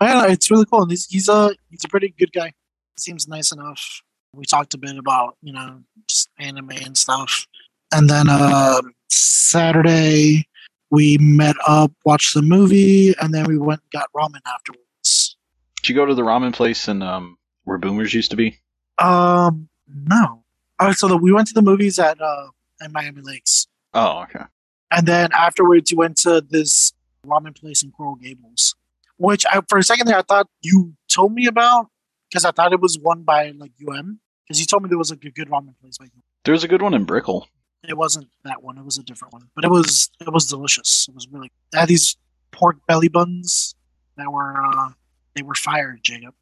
Yeah, 0.00 0.26
it's 0.28 0.48
really 0.50 0.64
cool. 0.64 0.82
And 0.82 0.90
he's 0.90 1.06
he's 1.06 1.28
a 1.28 1.54
he's 1.70 1.84
a 1.84 1.88
pretty 1.88 2.14
good 2.18 2.32
guy. 2.32 2.52
Seems 2.96 3.26
nice 3.26 3.50
enough. 3.52 4.02
We 4.32 4.44
talked 4.44 4.74
a 4.74 4.78
bit 4.78 4.96
about 4.96 5.36
you 5.42 5.52
know 5.52 5.80
just 6.08 6.28
anime 6.38 6.70
and 6.70 6.96
stuff, 6.96 7.46
and 7.92 8.08
then 8.08 8.28
uh, 8.28 8.80
Saturday 9.08 10.46
we 10.90 11.18
met 11.18 11.56
up, 11.66 11.92
watched 12.04 12.34
the 12.34 12.42
movie, 12.42 13.12
and 13.20 13.34
then 13.34 13.46
we 13.46 13.58
went 13.58 13.80
and 13.80 13.90
got 14.00 14.08
ramen 14.14 14.40
afterwards. 14.46 15.36
Did 15.82 15.88
you 15.90 15.94
go 15.96 16.06
to 16.06 16.14
the 16.14 16.22
ramen 16.22 16.52
place 16.52 16.86
and 16.88 17.02
um 17.02 17.36
where 17.64 17.78
Boomers 17.78 18.14
used 18.14 18.30
to 18.30 18.36
be? 18.36 18.56
Um, 18.98 19.68
no. 20.06 20.44
All 20.80 20.86
right, 20.86 20.96
so 20.96 21.08
the, 21.08 21.16
we 21.16 21.32
went 21.32 21.48
to 21.48 21.54
the 21.54 21.62
movies 21.62 21.98
at 21.98 22.20
uh 22.20 22.48
at 22.80 22.92
Miami 22.92 23.22
Lakes, 23.22 23.66
Oh, 23.94 24.22
okay. 24.22 24.44
and 24.92 25.06
then 25.08 25.30
afterwards 25.32 25.90
you 25.90 25.96
went 25.96 26.16
to 26.18 26.40
this 26.40 26.92
ramen 27.26 27.54
place 27.54 27.82
in 27.82 27.90
Coral 27.90 28.16
Gables, 28.16 28.74
which 29.16 29.44
I 29.46 29.60
for 29.68 29.78
a 29.78 29.82
second 29.82 30.06
there 30.06 30.18
I 30.18 30.22
thought 30.22 30.48
you 30.62 30.94
told 31.08 31.32
me 31.32 31.46
about 31.46 31.88
because 32.30 32.44
I 32.44 32.50
thought 32.50 32.72
it 32.72 32.80
was 32.80 32.98
one 32.98 33.22
by 33.22 33.50
like 33.50 33.72
UM 33.86 34.20
because 34.46 34.60
you 34.60 34.66
told 34.66 34.82
me 34.82 34.88
there 34.88 34.98
was 34.98 35.10
like 35.10 35.24
a 35.24 35.30
good 35.30 35.48
ramen 35.48 35.74
place 35.80 35.98
by 35.98 36.06
UM. 36.06 36.22
There's 36.44 36.64
a 36.64 36.68
good 36.68 36.82
one 36.82 36.94
in 36.94 37.04
Brickell. 37.04 37.48
It 37.86 37.96
wasn't 37.96 38.28
that 38.44 38.62
one; 38.62 38.76
it 38.76 38.84
was 38.84 38.98
a 38.98 39.02
different 39.02 39.32
one, 39.32 39.48
but 39.54 39.64
it 39.64 39.70
was 39.70 40.10
it 40.20 40.32
was 40.32 40.46
delicious. 40.46 41.06
It 41.08 41.14
was 41.14 41.28
really. 41.30 41.50
They 41.72 41.78
had 41.78 41.88
these 41.88 42.16
pork 42.50 42.76
belly 42.86 43.08
buns 43.08 43.74
that 44.16 44.32
were 44.32 44.62
uh 44.64 44.90
they 45.34 45.42
were 45.42 45.54
fired, 45.54 46.00
Jacob. 46.02 46.34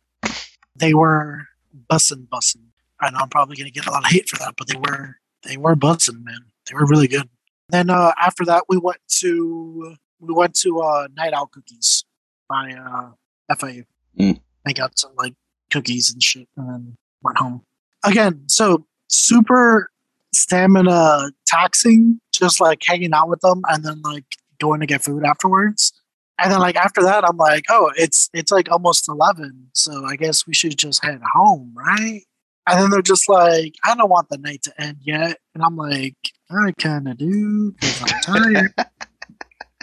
They 0.74 0.94
were 0.94 1.46
bussin' 1.90 2.28
bussin'. 2.28 2.68
I 3.00 3.10
know 3.10 3.18
I'm 3.20 3.28
probably 3.28 3.56
gonna 3.56 3.70
get 3.70 3.86
a 3.86 3.90
lot 3.90 4.04
of 4.04 4.10
hate 4.10 4.28
for 4.28 4.36
that, 4.38 4.54
but 4.56 4.68
they 4.68 4.78
were 4.78 5.16
they 5.42 5.56
were 5.56 5.76
bussin', 5.76 6.24
man. 6.24 6.46
They 6.68 6.74
were 6.74 6.86
really 6.86 7.08
good. 7.08 7.28
Then 7.68 7.90
uh 7.90 8.12
after 8.18 8.44
that 8.46 8.64
we 8.68 8.78
went 8.78 9.00
to 9.20 9.96
we 10.20 10.35
went 10.35 10.55
to 10.61 10.81
uh 10.81 11.09
Night 11.16 11.33
Owl 11.33 11.46
Cookies 11.46 12.05
by 12.48 12.72
uh 12.72 13.11
FIU. 13.55 13.85
Mm. 14.18 14.40
I 14.66 14.72
got 14.72 14.98
some 14.98 15.12
like 15.16 15.35
cookies 15.70 16.11
and 16.11 16.22
shit 16.22 16.48
and 16.57 16.68
then 16.68 16.96
went 17.22 17.38
home. 17.38 17.62
Again, 18.05 18.44
so 18.48 18.87
super 19.09 19.90
stamina 20.33 21.31
taxing, 21.46 22.20
just 22.33 22.61
like 22.61 22.83
hanging 22.85 23.12
out 23.12 23.29
with 23.29 23.40
them 23.40 23.62
and 23.68 23.85
then 23.85 24.00
like 24.02 24.24
going 24.59 24.81
to 24.81 24.87
get 24.87 25.02
food 25.02 25.24
afterwards. 25.24 25.92
And 26.38 26.52
then 26.52 26.61
like 26.61 26.76
after 26.76 27.02
that, 27.02 27.24
I'm 27.24 27.37
like, 27.37 27.64
oh, 27.70 27.90
it's 27.96 28.29
it's 28.35 28.52
like 28.52 28.70
almost 28.70 29.09
eleven, 29.09 29.68
so 29.74 30.05
I 30.05 30.16
guess 30.16 30.46
we 30.46 30.52
should 30.52 30.76
just 30.76 31.02
head 31.02 31.20
home, 31.35 31.72
right? 31.74 32.22
And 32.68 32.81
then 32.81 32.90
they're 32.90 33.00
just 33.00 33.29
like, 33.29 33.74
I 33.85 33.94
don't 33.94 34.11
want 34.11 34.29
the 34.29 34.37
night 34.37 34.62
to 34.64 34.72
end 34.79 34.98
yet, 35.00 35.38
and 35.55 35.64
I'm 35.64 35.76
like, 35.76 36.16
I 36.50 36.72
kind 36.79 37.09
of 37.09 37.16
do 37.16 37.72
because 37.72 38.02
I'm 38.02 38.20
tired. 38.22 38.74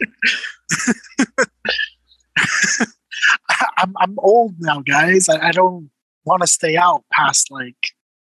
I'm 3.77 3.93
I'm 3.97 4.15
old 4.19 4.55
now, 4.59 4.81
guys. 4.81 5.29
I, 5.29 5.47
I 5.47 5.51
don't 5.51 5.89
want 6.25 6.41
to 6.41 6.47
stay 6.47 6.77
out 6.77 7.03
past 7.11 7.51
like 7.51 7.75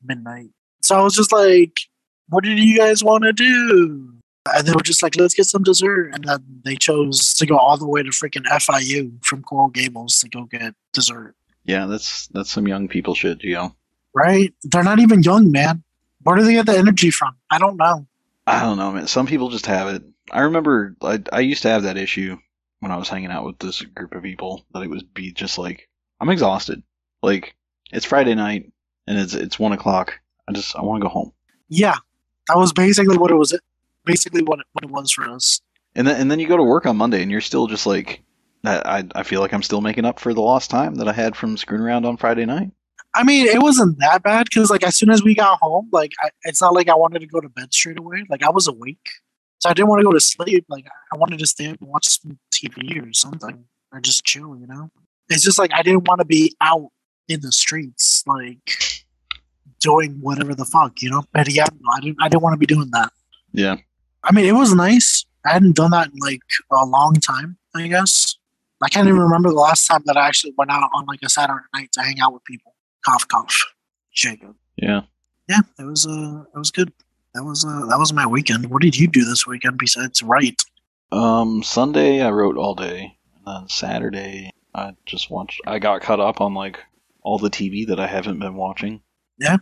midnight. 0.03 0.51
So 0.83 0.99
I 0.99 1.03
was 1.03 1.15
just 1.15 1.33
like, 1.33 1.81
what 2.29 2.45
did 2.45 2.59
you 2.59 2.77
guys 2.77 3.03
want 3.03 3.25
to 3.25 3.33
do? 3.33 4.11
And 4.55 4.67
they 4.67 4.73
were 4.73 4.83
just 4.83 5.03
like, 5.03 5.17
let's 5.17 5.33
get 5.35 5.47
some 5.47 5.63
dessert. 5.63 6.11
And 6.13 6.25
then 6.25 6.45
they 6.65 6.77
chose 6.77 7.33
to 7.35 7.47
go 7.47 7.57
all 7.57 7.79
the 7.79 7.87
way 7.87 8.03
to 8.03 8.11
freaking 8.11 8.45
FIU 8.45 9.25
from 9.25 9.43
Coral 9.43 9.69
Gables 9.69 10.19
to 10.21 10.29
go 10.29 10.45
get 10.45 10.75
dessert. 10.93 11.35
Yeah, 11.65 11.87
that's 11.87 12.29
that's 12.29 12.51
some 12.51 12.69
young 12.69 12.89
people 12.89 13.15
shit, 13.15 13.39
Gio. 13.39 13.75
Right? 14.15 14.53
They're 14.63 14.85
not 14.85 15.01
even 15.01 15.23
young, 15.23 15.51
man. 15.51 15.83
Where 16.23 16.37
do 16.37 16.43
they 16.43 16.53
get 16.53 16.67
the 16.67 16.77
energy 16.77 17.11
from? 17.11 17.35
I 17.51 17.59
don't 17.59 17.77
know. 17.77 18.07
I 18.47 18.61
don't 18.61 18.77
know, 18.77 18.93
man. 18.93 19.07
Some 19.07 19.27
people 19.27 19.49
just 19.49 19.67
have 19.67 19.89
it. 19.89 20.03
I 20.31 20.41
remember 20.41 20.97
I, 21.03 21.23
I 21.33 21.41
used 21.41 21.63
to 21.63 21.69
have 21.69 21.83
that 21.83 21.97
issue 21.97 22.37
when 22.81 22.93
I 22.93 22.97
was 22.97 23.09
hanging 23.09 23.31
out 23.31 23.45
with 23.45 23.59
this 23.59 23.83
group 23.83 24.15
of 24.15 24.23
people 24.23 24.65
that 24.73 24.83
it 24.83 24.89
would 24.89 25.13
be 25.15 25.33
just 25.33 25.59
like 25.59 25.89
I'm 26.21 26.31
exhausted. 26.31 26.83
Like 27.23 27.55
it's 27.93 28.07
Friday 28.07 28.35
night 28.35 28.73
and 29.07 29.19
it's 29.19 29.35
it's 29.35 29.59
one 29.59 29.73
o'clock. 29.73 30.21
I 30.49 30.53
just 30.53 30.77
I 30.77 30.83
want 30.83 31.01
to 31.01 31.07
go 31.07 31.13
home. 31.13 31.33
Yeah, 31.69 31.97
that 32.49 32.57
was 32.57 32.73
basically 32.73 33.17
what 33.17 33.31
it 33.31 33.37
was. 33.37 33.59
Basically, 34.05 34.43
what 34.43 34.61
it, 34.61 34.67
what 34.73 34.85
it 34.85 34.91
was 34.91 35.11
for 35.11 35.29
us. 35.31 35.61
And 35.95 36.07
then 36.07 36.21
and 36.21 36.31
then 36.31 36.39
you 36.39 36.47
go 36.47 36.57
to 36.57 36.63
work 36.63 36.87
on 36.87 36.97
Monday 36.97 37.23
and 37.23 37.31
you're 37.31 37.41
still 37.41 37.67
just 37.67 37.87
like 37.87 38.23
I 38.65 38.99
I 38.99 39.21
I 39.21 39.23
feel 39.23 39.41
like 39.41 39.55
I'm 39.55 39.63
still 39.63 39.81
making 39.81 40.05
up 40.05 40.21
for 40.21 40.35
the 40.35 40.43
lost 40.43 40.71
time 40.71 40.97
that 40.97 41.09
I 41.09 41.13
had 41.13 41.37
from 41.37 41.57
screwing 41.57 41.83
around 41.83 42.05
on 42.05 42.17
Friday 42.17 42.45
night. 42.45 42.71
I 43.15 43.23
mean, 43.23 43.47
it 43.47 43.63
wasn't 43.63 43.99
that 44.01 44.25
bad 44.25 44.47
because, 44.47 44.71
like, 44.71 44.83
as 44.83 44.97
soon 44.97 45.09
as 45.11 45.23
we 45.23 45.37
got 45.37 45.61
home, 45.61 45.89
like, 45.93 46.11
I, 46.21 46.31
it's 46.43 46.61
not 46.61 46.75
like 46.75 46.89
I 46.89 46.97
wanted 46.97 47.21
to 47.21 47.27
go 47.27 47.41
to 47.41 47.49
bed 47.49 47.73
straight 47.73 47.97
away. 47.97 48.25
Like, 48.29 48.43
I 48.43 48.51
was 48.51 48.67
awake, 48.67 49.09
so 49.59 49.71
I 49.71 49.73
didn't 49.73 49.89
want 49.89 50.01
to 50.01 50.05
go 50.05 50.13
to 50.13 50.21
sleep. 50.21 50.67
Like, 50.69 50.87
I 51.13 51.17
wanted 51.17 51.39
to 51.39 51.47
stay 51.47 51.67
up 51.67 51.81
and 51.81 51.89
watch 51.89 52.07
some 52.07 52.39
TV 52.53 53.03
or 53.03 53.13
something, 53.13 53.65
or 53.93 54.01
just 54.01 54.25
chill. 54.25 54.57
You 54.57 54.67
know, 54.67 54.91
it's 55.29 55.43
just 55.43 55.59
like 55.59 55.73
I 55.73 55.83
didn't 55.83 56.07
want 56.09 56.21
to 56.21 56.25
be 56.25 56.55
out 56.61 56.91
in 57.29 57.41
the 57.41 57.53
streets, 57.53 58.23
like, 58.27 58.77
doing 59.81 60.19
whatever 60.21 60.55
the 60.55 60.65
fuck. 60.65 61.03
You 61.03 61.11
know, 61.11 61.25
but 61.33 61.49
yeah, 61.51 61.67
I 61.93 62.01
didn't. 62.01 62.19
I 62.21 62.29
didn't 62.29 62.43
want 62.43 62.55
to 62.55 62.59
be 62.59 62.67
doing 62.67 62.91
that. 62.93 63.13
Yeah. 63.53 63.77
I 64.23 64.33
mean, 64.33 64.47
it 64.47 64.53
was 64.53 64.75
nice. 64.75 65.27
I 65.45 65.53
hadn't 65.53 65.77
done 65.77 65.91
that 65.91 66.09
in 66.09 66.19
like 66.19 66.41
a 66.71 66.87
long 66.87 67.15
time. 67.15 67.59
I 67.75 67.87
guess 67.89 68.37
I 68.83 68.89
can't 68.89 69.07
even 69.09 69.21
remember 69.21 69.51
the 69.51 69.57
last 69.57 69.87
time 69.87 70.03
that 70.07 70.17
I 70.17 70.27
actually 70.27 70.55
went 70.57 70.71
out 70.71 70.91
on 70.95 71.07
like 71.07 71.21
a 71.23 71.29
Saturday 71.29 71.65
night 71.75 71.91
to 71.93 72.03
hang 72.03 72.21
out 72.21 72.33
with 72.33 72.45
people. 72.45 72.75
Cough, 73.05 73.29
cough. 73.29 73.65
Jacob. 74.13 74.55
Yeah. 74.77 75.03
Yeah, 75.49 75.61
it 75.79 75.85
was 75.85 76.07
uh, 76.07 76.45
it 76.55 76.59
was 76.59 76.71
good. 76.71 76.93
That 77.35 77.45
was 77.45 77.65
uh, 77.65 77.87
that 77.87 77.99
was 77.99 78.13
my 78.13 78.27
weekend. 78.27 78.71
What 78.71 78.83
did 78.83 78.97
you 78.97 79.09
do 79.09 79.25
this 79.25 79.47
weekend 79.47 79.79
besides 79.79 80.23
write? 80.23 80.63
Um 81.13 81.63
Sunday 81.63 82.21
I 82.23 82.31
wrote 82.31 82.57
all 82.57 82.75
day. 82.75 83.19
And 83.37 83.47
then 83.63 83.69
Saturday 83.69 84.51
I 84.75 84.93
just 85.07 85.31
watched 85.31 85.61
I 85.67 85.79
got 85.79 86.03
caught 86.03 86.21
up 86.21 86.41
on 86.41 86.55
like 86.55 86.79
all 87.23 87.39
the 87.39 87.51
TV 87.51 87.87
that 87.89 87.99
I 88.01 88.07
haven't 88.07 88.39
been 88.39 88.55
watching. 88.55 89.03
Yeah. 89.39 89.57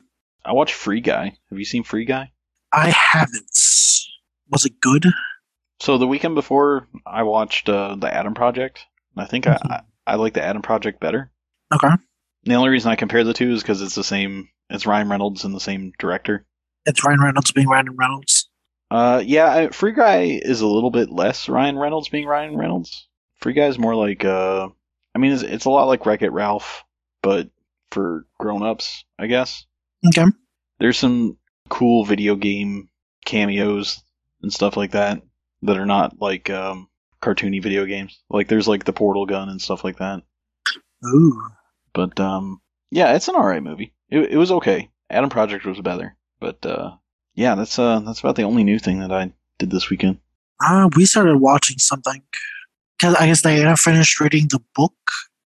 I 0.44 0.52
watched 0.52 0.74
Free 0.74 1.00
Guy. 1.00 1.36
Have 1.50 1.58
you 1.58 1.64
seen 1.64 1.84
Free 1.84 2.04
Guy? 2.04 2.32
I 2.72 2.90
haven't. 2.90 3.50
Was 4.50 4.64
it 4.66 4.80
good? 4.80 5.06
So 5.80 5.98
the 5.98 6.06
weekend 6.06 6.34
before, 6.34 6.88
I 7.06 7.22
watched 7.22 7.68
uh, 7.68 7.96
the 7.96 8.12
Adam 8.12 8.34
Project. 8.34 8.84
I 9.16 9.24
think 9.26 9.46
I, 9.46 9.54
Mhm. 9.54 9.70
I 9.70 9.82
I 10.04 10.14
like 10.16 10.34
the 10.34 10.42
Adam 10.42 10.62
Project 10.62 11.00
better. 11.00 11.30
Okay, 11.72 11.88
The 12.44 12.54
only 12.54 12.70
reason 12.70 12.90
I 12.90 12.96
compare 12.96 13.22
the 13.24 13.32
two 13.32 13.52
is 13.52 13.62
because 13.62 13.80
it's 13.82 13.94
the 13.94 14.02
same. 14.04 14.48
It's 14.68 14.84
Ryan 14.86 15.08
Reynolds 15.08 15.44
and 15.44 15.54
the 15.54 15.60
same 15.60 15.92
director. 15.98 16.44
It's 16.86 17.04
Ryan 17.04 17.20
Reynolds 17.20 17.52
being 17.52 17.68
Ryan 17.68 17.96
Reynolds. 17.96 18.48
Uh, 18.90 19.22
yeah, 19.24 19.70
Free 19.70 19.92
Guy 19.92 20.40
is 20.42 20.60
a 20.60 20.66
little 20.66 20.90
bit 20.90 21.10
less 21.10 21.48
Ryan 21.48 21.78
Reynolds 21.78 22.08
being 22.08 22.26
Ryan 22.26 22.56
Reynolds. 22.56 23.08
Free 23.40 23.54
Guy 23.54 23.66
is 23.66 23.78
more 23.78 23.94
like 23.94 24.24
uh, 24.24 24.68
I 25.14 25.18
mean, 25.18 25.32
it's, 25.32 25.42
it's 25.42 25.64
a 25.64 25.70
lot 25.70 25.88
like 25.88 26.06
Wreck 26.06 26.22
It 26.22 26.30
Ralph, 26.32 26.84
but 27.22 27.50
for 27.90 28.26
grown-ups, 28.38 29.04
I 29.18 29.26
guess. 29.26 29.66
Okay, 30.06 30.24
There's 30.78 30.98
some 30.98 31.36
cool 31.68 32.04
video 32.04 32.34
game 32.36 32.88
cameos 33.24 34.02
and 34.42 34.52
stuff 34.52 34.76
like 34.76 34.92
that 34.92 35.22
that 35.62 35.78
are 35.78 35.86
not 35.86 36.20
like 36.20 36.50
um, 36.50 36.88
cartoony 37.22 37.62
video 37.62 37.86
games. 37.86 38.20
Like 38.28 38.48
there's 38.48 38.66
like 38.68 38.84
the 38.84 38.92
portal 38.92 39.26
gun 39.26 39.48
and 39.48 39.60
stuff 39.60 39.84
like 39.84 39.98
that. 39.98 40.22
ooh, 41.06 41.40
But 41.92 42.18
um, 42.18 42.60
yeah, 42.90 43.14
it's 43.14 43.28
an 43.28 43.36
alright 43.36 43.62
movie. 43.62 43.94
It, 44.10 44.32
it 44.32 44.36
was 44.36 44.50
okay. 44.52 44.90
Adam 45.08 45.30
Project 45.30 45.64
was 45.64 45.80
better, 45.80 46.16
but 46.42 46.66
uh, 46.66 46.96
yeah, 47.34 47.54
that's 47.54 47.78
uh, 47.78 48.00
that's 48.00 48.20
about 48.20 48.36
the 48.36 48.42
only 48.42 48.64
new 48.64 48.78
thing 48.78 48.98
that 49.00 49.12
I 49.12 49.32
did 49.58 49.70
this 49.70 49.88
weekend. 49.88 50.18
uh, 50.60 50.90
we 50.96 51.06
started 51.06 51.38
watching 51.38 51.78
something 51.78 52.22
because 52.98 53.14
I 53.14 53.26
guess 53.28 53.42
they 53.42 53.60
had 53.60 53.78
finished 53.78 54.20
reading 54.20 54.48
the 54.50 54.60
book, 54.74 54.94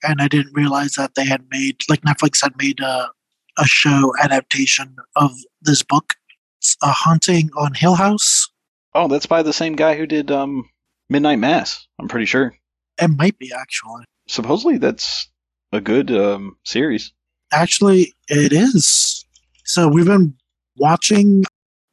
and 0.02 0.20
I 0.20 0.28
didn't 0.28 0.54
realize 0.54 0.92
that 0.94 1.14
they 1.14 1.26
had 1.26 1.44
made 1.50 1.82
like 1.88 2.00
Netflix 2.00 2.42
had 2.42 2.56
made 2.56 2.80
a 2.80 3.10
a 3.58 3.66
show 3.66 4.12
adaptation 4.20 4.96
of 5.14 5.30
this 5.62 5.82
book. 5.82 6.14
It's 6.58 6.76
a 6.82 6.90
haunting 6.90 7.50
on 7.56 7.74
Hill 7.74 7.94
House. 7.94 8.48
Oh, 8.94 9.08
that's 9.08 9.26
by 9.26 9.42
the 9.42 9.52
same 9.52 9.76
guy 9.76 9.96
who 9.96 10.06
did 10.06 10.30
um, 10.30 10.68
Midnight 11.10 11.38
Mass. 11.38 11.86
I'm 11.98 12.08
pretty 12.08 12.26
sure. 12.26 12.54
It 13.00 13.08
might 13.08 13.38
be 13.38 13.52
actually. 13.52 14.04
Supposedly, 14.28 14.78
that's 14.78 15.28
a 15.72 15.80
good 15.80 16.10
um, 16.10 16.56
series. 16.64 17.12
Actually, 17.52 18.14
it 18.28 18.52
is. 18.52 19.24
So 19.64 19.88
we've 19.88 20.06
been 20.06 20.34
watching 20.78 21.44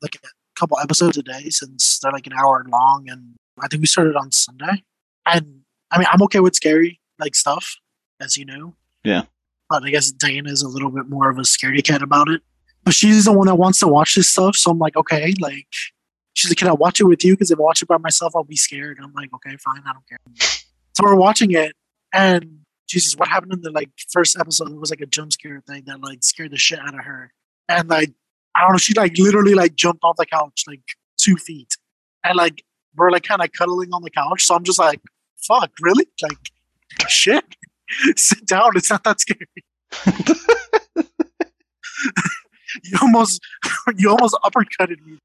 like 0.01 0.15
a 0.15 0.27
couple 0.59 0.77
episodes 0.79 1.17
a 1.17 1.23
day 1.23 1.49
since 1.49 1.99
they're 1.99 2.11
like 2.11 2.27
an 2.27 2.33
hour 2.33 2.65
long, 2.69 3.05
and 3.09 3.35
I 3.61 3.67
think 3.67 3.81
we 3.81 3.87
started 3.87 4.15
on 4.15 4.31
Sunday. 4.31 4.83
And 5.25 5.61
I 5.91 5.97
mean, 5.97 6.07
I'm 6.11 6.21
okay 6.23 6.39
with 6.39 6.55
scary 6.55 6.99
like 7.19 7.35
stuff, 7.35 7.75
as 8.19 8.37
you 8.37 8.45
know. 8.45 8.75
Yeah. 9.03 9.23
But 9.69 9.83
I 9.83 9.89
guess 9.89 10.11
Diana 10.11 10.51
is 10.51 10.61
a 10.61 10.67
little 10.67 10.89
bit 10.89 11.09
more 11.09 11.29
of 11.29 11.37
a 11.37 11.41
scaredy 11.41 11.83
cat 11.83 12.01
about 12.01 12.29
it. 12.29 12.41
But 12.83 12.93
she's 12.93 13.25
the 13.25 13.31
one 13.31 13.47
that 13.47 13.55
wants 13.55 13.79
to 13.79 13.87
watch 13.87 14.15
this 14.15 14.29
stuff, 14.29 14.55
so 14.57 14.71
I'm 14.71 14.79
like, 14.79 14.97
okay, 14.97 15.33
like 15.39 15.67
she's 16.33 16.51
like, 16.51 16.57
can 16.57 16.67
I 16.67 16.73
watch 16.73 16.99
it 16.99 17.05
with 17.05 17.23
you? 17.23 17.33
Because 17.33 17.49
if 17.49 17.59
I 17.59 17.61
watch 17.61 17.81
it 17.81 17.87
by 17.87 17.97
myself, 17.97 18.35
I'll 18.35 18.43
be 18.43 18.57
scared. 18.57 18.99
I'm 19.01 19.13
like, 19.13 19.33
okay, 19.35 19.55
fine, 19.57 19.81
I 19.85 19.93
don't 19.93 20.07
care. 20.07 20.19
So 20.95 21.03
we're 21.03 21.15
watching 21.15 21.51
it, 21.51 21.73
and 22.13 22.59
Jesus, 22.87 23.15
what 23.15 23.29
happened 23.29 23.53
in 23.53 23.61
the 23.61 23.71
like 23.71 23.89
first 24.11 24.37
episode? 24.37 24.69
It 24.69 24.79
was 24.79 24.89
like 24.89 25.01
a 25.01 25.05
jump 25.05 25.31
scare 25.31 25.63
thing 25.65 25.83
that 25.85 26.01
like 26.01 26.23
scared 26.23 26.51
the 26.51 26.57
shit 26.57 26.79
out 26.79 26.93
of 26.93 27.05
her, 27.05 27.31
and 27.69 27.87
like 27.87 28.11
I 28.55 28.61
don't 28.61 28.71
know, 28.73 28.77
she 28.77 28.93
like 28.93 29.17
literally 29.17 29.53
like 29.53 29.75
jumped 29.75 30.03
off 30.03 30.17
the 30.17 30.25
couch 30.25 30.63
like 30.67 30.81
two 31.17 31.37
feet, 31.37 31.77
and 32.23 32.35
like 32.35 32.63
we're 32.95 33.11
like 33.11 33.23
kind 33.23 33.41
of 33.41 33.51
cuddling 33.51 33.93
on 33.93 34.03
the 34.03 34.11
couch. 34.11 34.45
So 34.45 34.55
I'm 34.55 34.63
just 34.63 34.79
like, 34.79 35.01
fuck, 35.47 35.71
really? 35.81 36.05
Like, 36.21 36.51
shit, 37.07 37.43
sit 38.15 38.45
down. 38.45 38.71
It's 38.75 38.89
not 38.89 39.03
that 39.03 39.19
scary. 39.19 39.47
you 42.83 42.97
almost 43.01 43.41
you 43.97 44.09
almost 44.09 44.37
uppercutted 44.43 45.05
me, 45.05 45.19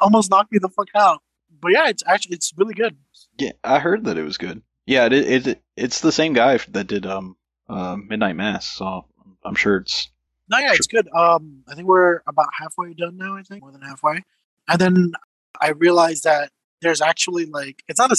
almost 0.00 0.30
knocked 0.30 0.52
me 0.52 0.58
the 0.58 0.68
fuck 0.68 0.88
out. 0.94 1.20
But 1.60 1.72
yeah, 1.72 1.88
it's 1.88 2.02
actually 2.06 2.36
it's 2.36 2.52
really 2.56 2.74
good. 2.74 2.96
Yeah, 3.38 3.52
I 3.62 3.78
heard 3.78 4.04
that 4.04 4.18
it 4.18 4.22
was 4.22 4.38
good. 4.38 4.62
Yeah, 4.86 5.06
it, 5.06 5.46
it 5.46 5.62
it's 5.76 6.00
the 6.00 6.12
same 6.12 6.34
guy 6.34 6.58
that 6.70 6.86
did 6.86 7.06
um 7.06 7.36
uh, 7.68 7.96
Midnight 7.96 8.36
Mass, 8.36 8.66
so 8.66 9.06
I'm 9.44 9.54
sure 9.54 9.78
it's 9.78 10.10
No, 10.48 10.58
yeah, 10.58 10.72
it's 10.74 10.86
good. 10.86 11.08
Um, 11.14 11.62
I 11.68 11.74
think 11.74 11.88
we're 11.88 12.20
about 12.26 12.48
halfway 12.58 12.92
done 12.94 13.16
now. 13.16 13.36
I 13.36 13.42
think 13.42 13.62
more 13.62 13.72
than 13.72 13.82
halfway. 13.82 14.22
And 14.68 14.78
then 14.78 15.12
I 15.60 15.70
realized 15.70 16.24
that 16.24 16.50
there's 16.82 17.00
actually 17.00 17.46
like 17.46 17.82
it's 17.88 17.98
not 17.98 18.12
a 18.12 18.16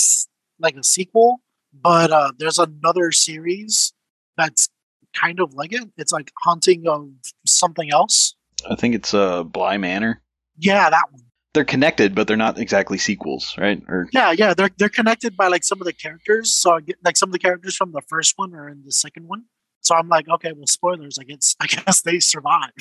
like 0.60 0.76
a 0.76 0.84
sequel, 0.84 1.42
but 1.74 2.12
uh, 2.12 2.32
there's 2.38 2.60
another 2.60 3.12
series 3.12 3.94
that's 4.38 4.70
kind 5.14 5.40
of 5.40 5.54
like 5.54 5.74
it. 5.74 5.90
It's 5.98 6.12
like 6.12 6.32
Haunting 6.44 6.88
of 6.88 7.10
something 7.46 7.92
else. 7.92 8.36
I 8.70 8.76
think 8.76 8.96
it's 8.96 9.14
uh 9.14 9.44
Bly 9.44 9.78
Manor. 9.78 10.22
Yeah, 10.58 10.90
that 10.90 11.12
one. 11.12 11.22
They're 11.54 11.64
connected, 11.64 12.16
but 12.16 12.28
they're 12.28 12.36
not 12.36 12.58
exactly 12.60 12.98
sequels, 12.98 13.56
right? 13.58 13.82
Or 13.88 14.10
Yeah, 14.12 14.32
yeah, 14.32 14.54
they're 14.54 14.72
they're 14.78 14.90
connected 14.90 15.38
by 15.38 15.48
like 15.48 15.64
some 15.64 15.80
of 15.80 15.86
the 15.86 15.94
characters. 15.94 16.54
So 16.54 16.74
I 16.74 16.82
get, 16.82 16.98
like 17.04 17.18
some 17.18 17.30
of 17.30 17.34
the 17.34 17.40
characters 17.40 17.76
from 17.76 17.92
the 17.92 18.02
first 18.02 18.34
one 18.38 18.54
are 18.54 18.68
in 18.68 18.84
the 18.84 18.92
second 18.92 19.28
one. 19.28 19.46
So 19.86 19.96
I'm 19.96 20.08
like, 20.10 20.28
okay, 20.28 20.52
well, 20.52 20.68
spoilers. 20.68 21.18
I 21.20 21.24
guess 21.24 21.56
I 21.62 21.68
guess 21.68 22.02
they 22.02 22.20
survive. 22.20 22.72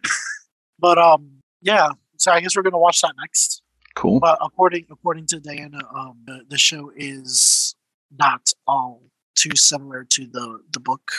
but 0.78 0.98
um, 0.98 1.42
yeah. 1.62 1.90
So 2.16 2.32
I 2.32 2.40
guess 2.40 2.56
we're 2.56 2.62
gonna 2.62 2.78
watch 2.78 3.00
that 3.02 3.14
next. 3.20 3.62
cool. 3.94 4.20
But 4.20 4.38
according 4.40 4.86
according 4.90 5.26
to 5.28 5.40
Diana, 5.40 5.78
um, 5.94 6.18
the, 6.26 6.44
the 6.48 6.58
show 6.58 6.90
is 6.96 7.74
not 8.18 8.52
all 8.66 9.02
too 9.34 9.54
similar 9.54 10.04
to 10.04 10.26
the 10.26 10.60
the 10.72 10.80
book, 10.80 11.12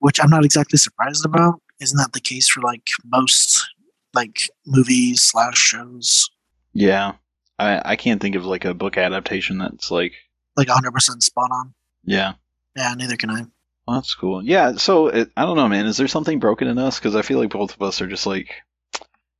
which 0.00 0.20
I'm 0.22 0.30
not 0.30 0.44
exactly 0.44 0.78
surprised 0.78 1.24
about. 1.24 1.60
Isn't 1.80 1.98
that 1.98 2.12
the 2.12 2.20
case 2.20 2.48
for 2.48 2.60
like 2.60 2.88
most 3.04 3.68
like 4.14 4.38
movies 4.66 5.22
slash 5.22 5.58
shows? 5.58 6.30
Yeah, 6.72 7.12
I 7.58 7.92
I 7.92 7.96
can't 7.96 8.20
think 8.20 8.34
of 8.36 8.44
like 8.44 8.64
a 8.64 8.74
book 8.74 8.96
adaptation 8.96 9.58
that's 9.58 9.90
like 9.90 10.12
Like 10.56 10.68
100 10.68 10.92
percent 10.92 11.22
spot 11.22 11.50
on. 11.50 11.74
yeah. 12.04 12.34
Yeah, 12.76 12.92
neither 12.94 13.16
can 13.16 13.30
I. 13.30 13.42
Well, 13.86 13.96
that's 13.96 14.14
cool. 14.14 14.42
Yeah, 14.42 14.76
so 14.76 15.08
it, 15.08 15.30
I 15.36 15.42
don't 15.42 15.56
know, 15.56 15.68
man. 15.68 15.86
Is 15.86 15.96
there 15.96 16.08
something 16.08 16.40
broken 16.40 16.66
in 16.66 16.78
us? 16.78 16.98
Because 16.98 17.14
I 17.14 17.22
feel 17.22 17.38
like 17.38 17.50
both 17.50 17.74
of 17.74 17.82
us 17.82 18.00
are 18.00 18.08
just 18.08 18.26
like, 18.26 18.50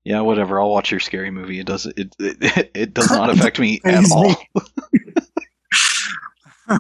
yeah, 0.05 0.21
whatever. 0.21 0.61
I'll 0.61 0.71
watch 0.71 0.93
your 0.93 1.01
scary 1.01 1.33
movie. 1.33 1.59
It 1.59 1.67
does 1.67 1.87
it 1.87 2.15
it, 2.21 2.71
it 2.75 2.95
does 2.95 3.11
not 3.11 3.31
affect 3.31 3.59
me 3.59 3.81
at 3.85 4.05
all. 4.13 4.37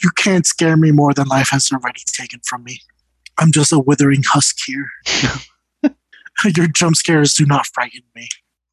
you 0.00 0.10
can't 0.16 0.46
scare 0.46 0.76
me 0.76 0.92
more 0.92 1.12
than 1.12 1.26
life 1.26 1.48
has 1.50 1.72
already 1.72 2.02
taken 2.06 2.38
from 2.44 2.62
me. 2.62 2.80
I'm 3.38 3.50
just 3.50 3.72
a 3.72 3.80
withering 3.80 4.22
husk 4.24 4.58
here. 4.64 4.88
Your 6.56 6.68
jump 6.68 6.96
scares 6.96 7.34
do 7.34 7.46
not 7.46 7.66
frighten 7.66 8.02
me. 8.14 8.28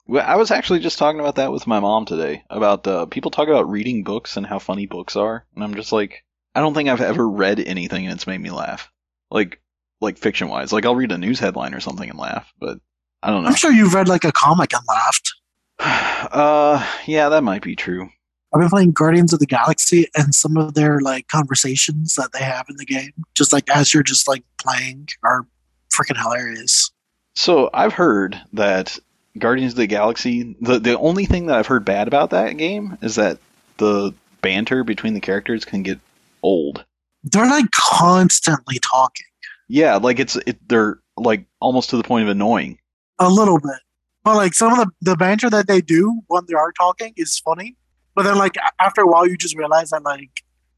Well, 0.08 0.26
I 0.26 0.36
was 0.36 0.52
actually 0.52 0.80
just 0.80 1.00
talking 1.00 1.20
about 1.20 1.36
that 1.36 1.52
with 1.52 1.66
my 1.66 1.80
mom 1.80 2.06
today 2.06 2.44
about 2.50 2.86
uh, 2.88 3.06
people 3.08 3.32
talk 3.32 3.48
about 3.48 3.70
reading 3.70 4.04
books 4.04 4.38
and 4.38 4.46
how 4.46 4.60
funny 4.60 4.86
books 4.86 5.16
are, 5.16 5.46
and 5.56 5.64
I'm 5.64 5.76
just 5.76 5.92
like, 5.92 6.24
I 6.56 6.62
don't 6.62 6.74
think 6.74 6.90
I've 6.90 7.02
ever 7.02 7.28
read 7.28 7.60
anything 7.60 8.06
and 8.06 8.14
it's 8.14 8.28
made 8.28 8.42
me 8.42 8.50
laugh, 8.50 8.92
like 9.30 9.60
like 10.02 10.18
fiction 10.18 10.50
wise. 10.50 10.72
Like 10.72 10.86
I'll 10.86 10.96
read 10.96 11.12
a 11.12 11.18
news 11.18 11.40
headline 11.40 11.74
or 11.74 11.80
something 11.80 12.10
and 12.10 12.18
laugh, 12.18 12.52
but 12.60 12.80
I 13.22 13.30
don't 13.30 13.44
know. 13.44 13.50
I'm 13.50 13.56
sure 13.56 13.72
you've 13.72 13.94
read 13.94 14.08
like 14.08 14.24
a 14.24 14.32
comic 14.32 14.74
and 14.74 14.84
laughed. 14.88 15.34
uh, 15.80 16.86
yeah, 17.06 17.30
that 17.30 17.44
might 17.44 17.62
be 17.62 17.76
true. 17.76 18.10
I've 18.54 18.62
been 18.62 18.70
playing 18.70 18.92
Guardians 18.94 19.32
of 19.32 19.40
the 19.40 19.46
Galaxy 19.46 20.08
and 20.16 20.34
some 20.34 20.58
of 20.58 20.74
their 20.74 21.02
like 21.02 21.28
conversations 21.28 22.16
that 22.16 22.32
they 22.34 22.44
have 22.44 22.66
in 22.70 22.78
the 22.78 22.86
game, 22.86 23.12
just 23.36 23.54
like 23.54 23.70
as 23.70 23.94
you're 23.94 24.04
just 24.04 24.28
like 24.28 24.44
playing, 24.60 25.08
are 25.24 25.46
freaking 25.92 26.18
hilarious. 26.18 26.92
So 27.36 27.70
I've 27.74 27.94
heard 27.94 28.42
that 28.54 28.98
Guardians 29.38 29.74
of 29.74 29.78
the 29.78 29.88
Galaxy. 29.88 30.56
The 30.62 30.80
the 30.80 30.98
only 30.98 31.26
thing 31.26 31.46
that 31.46 31.58
I've 31.58 31.68
heard 31.68 31.86
bad 31.86 32.08
about 32.08 32.32
that 32.32 32.58
game 32.58 32.98
is 33.02 33.16
that 33.16 33.38
the 33.78 34.14
banter 34.42 34.84
between 34.84 35.14
the 35.14 35.20
characters 35.20 35.64
can 35.64 35.84
get 35.84 36.00
old. 36.44 36.86
They're 37.24 37.50
like 37.50 37.70
constantly 37.72 38.80
talking 38.80 39.26
Yeah, 39.68 39.98
like 39.98 40.20
it's 40.20 40.36
it. 40.48 40.58
They're 40.70 41.00
like 41.18 41.46
almost 41.60 41.90
to 41.92 41.98
the 41.98 42.04
point 42.04 42.24
of 42.24 42.30
annoying. 42.30 42.78
a 43.20 43.30
little 43.30 43.60
bit, 43.60 43.80
but 44.24 44.36
like 44.36 44.54
some 44.54 44.72
of 44.72 44.80
the 44.80 44.92
the 45.02 45.16
banter 45.18 45.50
that 45.50 45.68
they 45.68 45.82
do 45.82 46.22
when 46.28 46.44
they 46.48 46.54
are 46.54 46.72
talking 46.72 47.14
is 47.18 47.38
funny. 47.40 47.76
But 48.16 48.24
then 48.24 48.38
like 48.38 48.56
after 48.80 49.02
a 49.02 49.08
while, 49.08 49.28
you 49.28 49.38
just 49.38 49.58
realize 49.58 49.90
that 49.90 50.04
like 50.04 50.30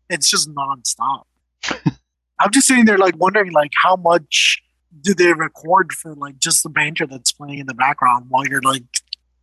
it's 0.10 0.30
just 0.30 0.50
nonstop. 0.54 1.24
I'm 2.40 2.52
just 2.52 2.68
sitting 2.68 2.86
there 2.86 2.98
like 2.98 3.16
wondering 3.18 3.52
like 3.52 3.72
how 3.82 3.96
much 3.96 4.62
do 5.02 5.14
they 5.14 5.32
record 5.32 5.94
for 5.94 6.16
like 6.16 6.40
just 6.40 6.64
the 6.64 6.70
banter 6.70 7.06
that's 7.08 7.32
playing 7.32 7.60
in 7.60 7.68
the 7.68 7.74
background 7.74 8.26
while 8.30 8.46
you're 8.48 8.62
like 8.62 8.84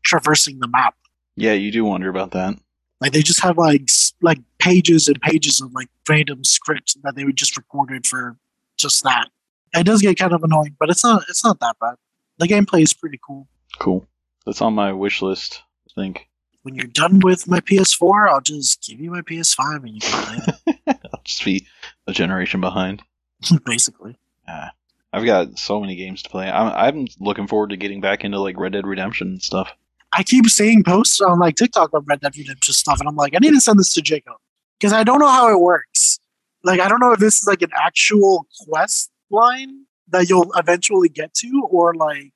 traversing 0.05 0.59
the 0.59 0.69
map. 0.69 0.95
Yeah, 1.37 1.53
you 1.53 1.71
do 1.71 1.85
wonder 1.85 2.09
about 2.09 2.33
that. 2.33 2.59
Like 3.01 3.13
they 3.13 3.23
just 3.23 3.41
have 3.43 3.57
like 3.59 3.89
like 4.21 4.39
pages 4.59 5.07
and 5.09 5.21
pages 5.21 5.61
of 5.61 5.73
like 5.73 5.89
random 6.09 6.45
scripts 6.45 6.95
that 7.03 7.15
they 7.15 7.25
would 7.25 7.37
just 7.37 7.57
recorded 7.57 8.07
for 8.07 8.37
just 8.77 9.05
that. 9.05 9.29
It 9.75 9.85
does 9.85 10.03
get 10.03 10.19
kind 10.19 10.33
of 10.33 10.43
annoying, 10.43 10.77
but 10.81 10.91
it's 10.91 11.05
not 11.05 11.23
it's 11.29 11.45
not 11.45 11.61
that 11.61 11.77
bad. 11.81 11.95
The 12.39 12.47
gameplay 12.49 12.83
is 12.83 12.93
pretty 12.95 13.21
cool. 13.25 13.47
Cool. 13.79 14.07
That's 14.47 14.61
on 14.63 14.75
my 14.75 14.93
wish 14.93 15.23
list. 15.23 15.63
I 15.91 16.01
think 16.01 16.29
When 16.63 16.75
you're 16.75 16.87
done 16.87 17.21
with 17.21 17.47
my 17.49 17.61
PS4, 17.61 18.29
I'll 18.31 18.41
just 18.41 18.85
give 18.87 19.01
you 19.01 19.11
my 19.11 19.21
PS5 19.23 19.77
and 19.85 19.89
you 19.95 20.01
can 20.01 20.25
play 20.25 20.55
it. 20.87 20.99
I'll 21.13 21.21
just 21.25 21.45
be 21.45 21.67
a 22.07 22.13
generation 22.13 22.61
behind. 22.61 23.03
Basically, 23.65 24.17
Ah, 24.49 24.73
I've 25.13 25.25
got 25.25 25.59
so 25.59 25.81
many 25.81 25.95
games 25.95 26.23
to 26.23 26.31
play. 26.31 26.51
I'm 26.51 26.97
I'm 26.97 27.07
looking 27.21 27.47
forward 27.47 27.71
to 27.71 27.77
getting 27.77 28.01
back 28.01 28.25
into 28.25 28.41
like 28.41 28.59
Red 28.59 28.73
Dead 28.73 28.87
Redemption 28.87 29.29
and 29.29 29.43
stuff. 29.43 29.71
I 30.13 30.23
keep 30.23 30.47
seeing 30.47 30.83
posts 30.83 31.21
on 31.21 31.39
like 31.39 31.57
TikTok 31.57 31.91
of 31.93 32.05
Red 32.07 32.21
Dead 32.21 32.37
Redemption 32.37 32.75
stuff, 32.75 33.01
and 33.01 33.09
I'm 33.09 33.17
like, 33.17 33.35
I 33.35 33.39
need 33.41 33.53
to 33.53 33.61
send 33.61 33.79
this 33.79 33.93
to 33.95 34.03
Jacob 34.03 34.35
because 34.79 34.93
I 34.93 35.05
don't 35.05 35.21
know 35.21 35.29
how 35.29 35.53
it 35.53 35.61
works. 35.61 36.19
Like, 36.65 36.81
I 36.81 36.89
don't 36.89 37.01
know 37.01 37.13
if 37.13 37.21
this 37.21 37.41
is 37.41 37.47
like 37.47 37.63
an 37.63 37.71
actual 37.77 38.47
quest 38.67 39.11
line 39.31 39.85
that 40.09 40.29
you'll 40.29 40.51
eventually 40.57 41.09
get 41.09 41.35
to, 41.35 41.69
or 41.71 41.95
like 41.95 42.33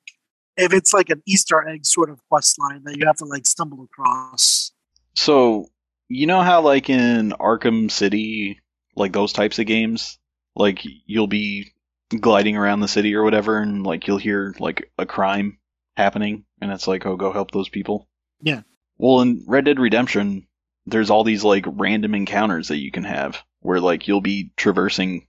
if 0.57 0.73
it's 0.73 0.93
like 0.93 1.09
an 1.09 1.21
Easter 1.25 1.67
egg 1.67 1.85
sort 1.85 2.09
of 2.09 2.19
quest 2.29 2.59
line 2.59 2.83
that 2.85 2.97
you 2.97 3.05
have 3.05 3.17
to 3.17 3.25
like 3.25 3.45
stumble 3.45 3.83
across. 3.83 4.71
So 5.15 5.67
you 6.09 6.27
know 6.27 6.41
how 6.41 6.61
like 6.61 6.89
in 6.89 7.31
Arkham 7.39 7.89
City, 7.89 8.59
like 8.95 9.13
those 9.13 9.33
types 9.33 9.59
of 9.59 9.65
games, 9.65 10.19
like 10.55 10.81
you'll 10.83 11.27
be 11.27 11.71
gliding 12.19 12.55
around 12.55 12.81
the 12.81 12.87
city 12.87 13.15
or 13.15 13.23
whatever, 13.23 13.57
and 13.57 13.83
like 13.83 14.07
you'll 14.07 14.17
hear 14.17 14.53
like 14.59 14.91
a 14.97 15.05
crime 15.05 15.57
happening, 15.95 16.45
and 16.61 16.71
it's 16.71 16.87
like, 16.87 17.05
oh, 17.05 17.15
go 17.15 17.31
help 17.31 17.51
those 17.51 17.69
people. 17.69 18.07
Yeah. 18.41 18.61
Well, 18.97 19.21
in 19.21 19.43
Red 19.47 19.65
Dead 19.65 19.79
Redemption, 19.79 20.47
there's 20.85 21.09
all 21.09 21.23
these 21.23 21.43
like 21.43 21.65
random 21.67 22.15
encounters 22.15 22.67
that 22.69 22.77
you 22.77 22.91
can 22.91 23.03
have 23.03 23.41
where 23.61 23.79
like 23.79 24.07
you'll 24.07 24.21
be 24.21 24.51
traversing, 24.57 25.27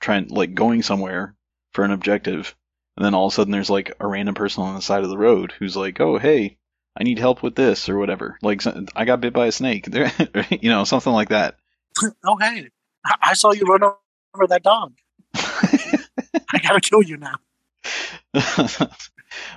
trying 0.00 0.28
like 0.28 0.54
going 0.54 0.82
somewhere 0.82 1.34
for 1.72 1.84
an 1.84 1.92
objective, 1.92 2.54
and 2.96 3.04
then 3.04 3.14
all 3.14 3.26
of 3.26 3.32
a 3.32 3.34
sudden 3.34 3.52
there's 3.52 3.70
like 3.70 3.92
a 4.00 4.06
random 4.06 4.34
person 4.34 4.64
on 4.64 4.74
the 4.74 4.82
side 4.82 5.04
of 5.04 5.10
the 5.10 5.18
road 5.18 5.52
who's 5.58 5.76
like, 5.76 6.00
oh, 6.00 6.18
hey. 6.18 6.58
I 6.98 7.04
need 7.04 7.18
help 7.18 7.42
with 7.42 7.54
this 7.54 7.90
or 7.90 7.98
whatever. 7.98 8.38
Like 8.40 8.62
I 8.96 9.04
got 9.04 9.20
bit 9.20 9.34
by 9.34 9.48
a 9.48 9.52
snake, 9.52 9.86
you 10.50 10.70
know, 10.70 10.84
something 10.84 11.12
like 11.12 11.28
that. 11.28 11.56
oh 12.24 12.38
hey, 12.38 12.70
I-, 13.04 13.16
I 13.20 13.34
saw 13.34 13.52
you 13.52 13.64
run 13.64 13.82
over 14.34 14.46
that 14.46 14.62
dog. 14.62 14.94
I 15.34 16.58
gotta 16.62 16.80
kill 16.80 17.02
you 17.02 17.18
now. 17.18 17.34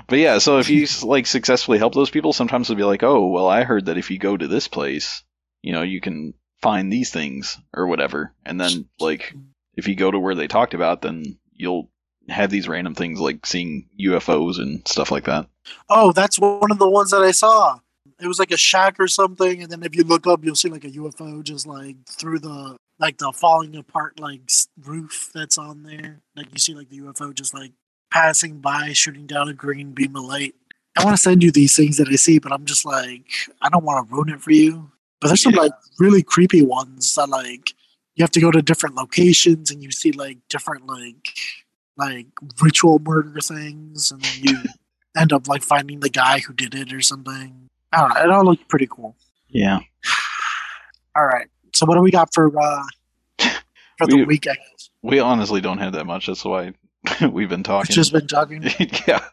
But 0.08 0.20
yeah, 0.20 0.38
so 0.38 0.60
if 0.60 0.70
you 0.70 0.88
like 1.04 1.28
successfully 1.28 1.78
help 1.78 1.94
those 1.94 2.10
people, 2.10 2.34
sometimes 2.34 2.68
they'll 2.68 2.78
be 2.78 2.84
like, 2.84 3.04
"Oh, 3.04 3.28
well, 3.28 3.48
I 3.48 3.64
heard 3.64 3.86
that 3.86 3.98
if 3.98 4.12
you 4.12 4.18
go 4.18 4.36
to 4.36 4.48
this 4.48 4.68
place, 4.68 5.24
you 5.62 5.74
know, 5.74 5.82
you 5.82 6.02
can 6.02 6.34
find 6.62 6.92
these 6.92 7.12
things 7.12 7.58
or 7.74 7.88
whatever." 7.88 8.34
And 8.46 8.60
then 8.60 8.90
like 9.00 9.34
if 9.76 9.88
you 9.88 9.96
go 9.96 10.12
to 10.12 10.20
where 10.20 10.36
they 10.36 10.48
talked 10.48 10.74
about, 10.74 11.02
then 11.02 11.38
you'll 11.54 11.90
have 12.28 12.50
these 12.50 12.68
random 12.68 12.96
things 12.96 13.20
like 13.20 13.46
seeing 13.46 13.88
UFOs 14.00 14.60
and 14.60 14.88
stuff 14.88 15.12
like 15.12 15.26
that. 15.26 15.48
Oh, 15.90 16.12
that's 16.12 16.40
one 16.40 16.72
of 16.72 16.80
the 16.80 16.90
ones 16.90 17.12
that 17.12 17.22
I 17.22 17.32
saw. 17.32 17.80
It 18.20 18.28
was 18.28 18.40
like 18.40 18.52
a 18.52 18.58
shack 18.58 19.00
or 19.00 19.08
something, 19.08 19.64
and 19.64 19.72
then 19.72 19.84
if 19.84 19.96
you 19.96 20.04
look 20.04 20.28
up, 20.28 20.44
you'll 20.44 20.56
see 20.56 20.70
like 20.70 20.84
a 20.84 20.92
UFO 20.92 21.42
just 21.44 21.66
like 21.66 21.96
through 22.06 22.40
the 22.40 22.76
like 23.00 23.18
the 23.18 23.32
falling 23.32 23.76
apart 23.76 24.20
like 24.20 24.42
roof 24.84 25.30
that's 25.34 25.58
on 25.58 25.84
there. 25.84 26.20
Like 26.36 26.48
you 26.52 26.60
see 26.60 26.74
like 26.74 26.90
the 26.90 27.00
UFO 27.00 27.34
just 27.34 27.54
like 27.54 27.72
passing 28.12 28.60
by, 28.60 28.94
shooting 28.94 29.26
down 29.28 29.50
a 29.50 29.54
green 29.54 29.92
beam 29.92 30.16
of 30.16 30.24
light. 30.24 30.56
I 30.98 31.04
want 31.06 31.16
to 31.16 31.22
send 31.22 31.44
you 31.44 31.52
these 31.52 31.76
things 31.76 31.98
that 31.98 32.10
I 32.10 32.16
see, 32.16 32.40
but 32.40 32.52
I'm 32.52 32.66
just 32.66 32.86
like 32.86 33.24
I 33.62 33.70
don't 33.70 33.84
want 33.84 34.08
to 34.08 34.14
ruin 34.14 34.30
it 34.30 34.42
for 34.42 34.52
you. 34.52 34.92
But 35.22 35.28
there's 35.30 35.44
some 35.44 35.54
Yeah. 35.54 35.62
like 35.62 35.72
really 36.00 36.24
creepy 36.24 36.62
ones 36.62 37.14
that 37.16 37.30
like 37.30 37.74
you 38.16 38.24
have 38.24 38.32
to 38.32 38.42
go 38.42 38.52
to 38.52 38.62
different 38.62 38.96
locations 38.96 39.72
and 39.72 39.82
you 39.84 39.92
see 39.92 40.12
like 40.12 40.38
different 40.50 40.88
like 40.88 41.30
like 41.98 42.28
ritual 42.62 43.00
murder 43.00 43.40
things, 43.42 44.12
and 44.12 44.22
then 44.22 44.32
you 44.42 44.58
end 45.18 45.32
up 45.34 45.48
like 45.48 45.64
finding 45.64 46.00
the 46.00 46.10
guy 46.10 46.40
who 46.40 46.54
did 46.54 46.74
it 46.76 46.92
or 46.94 47.02
something. 47.02 47.70
I 47.92 48.00
don't 48.02 48.10
know. 48.14 48.24
It 48.24 48.30
all 48.30 48.46
looked 48.46 48.68
pretty 48.70 48.88
cool. 48.90 49.16
Yeah. 49.50 49.80
All 51.16 51.26
right. 51.26 51.48
So 51.74 51.86
what 51.86 51.96
do 51.96 52.02
we 52.02 52.12
got 52.12 52.34
for 52.34 52.48
uh 52.60 52.84
for 53.98 54.08
the 54.08 54.18
We- 54.18 54.26
weekend? 54.26 54.58
We 55.02 55.20
honestly 55.20 55.62
don't 55.62 55.78
have 55.78 55.94
that 55.94 56.06
much. 56.06 56.28
That's 56.28 56.44
why 56.44 56.74
we've 57.32 57.50
been 57.50 57.64
talking. 57.64 57.94
just 57.94 58.12
been 58.14 58.28
talking. 58.28 58.64
yeah. 59.08 59.24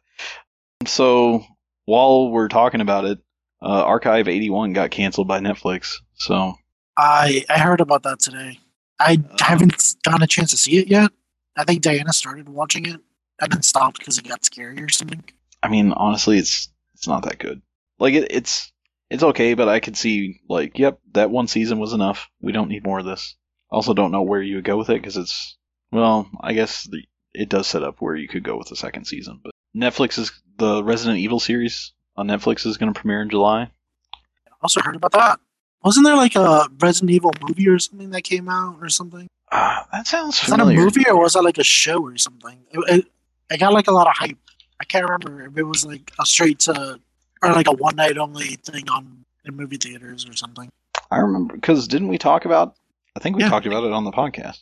So 0.86 1.44
while 1.84 2.30
we're 2.30 2.48
talking 2.48 2.80
about 2.80 3.04
it, 3.04 3.18
uh, 3.62 3.84
Archive 3.84 4.28
81 4.28 4.72
got 4.72 4.90
canceled 4.90 5.28
by 5.28 5.40
Netflix. 5.40 5.94
So 6.14 6.54
I 6.96 7.44
I 7.48 7.58
heard 7.58 7.80
about 7.80 8.02
that 8.04 8.20
today. 8.20 8.58
I 8.98 9.18
Uh. 9.30 9.44
haven't 9.44 9.94
gotten 10.04 10.22
a 10.22 10.26
chance 10.26 10.50
to 10.50 10.56
see 10.56 10.78
it 10.78 10.88
yet. 10.88 11.10
I 11.56 11.64
think 11.64 11.82
Diana 11.82 12.12
started 12.12 12.48
watching 12.48 12.86
it 12.86 13.00
and 13.40 13.52
then 13.52 13.62
stopped 13.62 13.98
because 13.98 14.18
it 14.18 14.28
got 14.28 14.44
scary 14.44 14.82
or 14.82 14.88
something. 14.88 15.24
I 15.62 15.68
mean, 15.68 15.92
honestly, 15.92 16.38
it's 16.38 16.68
it's 16.94 17.08
not 17.08 17.24
that 17.24 17.38
good. 17.38 17.62
Like 17.98 18.14
it, 18.14 18.30
it's 18.30 18.72
it's 19.10 19.22
okay, 19.22 19.54
but 19.54 19.68
I 19.68 19.80
could 19.80 19.96
see 19.96 20.40
like, 20.48 20.78
yep, 20.78 20.98
that 21.12 21.30
one 21.30 21.46
season 21.48 21.78
was 21.78 21.92
enough. 21.92 22.28
We 22.40 22.52
don't 22.52 22.68
need 22.68 22.84
more 22.84 22.98
of 22.98 23.04
this. 23.06 23.36
Also, 23.70 23.94
don't 23.94 24.12
know 24.12 24.22
where 24.22 24.42
you 24.42 24.56
would 24.56 24.64
go 24.64 24.76
with 24.76 24.90
it 24.90 25.00
because 25.00 25.16
it's 25.16 25.56
well, 25.92 26.28
I 26.40 26.52
guess 26.52 26.84
the, 26.84 27.02
it 27.36 27.48
does 27.48 27.66
set 27.66 27.82
up 27.82 27.96
where 28.00 28.16
you 28.16 28.28
could 28.28 28.42
go 28.42 28.56
with 28.56 28.68
the 28.68 28.76
second 28.76 29.04
season. 29.06 29.40
But 29.42 29.52
Netflix 29.76 30.18
is 30.18 30.32
the 30.58 30.82
Resident 30.82 31.18
Evil 31.18 31.40
series 31.40 31.92
on 32.16 32.26
Netflix 32.28 32.66
is 32.66 32.76
going 32.78 32.92
to 32.92 32.98
premiere 32.98 33.22
in 33.22 33.30
July. 33.30 33.70
I 34.14 34.52
also 34.62 34.80
heard 34.80 34.96
about 34.96 35.12
that. 35.12 35.38
Wasn't 35.84 36.04
there 36.04 36.16
like 36.16 36.34
a 36.34 36.68
Resident 36.80 37.10
Evil 37.10 37.32
movie 37.46 37.68
or 37.68 37.78
something 37.78 38.10
that 38.10 38.22
came 38.22 38.48
out 38.48 38.78
or 38.80 38.88
something? 38.88 39.28
Ah, 39.52 39.86
that 39.92 40.06
sounds 40.06 40.40
Was 40.42 40.50
that 40.50 40.60
a 40.60 40.64
movie 40.64 41.08
or 41.08 41.20
was 41.20 41.34
that 41.34 41.42
like 41.42 41.58
a 41.58 41.64
show 41.64 42.02
or 42.02 42.16
something? 42.16 42.58
It, 42.72 42.80
it, 42.98 43.06
it 43.50 43.60
got 43.60 43.72
like 43.72 43.86
a 43.86 43.92
lot 43.92 44.06
of 44.08 44.14
hype. 44.16 44.38
I 44.80 44.84
can't 44.84 45.04
remember 45.04 45.46
if 45.46 45.56
it 45.56 45.62
was 45.62 45.86
like 45.86 46.12
a 46.18 46.26
straight 46.26 46.58
to 46.60 46.98
or 47.42 47.52
like 47.52 47.68
a 47.68 47.72
one 47.72 47.96
night 47.96 48.18
only 48.18 48.56
thing 48.56 48.88
on 48.90 49.24
in 49.44 49.54
movie 49.54 49.76
theaters 49.76 50.26
or 50.28 50.34
something. 50.34 50.68
I 51.10 51.18
remember 51.18 51.54
because 51.54 51.86
didn't 51.86 52.08
we 52.08 52.18
talk 52.18 52.44
about? 52.46 52.74
I 53.16 53.20
think 53.20 53.36
we 53.36 53.42
Yeah. 53.42 53.48
talked 53.50 53.66
about 53.66 53.84
it 53.84 53.92
on 53.92 54.04
the 54.04 54.10
podcast. 54.10 54.58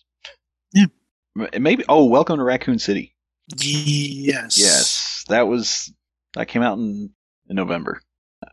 Yeah. 0.73 0.87
Maybe. 1.35 1.85
Oh, 1.89 2.05
Welcome 2.05 2.39
to 2.39 2.45
Raccoon 2.45 2.79
City. 2.79 3.15
Yes. 3.57 4.59
Yes, 4.59 5.25
that 5.29 5.47
was 5.49 5.93
that 6.35 6.49
came 6.49 6.63
out 6.63 6.79
in, 6.79 7.11
in 7.49 7.57
November. 7.57 8.01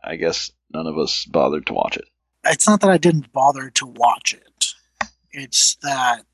I 0.02 0.16
guess 0.16 0.50
none 0.72 0.86
of 0.86 0.98
us 0.98 1.24
bothered 1.24 1.66
to 1.66 1.74
watch 1.74 1.96
it. 1.96 2.04
It's 2.44 2.68
not 2.68 2.80
that 2.80 2.90
I 2.90 2.98
didn't 2.98 3.32
bother 3.32 3.70
to 3.70 3.86
watch 3.86 4.34
it. 4.34 4.74
It's 5.30 5.76
that 5.76 6.26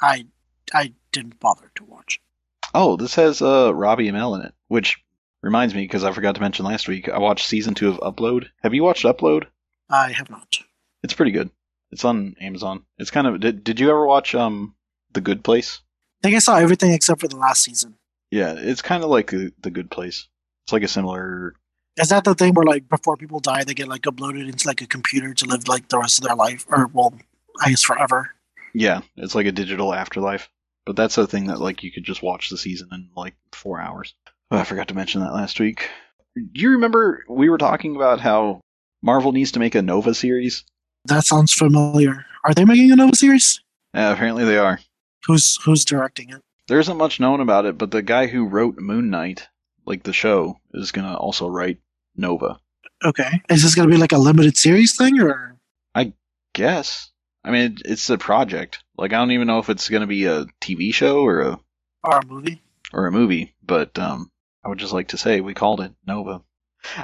I 0.00 0.26
I 0.72 0.94
didn't 1.12 1.38
bother 1.40 1.70
to 1.76 1.84
watch 1.84 2.16
it. 2.20 2.68
Oh, 2.74 2.96
this 2.96 3.14
has 3.16 3.42
uh, 3.42 3.74
Robbie 3.74 4.10
Amell 4.10 4.38
in 4.38 4.46
it, 4.46 4.54
which 4.68 4.98
reminds 5.42 5.74
me 5.74 5.82
because 5.82 6.04
I 6.04 6.12
forgot 6.12 6.36
to 6.36 6.40
mention 6.40 6.64
last 6.64 6.88
week. 6.88 7.08
I 7.08 7.18
watched 7.18 7.46
season 7.46 7.74
two 7.74 7.90
of 7.90 7.98
Upload. 7.98 8.46
Have 8.62 8.74
you 8.74 8.82
watched 8.82 9.04
Upload? 9.04 9.46
I 9.88 10.12
have 10.12 10.30
not. 10.30 10.58
It's 11.02 11.14
pretty 11.14 11.32
good. 11.32 11.50
It's 11.90 12.04
on 12.04 12.36
Amazon. 12.40 12.84
It's 12.98 13.10
kind 13.10 13.26
of. 13.26 13.40
Did, 13.40 13.64
did 13.64 13.80
you 13.80 13.90
ever 13.90 14.06
watch 14.06 14.34
um 14.34 14.74
The 15.12 15.20
Good 15.20 15.44
Place? 15.44 15.80
I 16.22 16.28
think 16.28 16.36
I 16.36 16.40
saw 16.40 16.56
everything 16.56 16.92
except 16.92 17.20
for 17.20 17.28
the 17.28 17.36
last 17.36 17.62
season. 17.62 17.96
Yeah, 18.30 18.54
it's 18.56 18.82
kind 18.82 19.02
of 19.02 19.10
like 19.10 19.30
the, 19.30 19.52
the 19.60 19.70
Good 19.70 19.90
Place. 19.90 20.28
It's 20.64 20.72
like 20.72 20.82
a 20.82 20.88
similar. 20.88 21.54
Is 21.96 22.10
that 22.10 22.24
the 22.24 22.34
thing 22.34 22.54
where 22.54 22.64
like 22.64 22.88
before 22.88 23.16
people 23.16 23.40
die 23.40 23.64
they 23.64 23.74
get 23.74 23.88
like 23.88 24.02
uploaded 24.02 24.48
into 24.48 24.66
like 24.68 24.80
a 24.80 24.86
computer 24.86 25.34
to 25.34 25.44
live 25.46 25.66
like 25.66 25.88
the 25.88 25.98
rest 25.98 26.18
of 26.18 26.24
their 26.24 26.36
life 26.36 26.64
or 26.68 26.86
well 26.92 27.14
I 27.60 27.70
guess 27.70 27.82
forever. 27.82 28.34
Yeah, 28.72 29.00
it's 29.16 29.34
like 29.34 29.46
a 29.46 29.52
digital 29.52 29.92
afterlife. 29.92 30.48
But 30.86 30.96
that's 30.96 31.16
the 31.16 31.26
thing 31.26 31.46
that 31.48 31.60
like 31.60 31.82
you 31.82 31.92
could 31.92 32.04
just 32.04 32.22
watch 32.22 32.48
the 32.48 32.56
season 32.56 32.88
in 32.92 33.10
like 33.16 33.34
four 33.52 33.80
hours. 33.80 34.14
Oh, 34.50 34.58
I 34.58 34.64
forgot 34.64 34.88
to 34.88 34.94
mention 34.94 35.20
that 35.20 35.32
last 35.32 35.60
week. 35.60 35.88
Do 36.34 36.60
you 36.60 36.70
remember 36.70 37.24
we 37.28 37.48
were 37.48 37.58
talking 37.58 37.96
about 37.96 38.20
how 38.20 38.60
Marvel 39.02 39.32
needs 39.32 39.52
to 39.52 39.58
make 39.58 39.74
a 39.74 39.82
Nova 39.82 40.14
series? 40.14 40.64
That 41.04 41.24
sounds 41.24 41.52
familiar. 41.52 42.24
Are 42.44 42.54
they 42.54 42.64
making 42.64 42.92
a 42.92 42.96
Nova 42.96 43.16
series? 43.16 43.60
Yeah, 43.94 44.12
apparently 44.12 44.44
they 44.44 44.58
are. 44.58 44.78
Who's 45.26 45.62
who's 45.64 45.84
directing 45.84 46.30
it? 46.30 46.42
There 46.68 46.78
isn't 46.78 46.96
much 46.96 47.20
known 47.20 47.40
about 47.40 47.66
it, 47.66 47.76
but 47.78 47.90
the 47.90 48.02
guy 48.02 48.26
who 48.26 48.46
wrote 48.46 48.78
Moon 48.78 49.10
Knight, 49.10 49.48
like 49.86 50.02
the 50.02 50.12
show, 50.12 50.58
is 50.72 50.92
gonna 50.92 51.16
also 51.16 51.48
write 51.48 51.78
Nova. 52.16 52.60
Okay. 53.04 53.42
Is 53.48 53.62
this 53.62 53.74
gonna 53.74 53.88
be 53.88 53.96
like 53.96 54.12
a 54.12 54.18
limited 54.18 54.56
series 54.56 54.96
thing 54.96 55.20
or 55.20 55.56
I 55.94 56.12
Guess. 56.52 57.10
I 57.44 57.50
mean, 57.50 57.72
it, 57.72 57.82
it's 57.84 58.10
a 58.10 58.18
project. 58.18 58.82
Like 58.96 59.12
I 59.12 59.16
don't 59.16 59.30
even 59.30 59.46
know 59.46 59.58
if 59.58 59.70
it's 59.70 59.88
gonna 59.88 60.06
be 60.06 60.26
a 60.26 60.46
TV 60.60 60.92
show 60.92 61.24
or 61.24 61.40
a 61.42 61.60
or 62.02 62.18
a 62.18 62.26
movie? 62.26 62.60
or 62.92 63.06
a 63.06 63.12
movie, 63.12 63.54
but 63.62 63.98
um, 63.98 64.30
I 64.64 64.68
would 64.68 64.78
just 64.78 64.92
like 64.92 65.08
to 65.08 65.18
say 65.18 65.40
we 65.40 65.54
called 65.54 65.80
it 65.80 65.92
Nova. 66.06 66.42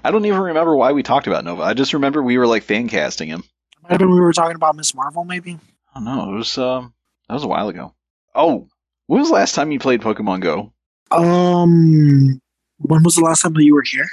I 0.03 0.11
don't 0.11 0.25
even 0.25 0.41
remember 0.41 0.75
why 0.75 0.93
we 0.93 1.03
talked 1.03 1.27
about 1.27 1.45
Nova. 1.45 1.63
I 1.63 1.75
just 1.75 1.93
remember 1.93 2.23
we 2.23 2.39
were 2.39 2.47
like 2.47 2.63
fan 2.63 2.89
casting 2.89 3.29
him. 3.29 3.45
Might 3.83 3.93
have 3.93 3.99
been 4.01 4.11
we 4.11 4.21
were 4.21 4.33
talking 4.33 4.57
about 4.57 4.75
Miss 4.77 4.95
Marvel 4.95 5.25
maybe? 5.25 5.59
I 5.95 5.99
don't 5.99 6.05
know. 6.05 6.33
It 6.33 6.37
was 6.37 6.59
um, 6.59 6.95
that 7.29 7.35
was 7.35 7.45
a 7.45 7.49
while 7.49 7.69
ago. 7.69 7.95
Oh, 8.37 8.69
when 9.07 9.21
was 9.21 9.29
the 9.29 9.35
last 9.35 9.55
time 9.55 9.73
you 9.73 9.79
played 9.79 10.03
Pokemon 10.03 10.41
Go? 10.41 10.73
Um 11.11 12.41
when 12.79 13.03
was 13.03 13.15
the 13.15 13.23
last 13.23 13.43
time 13.43 13.55
that 13.55 13.65
you 13.65 13.75
were 13.75 13.85
here? 13.85 14.07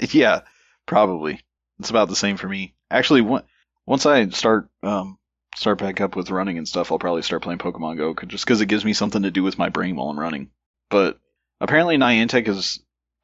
yeah, 0.10 0.42
probably. 0.86 1.40
It's 1.80 1.90
about 1.90 2.08
the 2.08 2.16
same 2.16 2.36
for 2.36 2.48
me. 2.48 2.74
Actually, 2.90 3.22
on- 3.22 3.42
once 3.86 4.06
I 4.06 4.28
start 4.28 4.68
um 4.82 5.18
start 5.56 5.78
back 5.78 6.00
up 6.00 6.16
with 6.16 6.30
running 6.30 6.58
and 6.58 6.68
stuff, 6.68 6.92
I'll 6.92 6.98
probably 6.98 7.22
start 7.22 7.42
playing 7.42 7.58
Pokemon 7.58 7.96
Go 7.98 8.14
just 8.26 8.44
because 8.44 8.60
it 8.60 8.66
gives 8.66 8.84
me 8.84 8.92
something 8.92 9.22
to 9.22 9.30
do 9.30 9.42
with 9.42 9.58
my 9.58 9.68
brain 9.68 9.96
while 9.96 10.08
I'm 10.08 10.18
running. 10.18 10.50
But 10.90 11.18
apparently, 11.60 11.96
Niantic 11.96 12.46
is 12.48 12.80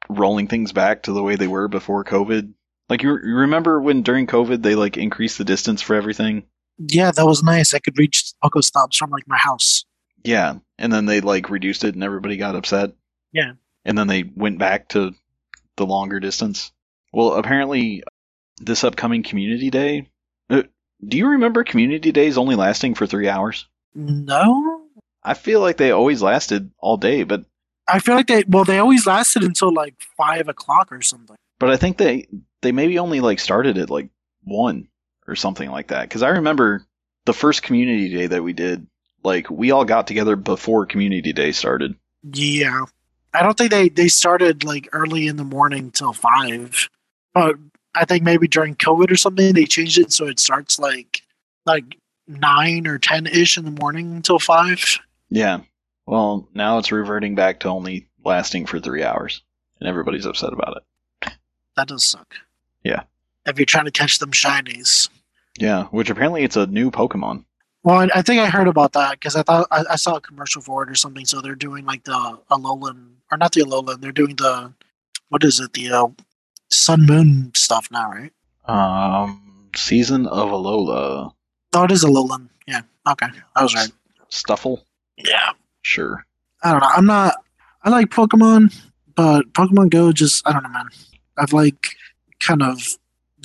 rolling 0.09 0.47
things 0.47 0.73
back 0.73 1.03
to 1.03 1.13
the 1.13 1.23
way 1.23 1.35
they 1.35 1.47
were 1.47 1.67
before 1.67 2.03
COVID. 2.03 2.53
Like 2.89 3.03
you, 3.03 3.11
you 3.11 3.35
remember 3.35 3.79
when 3.79 4.01
during 4.01 4.27
COVID 4.27 4.61
they 4.61 4.75
like 4.75 4.97
increased 4.97 5.37
the 5.37 5.45
distance 5.45 5.81
for 5.81 5.95
everything? 5.95 6.43
Yeah, 6.87 7.11
that 7.11 7.25
was 7.25 7.43
nice. 7.43 7.73
I 7.73 7.79
could 7.79 7.97
reach 7.97 8.33
Pokestops 8.43 8.95
from 8.95 9.09
like 9.11 9.27
my 9.27 9.37
house. 9.37 9.85
Yeah, 10.23 10.55
and 10.77 10.91
then 10.91 11.05
they 11.05 11.21
like 11.21 11.49
reduced 11.49 11.83
it 11.83 11.95
and 11.95 12.03
everybody 12.03 12.37
got 12.37 12.55
upset. 12.55 12.91
Yeah. 13.31 13.53
And 13.85 13.97
then 13.97 14.07
they 14.07 14.23
went 14.23 14.59
back 14.59 14.89
to 14.89 15.13
the 15.77 15.85
longer 15.85 16.19
distance. 16.19 16.71
Well, 17.11 17.33
apparently 17.33 18.03
this 18.59 18.83
upcoming 18.83 19.23
community 19.23 19.69
day, 19.69 20.09
uh, 20.49 20.63
do 21.05 21.17
you 21.17 21.27
remember 21.29 21.63
community 21.63 22.11
days 22.11 22.37
only 22.37 22.55
lasting 22.55 22.93
for 22.93 23.07
3 23.07 23.27
hours? 23.27 23.67
No? 23.95 24.83
I 25.23 25.33
feel 25.33 25.59
like 25.59 25.77
they 25.77 25.91
always 25.91 26.21
lasted 26.21 26.71
all 26.79 26.97
day, 26.97 27.23
but 27.23 27.43
I 27.87 27.99
feel 27.99 28.15
like 28.15 28.27
they 28.27 28.43
well 28.47 28.63
they 28.63 28.79
always 28.79 29.05
lasted 29.05 29.43
until 29.43 29.73
like 29.73 29.95
five 30.15 30.47
o'clock 30.47 30.91
or 30.91 31.01
something. 31.01 31.35
but 31.59 31.69
I 31.69 31.77
think 31.77 31.97
they 31.97 32.27
they 32.61 32.71
maybe 32.71 32.97
only 32.99 33.19
like 33.19 33.39
started 33.39 33.77
at 33.77 33.89
like 33.89 34.09
1 34.43 34.87
or 35.31 35.35
something 35.35 35.71
like 35.71 35.87
that 35.87 36.09
cuz 36.09 36.21
I 36.21 36.29
remember 36.29 36.85
the 37.25 37.33
first 37.33 37.63
community 37.63 38.09
day 38.09 38.27
that 38.27 38.43
we 38.43 38.53
did 38.53 38.87
like 39.23 39.49
we 39.49 39.71
all 39.71 39.85
got 39.85 40.07
together 40.07 40.35
before 40.35 40.85
community 40.85 41.33
day 41.33 41.51
started. 41.51 41.95
Yeah. 42.33 42.85
I 43.33 43.43
don't 43.43 43.57
think 43.57 43.71
they, 43.71 43.89
they 43.89 44.09
started 44.09 44.63
like 44.63 44.89
early 44.91 45.27
in 45.27 45.37
the 45.37 45.43
morning 45.43 45.91
till 45.91 46.13
five. 46.13 46.89
But 47.33 47.55
I 47.95 48.05
think 48.05 48.23
maybe 48.23 48.47
during 48.47 48.75
COVID 48.75 49.11
or 49.11 49.15
something 49.15 49.53
they 49.53 49.65
changed 49.65 49.97
it 49.97 50.11
so 50.11 50.27
it 50.27 50.39
starts 50.39 50.79
like 50.79 51.21
like 51.65 51.97
nine 52.27 52.87
or 52.87 52.97
ten 52.97 53.27
ish 53.27 53.57
in 53.57 53.65
the 53.65 53.71
morning 53.71 54.11
until 54.13 54.39
five. 54.39 54.99
Yeah. 55.29 55.61
Well, 56.05 56.47
now 56.53 56.77
it's 56.77 56.91
reverting 56.91 57.35
back 57.35 57.61
to 57.61 57.69
only 57.69 58.07
lasting 58.25 58.65
for 58.65 58.79
three 58.79 59.03
hours, 59.03 59.41
and 59.79 59.87
everybody's 59.87 60.25
upset 60.25 60.51
about 60.51 60.77
it. 60.77 61.33
That 61.77 61.87
does 61.87 62.03
suck. 62.03 62.35
Yeah. 62.83 63.03
If 63.45 63.57
you're 63.57 63.65
trying 63.65 63.85
to 63.85 63.91
catch 63.91 64.19
them 64.19 64.31
shinies. 64.31 65.09
Yeah, 65.61 65.85
which 65.85 66.09
apparently 66.09 66.43
it's 66.43 66.57
a 66.57 66.65
new 66.65 66.89
Pokemon. 66.89 67.45
Well, 67.83 67.97
I, 67.97 68.09
I 68.15 68.21
think 68.23 68.41
I 68.41 68.47
heard 68.47 68.67
about 68.67 68.93
that 68.93 69.11
because 69.11 69.35
I 69.35 69.43
thought 69.43 69.67
I, 69.69 69.83
I 69.91 69.95
saw 69.95 70.15
a 70.15 70.21
commercial 70.21 70.61
for 70.61 70.81
it 70.83 70.89
or 70.89 70.95
something. 70.95 71.23
So 71.25 71.39
they're 71.39 71.55
doing 71.55 71.85
like 71.85 72.03
the 72.03 72.39
Alolan 72.49 73.11
or 73.31 73.37
not 73.37 73.51
the 73.53 73.61
Alolan. 73.61 74.01
They're 74.01 74.11
doing 74.11 74.35
the 74.35 74.73
what 75.29 75.43
is 75.43 75.59
it? 75.59 75.73
The 75.73 75.91
uh, 75.91 76.07
Sun 76.69 77.05
Moon 77.05 77.51
stuff 77.55 77.87
now, 77.91 78.09
right? 78.09 78.33
Um, 78.65 79.69
season 79.75 80.25
of 80.25 80.49
Alola. 80.49 81.31
Oh, 81.73 81.83
it 81.83 81.91
is 81.91 82.03
Alolan. 82.03 82.49
Yeah. 82.67 82.81
Okay, 83.07 83.27
I 83.55 83.63
was 83.63 83.75
right. 83.75 83.91
Stuffle. 84.29 84.83
Yeah. 85.17 85.51
Sure. 85.83 86.25
I 86.63 86.71
don't 86.71 86.81
know. 86.81 86.87
I'm 86.87 87.05
not. 87.05 87.35
I 87.83 87.89
like 87.89 88.07
Pokemon, 88.07 88.75
but 89.15 89.53
Pokemon 89.53 89.91
Go 89.91 90.11
just 90.11 90.47
I 90.47 90.53
don't 90.53 90.63
know, 90.63 90.69
man. 90.69 90.89
I've 91.37 91.53
like 91.53 91.95
kind 92.39 92.63
of 92.63 92.97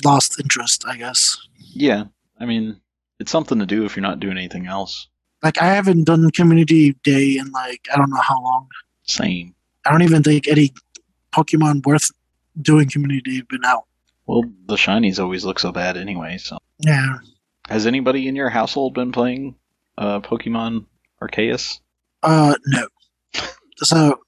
lost 0.03 0.39
interest, 0.39 0.83
I 0.87 0.97
guess. 0.97 1.37
Yeah. 1.77 2.05
I 2.39 2.45
mean, 2.45 2.79
it's 3.19 3.31
something 3.31 3.59
to 3.59 3.65
do 3.65 3.85
if 3.85 3.95
you're 3.95 4.01
not 4.03 4.19
doing 4.19 4.37
anything 4.37 4.67
else. 4.67 5.07
Like 5.43 5.61
I 5.61 5.65
haven't 5.67 6.05
done 6.05 6.29
Community 6.31 6.93
Day 7.03 7.37
in 7.37 7.51
like 7.51 7.87
I 7.93 7.97
don't 7.97 8.09
know 8.09 8.21
how 8.21 8.41
long. 8.41 8.67
Same. 9.03 9.53
I 9.85 9.91
don't 9.91 10.01
even 10.01 10.23
think 10.23 10.47
any 10.47 10.73
Pokemon 11.33 11.85
worth 11.85 12.09
doing 12.61 12.89
Community 12.89 13.21
Day 13.21 13.37
have 13.37 13.47
been 13.47 13.63
out. 13.65 13.83
Well, 14.25 14.43
the 14.65 14.75
shinies 14.75 15.19
always 15.19 15.45
look 15.45 15.59
so 15.59 15.71
bad 15.71 15.95
anyway. 15.95 16.37
So, 16.37 16.57
Yeah. 16.79 17.19
has 17.69 17.85
anybody 17.85 18.27
in 18.27 18.35
your 18.35 18.49
household 18.49 18.93
been 18.93 19.11
playing 19.11 19.55
uh, 19.97 20.19
Pokemon 20.19 20.85
Arceus? 21.21 21.79
Uh, 22.23 22.55
no. 22.65 22.87
So 23.83 24.19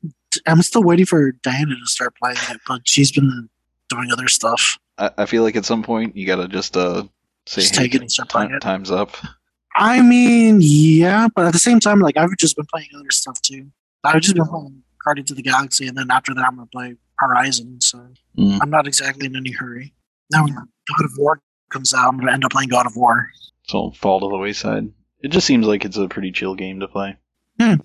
I'm 0.46 0.62
still 0.62 0.84
waiting 0.84 1.08
for 1.08 1.32
Diana 1.32 1.74
to 1.74 1.86
start 1.90 2.14
playing 2.22 2.38
it, 2.52 2.62
but 2.68 2.82
she's 2.88 3.12
been 3.12 3.50
doing 3.90 4.12
other 4.12 4.28
stuff. 4.28 4.78
I, 5.00 5.10
I 5.18 5.26
feel 5.26 5.42
like 5.42 5.56
at 5.56 5.66
some 5.66 5.82
point 5.82 6.16
you 6.16 6.28
gotta 6.28 6.48
just 6.48 6.78
uh 6.78 7.06
say, 7.50 7.62
Just 7.62 7.76
hey, 7.76 7.84
take 7.84 7.96
it 7.96 8.02
and 8.02 8.12
start 8.12 8.30
playing 8.30 8.50
time, 8.50 8.58
it. 8.58 8.62
time's 8.62 8.92
up. 8.92 9.16
I 9.76 10.02
mean, 10.02 10.60
yeah, 10.62 11.28
but 11.36 11.46
at 11.46 11.54
the 11.54 11.60
same 11.60 11.80
time, 11.80 12.00
like 12.00 12.18
I've 12.18 12.36
just 12.38 12.56
been 12.56 12.66
playing 12.66 12.90
other 12.96 13.12
stuff 13.12 13.42
too. 13.42 13.68
I've 14.04 14.22
just 14.22 14.36
been 14.36 14.46
playing 14.46 14.84
Guardians 15.06 15.32
of 15.32 15.38
the 15.38 15.44
Galaxy, 15.44 15.88
and 15.88 15.98
then 15.98 16.10
after 16.12 16.34
that, 16.34 16.44
I'm 16.46 16.56
gonna 16.56 16.68
play 16.68 16.96
Horizon. 17.18 17.80
So 17.82 18.06
Mm. 18.38 18.60
I'm 18.62 18.70
not 18.70 18.88
exactly 18.88 19.26
in 19.26 19.36
any 19.36 19.52
hurry. 19.52 19.94
Now 20.32 20.44
when 20.46 20.54
God 20.54 21.06
of 21.06 21.12
War 21.18 21.42
comes 21.72 21.94
out, 21.94 22.08
I'm 22.08 22.18
gonna 22.18 22.32
end 22.32 22.46
up 22.46 22.52
playing 22.52 22.70
God 22.70 22.86
of 22.86 22.96
War. 22.96 23.30
So 23.68 23.92
fall 23.92 24.20
to 24.22 24.28
the 24.30 24.38
wayside. 24.38 24.90
It 25.22 25.30
just 25.30 25.46
seems 25.48 25.66
like 25.68 25.84
it's 25.86 25.98
a 25.98 26.08
pretty 26.08 26.32
chill 26.32 26.56
game 26.56 26.80
to 26.80 26.88
play. 26.88 27.18
Yeah. 27.60 27.76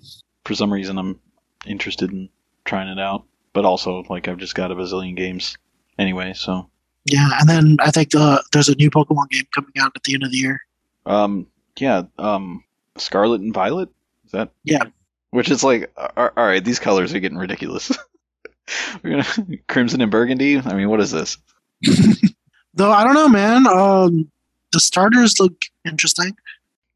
For 0.45 0.55
some 0.55 0.71
reason, 0.71 0.97
I'm 0.97 1.19
interested 1.65 2.11
in 2.11 2.29
trying 2.63 2.87
it 2.87 2.99
out, 2.99 3.25
but 3.53 3.65
also 3.65 4.03
like 4.09 4.27
I've 4.27 4.37
just 4.37 4.55
got 4.55 4.71
a 4.71 4.75
bazillion 4.75 5.15
games 5.17 5.57
anyway. 5.99 6.33
So, 6.33 6.69
Yeah, 7.05 7.29
and 7.39 7.47
then 7.47 7.77
I 7.79 7.91
think 7.91 8.15
uh, 8.15 8.39
there's 8.51 8.69
a 8.69 8.75
new 8.75 8.89
Pokemon 8.89 9.29
game 9.29 9.45
coming 9.53 9.73
out 9.79 9.91
at 9.95 10.03
the 10.03 10.13
end 10.13 10.23
of 10.23 10.31
the 10.31 10.37
year. 10.37 10.61
um, 11.05 11.47
yeah, 11.77 12.03
um, 12.17 12.63
Scarlet 12.97 13.41
and 13.41 13.53
Violet 13.53 13.89
is 14.25 14.31
that? 14.31 14.49
Yeah. 14.63 14.83
Which 15.31 15.51
is 15.51 15.63
like, 15.63 15.91
all 15.97 16.29
all 16.37 16.45
right, 16.45 16.63
these 16.63 16.79
colors 16.79 17.13
are 17.13 17.19
getting 17.19 17.37
ridiculous. 17.37 17.91
We're 19.03 19.21
gonna 19.21 19.57
crimson 19.67 20.01
and 20.01 20.09
burgundy. 20.09 20.57
I 20.57 20.73
mean, 20.73 20.89
what 20.89 21.01
is 21.01 21.11
this? 21.11 21.37
Though 22.73 22.91
I 22.91 23.03
don't 23.03 23.13
know, 23.13 23.29
man. 23.29 23.67
Um, 23.67 24.31
the 24.71 24.79
starters 24.79 25.39
look 25.39 25.53
interesting. 25.83 26.35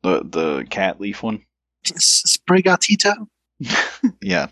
The 0.03 0.23
the 0.23 0.65
cat 0.69 0.99
leaf 0.99 1.21
one. 1.21 1.43
Sprigatito. 1.85 3.27
yeah. 4.21 4.47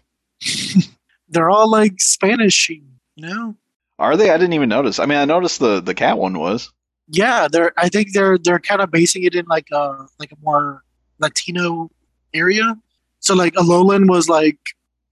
They're 1.30 1.50
all 1.50 1.70
like 1.70 2.00
Spanish, 2.00 2.70
you 2.70 2.82
know. 3.18 3.56
Are 4.00 4.16
they? 4.16 4.30
I 4.30 4.38
didn't 4.38 4.54
even 4.54 4.70
notice. 4.70 5.00
I 5.00 5.06
mean, 5.06 5.18
I 5.18 5.26
noticed 5.26 5.60
the 5.60 5.82
the 5.82 5.96
cat 5.96 6.18
one 6.18 6.40
was. 6.40 6.72
Yeah, 7.10 7.48
they're. 7.52 7.74
I 7.78 7.90
think 7.90 8.14
they're 8.14 8.38
they're 8.38 8.60
kind 8.60 8.82
of 8.82 8.92
basing 8.92 9.24
it 9.24 9.36
in 9.36 9.46
like 9.46 9.68
a 9.72 10.08
like 10.20 10.32
a 10.32 10.38
more 10.44 10.84
Latino 11.20 11.90
area. 12.34 12.78
So 13.20 13.34
like 13.34 13.54
Alolan 13.54 14.08
was 14.08 14.30
like 14.30 14.60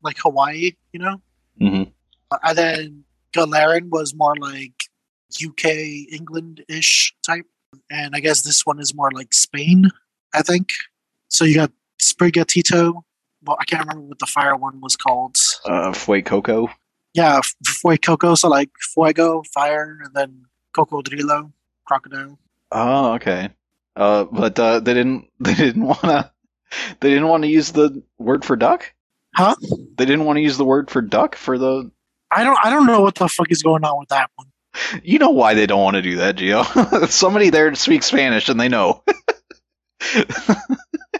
like 0.03 0.17
Hawaii, 0.19 0.73
you 0.93 0.99
know, 0.99 1.21
hmm 1.59 1.83
and 2.43 2.57
then 2.57 3.03
Galarian 3.33 3.89
was 3.89 4.13
more 4.13 4.35
like 4.35 4.83
UK 5.43 5.65
England 6.11 6.63
ish 6.69 7.15
type, 7.25 7.45
and 7.89 8.15
I 8.15 8.19
guess 8.19 8.41
this 8.41 8.65
one 8.65 8.79
is 8.79 8.93
more 8.93 9.11
like 9.11 9.33
Spain. 9.33 9.89
I 10.33 10.41
think. 10.41 10.69
So 11.29 11.45
you 11.45 11.55
got 11.55 11.71
Sprigatito. 12.01 13.01
Well, 13.43 13.57
I 13.59 13.65
can't 13.65 13.81
remember 13.81 14.07
what 14.07 14.19
the 14.19 14.25
fire 14.25 14.55
one 14.55 14.81
was 14.81 14.95
called. 14.95 15.37
Uh, 15.65 15.91
Fuecoco. 15.91 16.69
Yeah, 17.15 17.39
Fuecoco. 17.65 18.37
So 18.37 18.49
like 18.49 18.69
Fuego, 18.93 19.41
fire, 19.53 19.99
and 20.03 20.13
then 20.13 20.45
Cocodrilo, 20.75 21.51
crocodile. 21.85 22.37
Oh, 22.71 23.13
okay. 23.13 23.49
Uh, 23.95 24.25
but 24.25 24.59
uh, 24.59 24.79
they 24.81 24.93
didn't. 24.93 25.27
They 25.39 25.53
didn't 25.55 25.85
want 25.85 26.01
to. 26.01 26.31
They 26.99 27.09
didn't 27.09 27.27
want 27.29 27.43
to 27.43 27.49
use 27.49 27.71
the 27.71 28.03
word 28.17 28.43
for 28.43 28.55
duck. 28.57 28.93
Huh? 29.35 29.55
They 29.97 30.05
didn't 30.05 30.25
want 30.25 30.37
to 30.37 30.41
use 30.41 30.57
the 30.57 30.65
word 30.65 30.91
for 30.91 31.01
duck 31.01 31.35
for 31.35 31.57
the. 31.57 31.89
I 32.31 32.43
don't. 32.43 32.57
I 32.63 32.69
don't 32.69 32.85
know 32.85 33.01
what 33.01 33.15
the 33.15 33.29
fuck 33.29 33.49
is 33.49 33.63
going 33.63 33.85
on 33.85 33.97
with 33.99 34.09
that 34.09 34.29
one. 34.35 34.47
You 35.03 35.19
know 35.19 35.29
why 35.29 35.53
they 35.53 35.67
don't 35.67 35.81
want 35.81 35.95
to 35.95 36.01
do 36.01 36.17
that, 36.17 36.35
Gio? 36.35 37.07
Somebody 37.07 37.49
there 37.49 37.73
speaks 37.75 38.07
Spanish 38.07 38.49
and 38.49 38.59
they 38.59 38.67
know. 38.67 39.03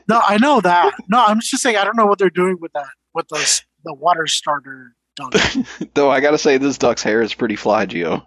No, 0.10 0.22
I 0.28 0.38
know 0.38 0.60
that. 0.62 0.94
No, 1.08 1.24
I'm 1.24 1.40
just 1.40 1.64
saying 1.64 1.78
I 1.78 1.86
don't 1.86 1.96
know 1.96 2.06
what 2.06 2.20
they're 2.20 2.30
doing 2.30 2.58
with 2.60 2.74
that 2.74 2.90
with 3.14 3.28
the 3.30 3.62
the 3.86 3.94
water 3.94 4.28
starter. 4.28 4.94
Though 5.94 6.10
I 6.10 6.20
gotta 6.20 6.38
say, 6.38 6.58
this 6.58 6.78
duck's 6.78 7.04
hair 7.04 7.22
is 7.22 7.34
pretty 7.34 7.56
fly, 7.56 7.86
Gio. 7.86 8.26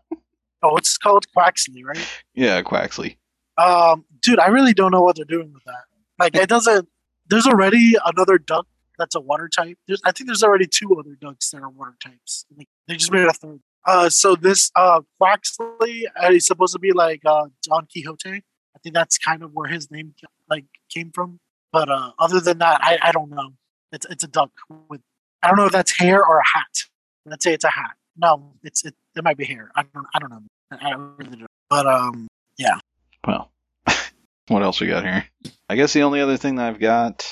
oh, 0.62 0.76
it's 0.76 0.96
called 0.98 1.26
Quaxley, 1.36 1.84
right? 1.84 2.22
Yeah, 2.34 2.62
Quaxley. 2.62 3.16
Um, 3.56 4.04
dude, 4.20 4.38
I 4.38 4.48
really 4.48 4.72
don't 4.72 4.92
know 4.92 5.02
what 5.02 5.16
they're 5.16 5.24
doing 5.24 5.52
with 5.52 5.64
that. 5.64 5.84
Like, 6.18 6.36
it 6.36 6.48
doesn't. 6.48 6.88
There's 7.28 7.46
already 7.46 7.96
another 8.04 8.38
duck 8.38 8.66
that's 8.98 9.14
a 9.14 9.20
water 9.20 9.48
type. 9.48 9.78
There's, 9.86 10.00
I 10.04 10.12
think 10.12 10.28
there's 10.28 10.42
already 10.42 10.66
two 10.66 10.96
other 10.98 11.16
ducks 11.20 11.50
that 11.50 11.62
are 11.62 11.68
water 11.68 11.94
types. 12.02 12.46
Like, 12.56 12.68
they 12.86 12.96
just 12.96 13.12
made 13.12 13.26
a 13.26 13.32
third. 13.32 13.60
Uh, 13.86 14.08
so 14.10 14.34
this 14.36 14.70
uh 14.76 15.00
Quaxley 15.20 16.02
uh, 16.22 16.30
is 16.32 16.46
supposed 16.46 16.72
to 16.74 16.78
be 16.78 16.92
like 16.92 17.22
uh 17.24 17.46
Don 17.62 17.86
Quixote. 17.86 18.42
I 18.78 18.78
think 18.82 18.94
that's 18.94 19.18
kind 19.18 19.42
of 19.42 19.52
where 19.54 19.68
his 19.68 19.90
name 19.90 20.14
like 20.48 20.64
came 20.90 21.10
from. 21.12 21.40
But 21.72 21.88
uh, 21.88 22.12
other 22.18 22.40
than 22.40 22.58
that, 22.58 22.80
I, 22.82 22.98
I 23.02 23.12
don't 23.12 23.30
know. 23.30 23.50
It's 23.92 24.06
it's 24.10 24.24
a 24.24 24.28
duck 24.28 24.50
with 24.88 25.00
I 25.42 25.48
don't 25.48 25.56
know 25.56 25.66
if 25.66 25.72
that's 25.72 25.96
hair 25.96 26.24
or 26.24 26.38
a 26.38 26.46
hat. 26.46 26.84
Let's 27.26 27.44
say 27.44 27.54
it's 27.54 27.64
a 27.64 27.70
hat. 27.70 27.96
No, 28.16 28.54
it's 28.62 28.84
it. 28.84 28.94
It 29.16 29.24
might 29.24 29.36
be 29.36 29.44
hair. 29.44 29.70
I 29.74 29.82
don't 29.82 30.06
I 30.14 30.18
don't 30.18 30.30
know. 30.30 30.42
I 30.70 30.90
don't 30.90 31.14
really 31.18 31.36
know. 31.36 31.46
But 31.70 31.86
um, 31.86 32.28
yeah. 32.56 32.78
Well, 33.26 33.50
what 34.48 34.62
else 34.62 34.80
we 34.80 34.88
got 34.88 35.04
here? 35.04 35.24
I 35.68 35.76
guess 35.76 35.92
the 35.92 36.02
only 36.02 36.20
other 36.20 36.36
thing 36.36 36.56
that 36.56 36.66
I've 36.66 36.80
got, 36.80 37.26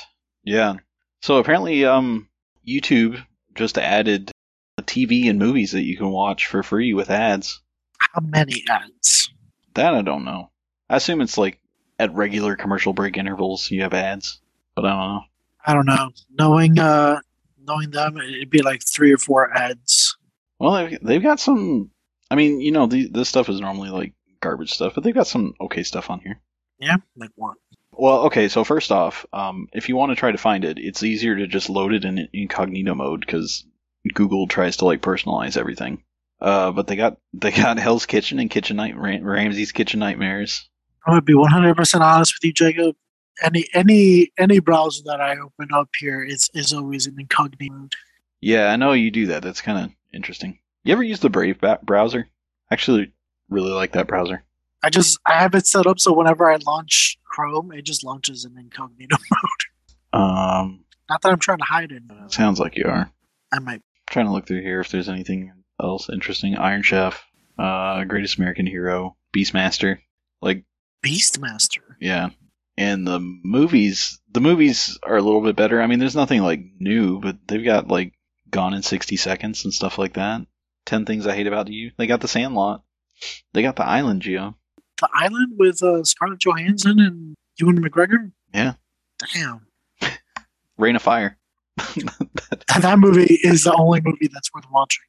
yeah. 0.45 0.75
So 1.23 1.39
apparently, 1.39 1.85
um, 1.85 2.29
YouTube 2.67 3.25
just 3.55 3.79
added 3.79 4.31
TV 4.83 5.29
and 5.29 5.39
movies 5.39 5.73
that 5.73 5.83
you 5.83 5.97
can 5.97 6.11
watch 6.11 6.47
for 6.47 6.63
free 6.63 6.95
with 6.95 7.11
ads. 7.11 7.61
how 7.99 8.21
many 8.21 8.63
ads? 8.69 9.31
That 9.75 9.95
I 9.95 10.03
don't 10.03 10.25
know. 10.25 10.51
I 10.89 10.97
assume 10.97 11.21
it's 11.21 11.39
like 11.39 11.59
at 11.99 12.15
regular 12.15 12.57
commercial 12.57 12.93
break 12.93 13.17
intervals 13.17 13.71
you 13.71 13.83
have 13.83 13.95
ads, 13.95 14.41
but 14.75 14.85
I 14.85 14.91
don't 14.91 14.99
know. 14.99 15.21
I 15.67 15.75
don't 15.75 15.87
know. 15.87 16.11
Knowing 16.39 16.79
uh, 16.79 17.21
knowing 17.67 17.91
them, 17.91 18.19
it'd 18.19 18.51
be 18.51 18.62
like 18.62 18.83
three 18.83 19.12
or 19.12 19.19
four 19.19 19.57
ads. 19.57 20.17
Well, 20.59 20.75
they've, 20.75 20.99
they've 21.03 21.23
got 21.23 21.41
some. 21.41 21.91
I 22.31 22.35
mean, 22.35 22.61
you 22.61 22.73
know, 22.73 22.87
the, 22.87 23.09
this 23.09 23.29
stuff 23.29 23.49
is 23.49 23.61
normally 23.61 23.91
like 23.91 24.14
garbage 24.41 24.73
stuff, 24.73 24.95
but 24.95 25.05
they've 25.05 25.14
got 25.14 25.27
some 25.27 25.55
okay 25.61 25.83
stuff 25.83 26.11
on 26.11 26.21
here. 26.21 26.41
Yeah, 26.79 26.97
like 27.17 27.31
what? 27.35 27.57
Well, 27.93 28.23
okay, 28.27 28.49
so 28.49 28.64
first 28.64 28.93
off, 28.93 29.25
um, 29.33 29.69
if 29.73 29.89
you 29.89 29.97
want 29.97 30.11
to 30.11 30.17
try 30.17 30.31
to 30.31 30.39
find 30.39 30.64
it, 30.64 30.79
it's 30.79 31.03
easier 31.03 31.37
to 31.37 31.47
just 31.47 31.71
load 31.71 31.95
it 31.95 32.05
in 32.05 32.29
incognito 32.33 32.95
mode 32.95 33.21
because 33.21 33.64
Google 34.12 34.47
tries 34.47 34.79
to 34.79 34.85
like 34.85 35.01
personalize 35.01 35.57
everything. 35.57 36.03
Uh, 36.41 36.73
but 36.73 36.87
they 36.87 36.97
got 36.97 37.17
they 37.33 37.51
got 37.51 37.79
Hell's 37.79 38.07
Kitchen 38.07 38.39
and 38.39 38.51
Kitchen 38.51 38.77
Night 38.77 38.97
Ram- 38.97 39.25
Ramsay's 39.25 39.73
Kitchen 39.73 40.01
Nightmares. 40.01 40.69
I'm 41.07 41.12
gonna 41.12 41.23
be 41.23 41.35
100 41.35 41.77
percent 41.77 42.03
honest 42.03 42.35
with 42.35 42.45
you, 42.45 42.53
Jacob. 42.53 42.97
Any 43.43 43.66
any 43.74 44.32
any 44.39 44.61
browser 44.61 45.03
that 45.07 45.20
I 45.20 45.37
open 45.39 45.68
up 45.74 45.89
here 45.99 46.22
is 46.24 46.51
is 46.55 46.72
always 46.72 47.07
in 47.07 47.18
incognito 47.20 47.74
mode. 47.74 47.93
Yeah, 48.41 48.68
I 48.68 48.76
know 48.76 48.93
you 48.93 49.11
do 49.11 49.26
that. 49.26 49.43
That's 49.43 49.61
kind 49.61 49.84
of 49.84 49.91
interesting. 50.12 50.59
You 50.84 50.93
ever 50.93 51.03
use 51.03 51.20
the 51.20 51.30
Brave 51.30 51.61
ba- 51.61 51.80
browser? 51.82 52.28
Actually, 52.70 53.12
really 53.49 53.70
like 53.72 53.93
that 53.93 54.07
browser. 54.07 54.43
I 54.82 54.91
just 54.91 55.18
I 55.26 55.34
have 55.34 55.55
it 55.55 55.66
set 55.66 55.87
up 55.87 55.99
so 56.01 56.12
whenever 56.12 56.51
I 56.51 56.57
launch 56.66 57.18
Chrome, 57.24 57.72
it 57.72 57.82
just 57.82 58.05
launches 58.05 58.45
in 58.45 58.57
incognito. 58.59 59.16
Mode. 59.30 60.22
Um, 60.22 60.84
Not 61.11 61.22
that 61.22 61.32
I'm 61.32 61.39
trying 61.39 61.59
to 61.59 61.64
hide 61.64 61.93
it. 61.93 62.07
but 62.07 62.32
sounds 62.32 62.59
like 62.61 62.76
you 62.76 62.84
are. 62.87 63.11
I 63.53 63.59
might. 63.59 63.82
trying 64.09 64.26
to 64.26 64.32
look 64.32 64.47
through 64.47 64.62
here 64.62 64.80
if 64.80 64.91
there's 64.91 65.09
anything 65.09 65.53
else 65.82 66.09
interesting. 66.09 66.57
Iron 66.57 66.82
Chef, 66.82 67.22
uh, 67.59 68.05
Greatest 68.05 68.39
American 68.39 68.66
Hero, 68.66 69.16
Beastmaster. 69.34 69.99
Like, 70.41 70.64
Beastmaster. 71.05 71.97
yeah. 72.01 72.30
And 72.79 73.07
the 73.07 73.18
movies, 73.20 74.20
the 74.31 74.41
movies 74.41 74.99
are 75.03 75.16
a 75.16 75.22
little 75.22 75.41
bit 75.41 75.57
better. 75.57 75.81
I 75.81 75.87
mean, 75.87 75.99
there's 75.99 76.16
nothing 76.16 76.43
like 76.43 76.61
new, 76.79 77.20
but 77.20 77.37
they've 77.49 77.64
got 77.64 77.89
like 77.89 78.12
Gone 78.51 78.74
in 78.74 78.83
60 78.83 79.16
Seconds 79.16 79.64
and 79.64 79.72
stuff 79.72 79.99
like 79.99 80.14
that. 80.14 80.47
10 80.85 81.05
Things 81.05 81.27
I 81.27 81.35
Hate 81.35 81.47
About 81.47 81.68
You. 81.68 81.91
They 81.97 82.07
got 82.07 82.20
The 82.20 82.29
Sandlot. 82.29 82.83
They 83.53 83.62
got 83.62 83.77
The 83.77 83.87
Island, 83.87 84.22
Gio. 84.22 84.55
The 84.99 85.09
Island 85.12 85.55
with 85.59 85.83
uh, 85.83 86.05
Scarlett 86.05 86.39
Johansson 86.39 87.01
and 87.01 87.35
Ewan 87.59 87.83
McGregor. 87.83 88.31
Yeah. 88.55 88.74
Damn. 89.35 89.66
Reign 90.79 90.97
of 90.97 91.03
Fire. 91.03 91.39
And 92.74 92.83
that 92.83 92.99
movie 92.99 93.39
is 93.43 93.64
the 93.64 93.74
only 93.74 94.01
movie 94.05 94.29
that's 94.31 94.53
worth 94.53 94.66
watching. 94.70 95.05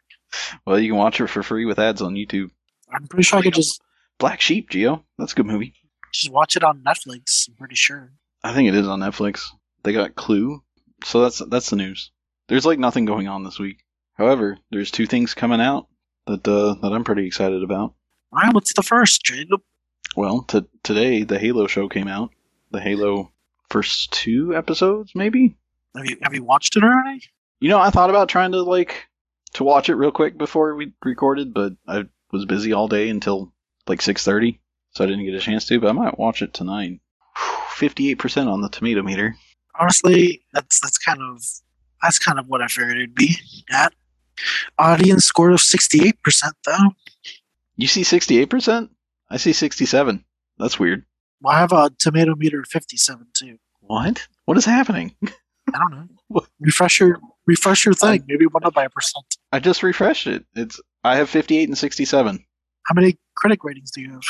well, 0.65 0.80
you 0.80 0.91
can 0.91 0.97
watch 0.97 1.20
it 1.20 1.28
for 1.28 1.43
free 1.43 1.65
with 1.65 1.80
ads 1.80 2.01
on 2.01 2.13
YouTube. 2.13 2.49
I'm 2.93 3.07
pretty 3.07 3.24
sure 3.24 3.39
I 3.39 3.41
could 3.41 3.53
just 3.53 3.82
Black 4.20 4.39
Sheep, 4.39 4.70
Gio. 4.70 5.03
That's 5.18 5.34
a 5.34 5.36
good 5.36 5.47
movie. 5.47 5.74
Just 6.12 6.32
watch 6.32 6.55
it 6.55 6.64
on 6.64 6.84
Netflix. 6.84 7.47
I'm 7.49 7.55
pretty 7.55 7.76
sure. 7.76 8.12
I 8.43 8.53
think 8.53 8.68
it 8.68 8.76
is 8.76 8.88
on 8.88 8.99
Netflix. 8.99 9.47
They 9.84 9.93
got 9.93 10.16
Clue, 10.16 10.64
so 11.03 11.22
that's 11.22 11.39
that's 11.49 11.70
the 11.70 11.76
news. 11.76 12.12
There's 12.47 12.66
like 12.66 12.80
nothing 12.80 13.05
going 13.05 13.28
on 13.28 13.43
this 13.43 13.60
week. 13.60 13.84
However, 14.14 14.58
there's 14.72 14.91
two 14.91 15.05
things 15.05 15.34
coming 15.34 15.62
out 15.62 15.88
that 16.26 16.47
uh, 16.47 16.76
that 16.82 16.93
I'm 16.93 17.03
pretty 17.03 17.26
excited 17.26 17.64
about. 17.64 17.93
All 18.32 18.39
right, 18.43 18.53
what's 18.53 18.74
the 18.74 18.84
first, 18.84 19.24
Jacob? 19.24 19.62
Well, 20.16 20.43
t- 20.43 20.66
today 20.84 21.24
the 21.24 21.39
Halo 21.39 21.68
show 21.68 21.88
came 21.88 22.08
out. 22.08 22.32
The 22.72 22.82
Halo 22.82 23.32
first 23.70 24.12
two 24.12 24.55
episodes, 24.55 25.12
maybe. 25.16 25.55
Have 25.95 26.05
you 26.05 26.18
have 26.22 26.34
you 26.34 26.43
watched 26.43 26.76
it 26.76 26.84
already? 26.84 27.24
You 27.60 27.70
know, 27.70 27.80
I 27.80 27.89
thought 27.89 28.10
about 28.10 28.30
trying 28.30 28.51
to 28.51 28.62
like 28.62 29.08
to 29.53 29.64
watch 29.64 29.89
it 29.89 29.95
real 29.95 30.12
quick 30.12 30.38
before 30.38 30.76
we 30.76 30.93
recorded, 31.03 31.53
but 31.53 31.74
I 31.88 32.03
was 32.32 32.45
busy 32.45 32.74
all 32.74 32.88
day 32.88 33.10
until 33.10 33.53
like 33.88 34.01
6:30, 34.01 34.60
so 34.98 35.04
I 35.04 35.08
didn't 35.08 35.26
get 35.26 35.36
a 35.36 35.39
chance 35.39 35.66
to. 35.68 35.80
But 35.80 35.89
I 35.89 35.93
might 35.93 36.18
watch 36.18 36.41
it 36.41 36.54
tonight. 36.54 37.00
58% 37.76 38.52
on 38.52 38.62
the 38.62 38.70
tomato 38.70 39.04
meter. 39.04 39.36
Honestly, 39.80 40.41
that's 40.54 40.80
that's 40.80 40.98
kind 40.98 41.20
of 41.22 41.43
that's 42.02 42.18
kind 42.18 42.39
of 42.39 42.48
what 42.48 42.62
I 42.62 42.68
figured 42.68 42.98
it'd 42.98 43.14
be 43.14 43.36
at. 43.72 43.93
Audience 44.80 45.26
score 45.26 45.52
of 45.52 45.62
sixty 45.62 46.08
eight 46.08 46.22
percent 46.24 46.56
though. 46.66 46.95
You 47.76 47.86
see 47.88 48.02
68%? 48.02 48.89
I 49.30 49.38
see 49.38 49.54
67. 49.54 50.26
That's 50.58 50.80
weird. 50.80 51.06
Well, 51.41 51.54
I 51.54 51.60
have 51.60 51.72
a 51.72 51.91
tomato 52.00 52.34
meter 52.36 52.62
of 52.62 52.68
fifty 52.68 52.98
seven 52.98 53.28
too. 53.34 53.60
What? 53.82 54.28
What 54.45 54.58
is 54.58 54.66
happening? 54.66 55.16
I 55.24 55.78
don't 55.78 55.91
know. 55.91 56.08
What? 56.30 56.48
refresh 56.60 57.00
your 57.00 57.20
refresh 57.45 57.86
your 57.86 57.93
thing. 57.93 58.26
Maybe 58.28 58.45
it 58.45 58.54
went 58.54 58.66
up 58.66 58.74
by 58.74 58.84
a 58.84 58.89
percent. 58.89 59.24
I 59.54 59.60
just 59.60 59.82
refreshed 59.82 60.28
it. 60.28 60.43
It's 60.56 60.82
I 61.06 61.16
have 61.16 61.30
58 61.30 61.70
and 61.70 61.78
67. 61.78 62.45
How 62.84 62.93
many 62.93 63.18
critic 63.36 63.64
ratings 63.64 63.91
do 63.91 64.02
you 64.02 64.12
have? 64.12 64.24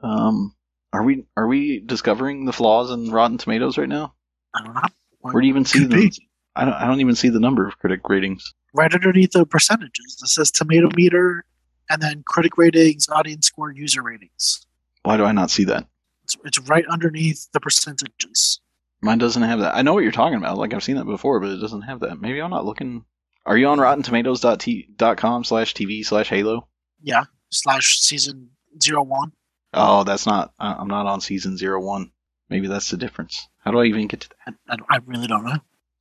Um, 0.00 0.54
are 0.92 1.02
we 1.02 1.24
are 1.36 1.46
we 1.46 1.80
discovering 1.80 2.44
the 2.44 2.52
flaws 2.52 2.90
in 2.90 3.10
Rotten 3.10 3.38
Tomatoes 3.38 3.78
right 3.78 3.88
now? 3.88 4.14
I 4.54 4.64
don't 4.64 4.74
know. 4.74 4.82
Where 5.20 5.40
do 5.40 5.46
you 5.46 5.52
even 5.52 5.64
see 5.64 5.80
them? 5.80 6.00
be. 6.00 6.12
I 6.56 6.64
don't 6.64 6.74
I 6.74 6.86
don't 6.86 7.00
even 7.00 7.14
see 7.14 7.28
the 7.28 7.40
number 7.40 7.66
of 7.66 7.78
critic 7.78 8.08
ratings. 8.08 8.54
Right 8.74 8.92
underneath 8.92 9.32
the 9.32 9.46
percentages, 9.46 10.20
it 10.22 10.28
says 10.28 10.50
tomato 10.50 10.88
meter, 10.94 11.44
and 11.90 12.02
then 12.02 12.22
critic 12.26 12.56
ratings, 12.58 13.08
audience 13.08 13.46
score, 13.46 13.70
user 13.70 14.02
ratings. 14.02 14.66
Why 15.02 15.16
do 15.16 15.24
I 15.24 15.32
not 15.32 15.50
see 15.50 15.64
that? 15.64 15.86
It's, 16.24 16.36
it's 16.44 16.58
right 16.60 16.84
underneath 16.86 17.48
the 17.52 17.60
percentages. 17.60 18.60
Mine 19.00 19.18
doesn't 19.18 19.42
have 19.42 19.60
that. 19.60 19.76
I 19.76 19.82
know 19.82 19.94
what 19.94 20.02
you're 20.02 20.12
talking 20.12 20.38
about. 20.38 20.58
Like 20.58 20.74
I've 20.74 20.82
seen 20.82 20.96
that 20.96 21.04
before, 21.04 21.40
but 21.40 21.50
it 21.50 21.60
doesn't 21.60 21.82
have 21.82 22.00
that. 22.00 22.20
Maybe 22.20 22.40
I'm 22.40 22.50
not 22.50 22.64
looking. 22.66 23.04
Are 23.46 23.56
you 23.56 23.68
on 23.68 23.78
RottenTomatoes.com 23.78 25.44
slash 25.44 25.74
TV 25.74 26.04
slash 26.04 26.28
Halo? 26.28 26.68
Yeah, 27.00 27.24
slash 27.50 28.00
season 28.00 28.50
zero 28.82 29.02
one. 29.02 29.32
Oh, 29.72 30.04
that's 30.04 30.26
not. 30.26 30.52
I- 30.58 30.74
I'm 30.74 30.88
not 30.88 31.06
on 31.06 31.20
season 31.20 31.56
zero 31.56 31.80
one. 31.80 32.12
Maybe 32.48 32.66
that's 32.68 32.90
the 32.90 32.96
difference. 32.96 33.46
How 33.58 33.70
do 33.70 33.78
I 33.80 33.84
even 33.84 34.06
get 34.06 34.20
to 34.20 34.28
that? 34.46 34.54
I, 34.68 34.76
I, 34.96 34.98
really 35.04 35.26
don't 35.26 35.44
know. 35.44 35.58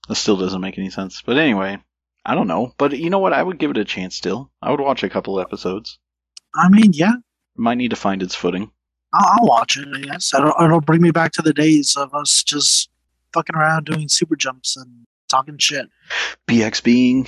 That 0.07 0.15
still 0.15 0.37
doesn't 0.37 0.61
make 0.61 0.77
any 0.77 0.89
sense. 0.89 1.21
But 1.25 1.37
anyway, 1.37 1.77
I 2.25 2.35
don't 2.35 2.47
know. 2.47 2.73
But 2.77 2.97
you 2.97 3.09
know 3.09 3.19
what? 3.19 3.33
I 3.33 3.43
would 3.43 3.59
give 3.59 3.71
it 3.71 3.77
a 3.77 3.83
chance 3.83 4.15
still. 4.15 4.49
I 4.61 4.71
would 4.71 4.79
watch 4.79 5.03
a 5.03 5.09
couple 5.09 5.41
episodes. 5.41 5.99
I 6.55 6.69
mean, 6.69 6.93
yeah, 6.93 7.13
might 7.57 7.75
need 7.77 7.89
to 7.89 7.97
find 7.97 8.23
its 8.23 8.35
footing. 8.35 8.71
I'll, 9.13 9.39
I'll 9.39 9.47
watch 9.47 9.77
it. 9.77 9.87
I 9.93 9.99
guess 9.99 10.33
it'll, 10.33 10.53
it'll 10.61 10.79
bring 10.81 11.01
me 11.01 11.11
back 11.11 11.33
to 11.33 11.41
the 11.41 11.53
days 11.53 11.97
of 11.97 12.13
us 12.13 12.43
just 12.43 12.89
fucking 13.33 13.55
around 13.55 13.85
doing 13.85 14.07
super 14.07 14.37
jumps 14.37 14.77
and 14.77 15.05
talking 15.27 15.57
shit. 15.57 15.87
BX 16.47 16.81
being. 16.83 17.27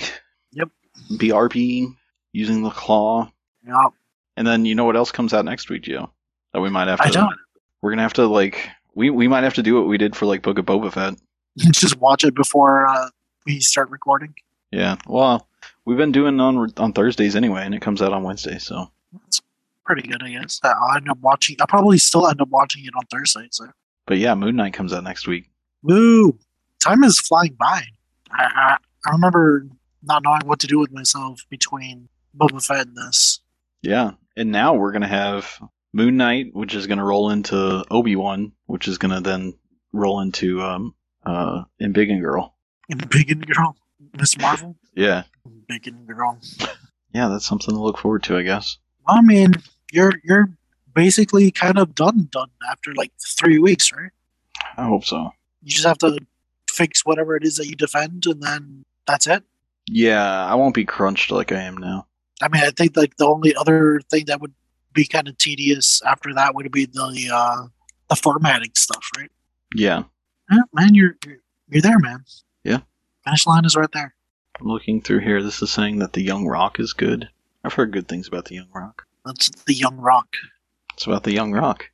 Yep. 0.52 0.70
BR 1.18 1.48
being. 1.48 1.96
Using 2.32 2.62
the 2.62 2.70
claw. 2.70 3.30
Yeah, 3.66 3.88
And 4.36 4.46
then 4.46 4.64
you 4.64 4.74
know 4.74 4.84
what 4.84 4.96
else 4.96 5.12
comes 5.12 5.34
out 5.34 5.44
next 5.44 5.68
week, 5.68 5.82
Gio? 5.82 6.10
That 6.52 6.60
we 6.60 6.70
might 6.70 6.88
have 6.88 6.98
to. 7.00 7.06
I 7.06 7.10
don't. 7.10 7.34
We're 7.82 7.90
gonna 7.90 8.02
have 8.02 8.14
to 8.14 8.26
like. 8.26 8.68
We 8.94 9.10
we 9.10 9.28
might 9.28 9.44
have 9.44 9.54
to 9.54 9.62
do 9.62 9.74
what 9.76 9.86
we 9.86 9.98
did 9.98 10.16
for 10.16 10.26
like 10.26 10.42
Book 10.42 10.58
of 10.58 10.66
Boba 10.66 10.92
Fett. 10.92 11.14
just 11.58 11.96
watch 11.98 12.24
it 12.24 12.34
before 12.34 12.86
uh, 12.86 13.08
we 13.46 13.60
start 13.60 13.90
recording. 13.90 14.34
Yeah. 14.70 14.96
Well, 15.06 15.46
we've 15.84 15.96
been 15.96 16.12
doing 16.12 16.40
on 16.40 16.72
on 16.76 16.92
Thursdays 16.92 17.36
anyway, 17.36 17.62
and 17.64 17.74
it 17.74 17.80
comes 17.82 18.02
out 18.02 18.12
on 18.12 18.22
Wednesday. 18.22 18.58
So. 18.58 18.90
It's 19.26 19.42
pretty 19.84 20.06
good, 20.06 20.22
I 20.22 20.30
guess. 20.30 20.60
I'll 20.62 20.96
end 20.96 21.08
up 21.10 21.18
watching. 21.20 21.56
I'll 21.60 21.66
probably 21.66 21.98
still 21.98 22.28
end 22.28 22.40
up 22.40 22.48
watching 22.48 22.84
it 22.84 22.92
on 22.96 23.04
Thursday. 23.06 23.48
So, 23.50 23.66
But 24.06 24.18
yeah, 24.18 24.34
Moon 24.36 24.54
Knight 24.54 24.72
comes 24.72 24.92
out 24.92 25.02
next 25.02 25.26
week. 25.26 25.50
woo! 25.82 26.38
Time 26.78 27.02
is 27.02 27.18
flying 27.18 27.54
by. 27.54 27.82
I, 28.30 28.44
I 28.44 28.76
I 29.06 29.10
remember 29.12 29.66
not 30.02 30.22
knowing 30.22 30.42
what 30.46 30.60
to 30.60 30.66
do 30.66 30.78
with 30.78 30.92
myself 30.92 31.40
between 31.50 32.08
Boba 32.38 32.64
Fett 32.64 32.86
and 32.86 32.96
this. 32.96 33.40
Yeah, 33.82 34.12
and 34.36 34.52
now 34.52 34.74
we're 34.74 34.92
gonna 34.92 35.08
have 35.08 35.60
Moon 35.92 36.16
Knight, 36.16 36.46
which 36.54 36.74
is 36.74 36.86
gonna 36.86 37.04
roll 37.04 37.30
into 37.30 37.84
Obi 37.90 38.16
Wan, 38.16 38.52
which 38.66 38.86
is 38.88 38.98
gonna 38.98 39.20
then 39.20 39.54
roll 39.92 40.20
into 40.20 40.62
um 40.62 40.94
uh 41.24 41.62
Embiggen 41.80 42.20
Girl. 42.20 42.54
Embiggen 42.92 43.44
Girl, 43.52 43.76
Miss 44.16 44.36
Marvel, 44.38 44.76
Yeah, 44.94 45.24
Big 45.68 45.86
and 45.88 46.06
Girl. 46.06 46.38
yeah, 47.12 47.28
that's 47.28 47.46
something 47.46 47.74
to 47.74 47.80
look 47.80 47.98
forward 47.98 48.22
to, 48.24 48.36
I 48.36 48.42
guess. 48.42 48.78
I 49.06 49.20
mean, 49.22 49.54
you're 49.92 50.12
you're 50.24 50.48
basically 50.94 51.50
kind 51.50 51.78
of 51.78 51.94
done 51.94 52.28
done 52.32 52.50
after 52.70 52.92
like 52.94 53.12
three 53.38 53.58
weeks, 53.58 53.92
right? 53.92 54.10
I 54.76 54.84
hope 54.86 55.04
so. 55.04 55.30
You 55.62 55.70
just 55.72 55.86
have 55.86 55.98
to 55.98 56.18
fix 56.68 57.04
whatever 57.04 57.36
it 57.36 57.44
is 57.44 57.56
that 57.56 57.66
you 57.66 57.76
defend, 57.76 58.26
and 58.26 58.42
then 58.42 58.84
that's 59.06 59.26
it. 59.26 59.42
Yeah, 59.86 60.46
I 60.46 60.54
won't 60.54 60.74
be 60.74 60.84
crunched 60.84 61.30
like 61.30 61.50
I 61.52 61.60
am 61.62 61.76
now. 61.76 62.06
I 62.42 62.48
mean, 62.48 62.62
I 62.62 62.70
think 62.70 62.96
like 62.96 63.16
the 63.16 63.26
only 63.26 63.54
other 63.56 64.00
thing 64.10 64.24
that 64.26 64.40
would 64.40 64.54
be 64.92 65.06
kind 65.06 65.28
of 65.28 65.36
tedious 65.38 66.02
after 66.02 66.34
that 66.34 66.54
would 66.54 66.70
be 66.72 66.86
the 66.86 67.30
uh, 67.32 67.66
the 68.08 68.16
formatting 68.16 68.72
stuff, 68.74 69.04
right? 69.16 69.30
Yeah, 69.74 70.04
Yeah, 70.50 70.58
man, 70.72 70.94
you're 70.94 71.16
you're- 71.24 71.38
you're 71.72 71.82
there, 71.82 72.00
man. 72.00 72.24
Yeah. 72.64 72.80
finish 73.24 73.46
line 73.46 73.64
is 73.64 73.76
right 73.76 73.90
there. 73.92 74.12
I'm 74.60 74.66
looking 74.66 75.00
through 75.00 75.20
here. 75.20 75.40
This 75.42 75.62
is 75.62 75.70
saying 75.70 76.00
that 76.00 76.12
the 76.14 76.20
Young 76.22 76.46
Rock 76.46 76.80
is 76.80 76.92
good. 76.92 77.28
I've 77.62 77.74
heard 77.74 77.92
good 77.92 78.08
things 78.08 78.26
about 78.26 78.46
the 78.46 78.56
Young 78.56 78.68
Rock. 78.74 79.06
That's 79.24 79.50
the 79.64 79.74
Young 79.74 79.96
Rock. 79.98 80.34
It's 80.94 81.06
about 81.06 81.22
the 81.22 81.32
Young 81.32 81.52
Rock. 81.52 81.90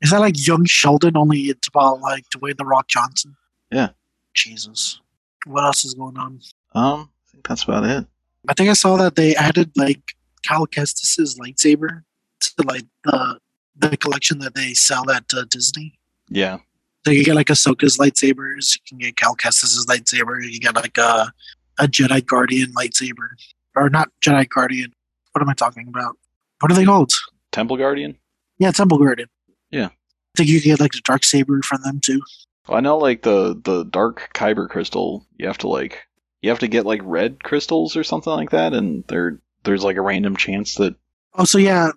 Is 0.00 0.10
that 0.10 0.20
like 0.20 0.46
Young 0.46 0.64
Sheldon? 0.64 1.16
Only 1.16 1.40
it's 1.42 1.68
about 1.68 2.00
like 2.00 2.24
Dwayne 2.30 2.56
the 2.56 2.64
Rock 2.64 2.88
Johnson. 2.88 3.36
Yeah. 3.70 3.90
Jesus. 4.32 5.00
What 5.44 5.64
else 5.64 5.84
is 5.84 5.92
going 5.94 6.16
on? 6.16 6.40
Um, 6.74 7.10
I 7.28 7.30
think 7.32 7.46
that's 7.46 7.64
about 7.64 7.84
it. 7.84 8.06
I 8.48 8.54
think 8.54 8.70
I 8.70 8.72
saw 8.74 8.96
that 8.96 9.14
they 9.16 9.36
added 9.36 9.72
like 9.76 10.00
Cal 10.42 10.66
Kestis's 10.66 11.38
lightsaber 11.38 12.02
to 12.50 12.62
like 12.66 12.84
the 13.04 13.38
the 13.76 13.96
collection 13.96 14.38
that 14.40 14.54
they 14.54 14.74
sell 14.74 15.10
at 15.10 15.24
uh, 15.34 15.44
Disney. 15.48 15.98
Yeah, 16.28 16.58
So 17.04 17.10
you 17.10 17.24
get 17.24 17.34
like 17.34 17.48
Ahsoka's 17.48 17.98
lightsabers, 17.98 18.74
you 18.74 18.80
can 18.88 18.98
get 18.98 19.16
Cal 19.16 19.34
Kestis's 19.34 19.86
lightsaber, 19.86 20.38
you 20.42 20.60
get 20.60 20.74
like 20.74 20.98
a 20.98 21.32
a 21.78 21.88
Jedi 21.88 22.24
Guardian 22.24 22.72
lightsaber, 22.74 23.28
or 23.74 23.90
not 23.90 24.08
Jedi 24.24 24.48
Guardian. 24.48 24.92
What 25.32 25.42
am 25.42 25.48
I 25.48 25.54
talking 25.54 25.88
about? 25.88 26.16
What 26.60 26.70
are 26.70 26.74
they 26.74 26.84
called? 26.84 27.12
Temple 27.50 27.76
Guardian. 27.76 28.16
Yeah, 28.58 28.70
Temple 28.70 28.98
Guardian. 28.98 29.28
Yeah. 29.70 29.86
I 29.86 30.36
think 30.36 30.48
you 30.48 30.60
can 30.60 30.70
get 30.72 30.80
like 30.80 30.92
the 30.92 31.00
dark 31.04 31.24
saber 31.24 31.60
from 31.62 31.82
them 31.82 32.00
too. 32.00 32.22
Well, 32.68 32.78
I 32.78 32.80
know 32.80 32.98
like 32.98 33.22
the 33.22 33.60
the 33.62 33.84
dark 33.84 34.30
kyber 34.34 34.68
crystal. 34.68 35.26
You 35.36 35.46
have 35.48 35.58
to 35.58 35.68
like 35.68 36.06
you 36.40 36.50
have 36.50 36.60
to 36.60 36.68
get 36.68 36.86
like 36.86 37.00
red 37.04 37.42
crystals 37.42 37.96
or 37.96 38.04
something 38.04 38.32
like 38.32 38.50
that, 38.50 38.72
and 38.72 39.04
there 39.08 39.40
there's 39.64 39.84
like 39.84 39.96
a 39.96 40.02
random 40.02 40.36
chance 40.36 40.76
that 40.76 40.94
Oh, 41.34 41.44
so 41.44 41.58
yeah. 41.58 41.90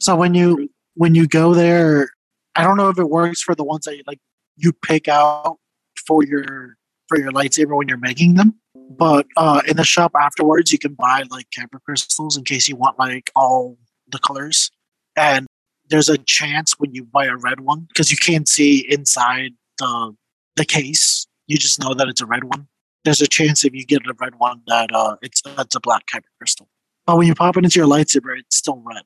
So 0.00 0.16
when 0.16 0.34
you 0.34 0.70
when 0.94 1.14
you 1.14 1.26
go 1.26 1.54
there, 1.54 2.10
I 2.56 2.64
don't 2.64 2.76
know 2.76 2.88
if 2.88 2.98
it 2.98 3.08
works 3.08 3.42
for 3.42 3.54
the 3.54 3.64
ones 3.64 3.84
that 3.84 4.02
like 4.06 4.20
you 4.56 4.72
pick 4.72 5.08
out 5.08 5.58
for 6.06 6.24
your 6.24 6.76
for 7.08 7.18
your 7.18 7.32
lightsaber 7.32 7.76
when 7.76 7.88
you're 7.88 7.98
making 7.98 8.34
them. 8.34 8.54
But 8.74 9.26
uh, 9.36 9.62
in 9.66 9.76
the 9.76 9.84
shop 9.84 10.12
afterwards, 10.18 10.72
you 10.72 10.78
can 10.78 10.94
buy 10.94 11.24
like 11.30 11.46
kyber 11.50 11.80
crystals 11.84 12.36
in 12.36 12.44
case 12.44 12.68
you 12.68 12.76
want 12.76 12.98
like 12.98 13.30
all 13.34 13.78
the 14.08 14.18
colors. 14.18 14.70
And 15.16 15.46
there's 15.88 16.08
a 16.08 16.18
chance 16.18 16.74
when 16.78 16.94
you 16.94 17.04
buy 17.04 17.26
a 17.26 17.36
red 17.36 17.60
one 17.60 17.86
because 17.88 18.10
you 18.10 18.16
can't 18.16 18.48
see 18.48 18.86
inside 18.90 19.52
the 19.78 20.14
the 20.56 20.64
case. 20.64 21.26
You 21.46 21.58
just 21.58 21.80
know 21.80 21.94
that 21.94 22.08
it's 22.08 22.20
a 22.20 22.26
red 22.26 22.44
one. 22.44 22.68
There's 23.04 23.20
a 23.20 23.26
chance 23.26 23.64
if 23.64 23.74
you 23.74 23.84
get 23.84 24.06
a 24.06 24.14
red 24.18 24.36
one 24.36 24.62
that 24.68 24.90
uh, 24.92 25.16
it's 25.22 25.42
that's 25.56 25.74
a 25.74 25.80
black 25.80 26.06
kyber 26.06 26.30
crystal. 26.38 26.68
But 27.06 27.16
when 27.18 27.26
you 27.26 27.34
pop 27.34 27.56
it 27.56 27.64
into 27.64 27.78
your 27.78 27.88
lightsaber, 27.88 28.38
it's 28.38 28.56
still 28.56 28.80
red. 28.84 29.02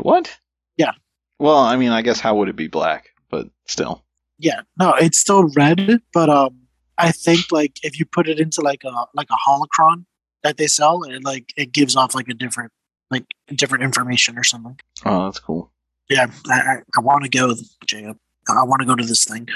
What? 0.00 0.38
Yeah. 0.76 0.92
Well, 1.38 1.58
I 1.58 1.76
mean, 1.76 1.90
I 1.90 2.02
guess 2.02 2.20
how 2.20 2.36
would 2.36 2.48
it 2.48 2.56
be 2.56 2.68
black? 2.68 3.10
But 3.30 3.48
still, 3.66 4.04
Yeah, 4.38 4.62
no, 4.78 4.94
it's 4.94 5.18
still 5.18 5.48
red, 5.56 6.02
but 6.12 6.28
um, 6.28 6.58
I 6.98 7.12
think 7.12 7.52
like 7.52 7.76
if 7.82 7.98
you 7.98 8.04
put 8.04 8.28
it 8.28 8.40
into 8.40 8.60
like 8.60 8.82
a 8.84 9.06
like 9.14 9.28
a 9.30 9.36
holocron 9.48 10.04
that 10.42 10.56
they 10.56 10.66
sell, 10.66 11.04
it 11.04 11.24
like 11.24 11.52
it 11.56 11.72
gives 11.72 11.96
off 11.96 12.14
like 12.14 12.28
a 12.28 12.34
different 12.34 12.72
like 13.10 13.24
different 13.54 13.84
information 13.84 14.36
or 14.38 14.44
something. 14.44 14.78
oh, 15.04 15.24
that's 15.26 15.38
cool. 15.38 15.70
Yeah, 16.08 16.26
I 16.48 16.60
I, 16.60 16.76
I 16.96 17.00
want 17.00 17.24
to 17.24 17.30
go, 17.30 17.54
Jacob. 17.86 18.18
I 18.48 18.64
want 18.64 18.80
to 18.80 18.86
go 18.86 18.96
to 18.96 19.04
this 19.04 19.24
thing. 19.24 19.48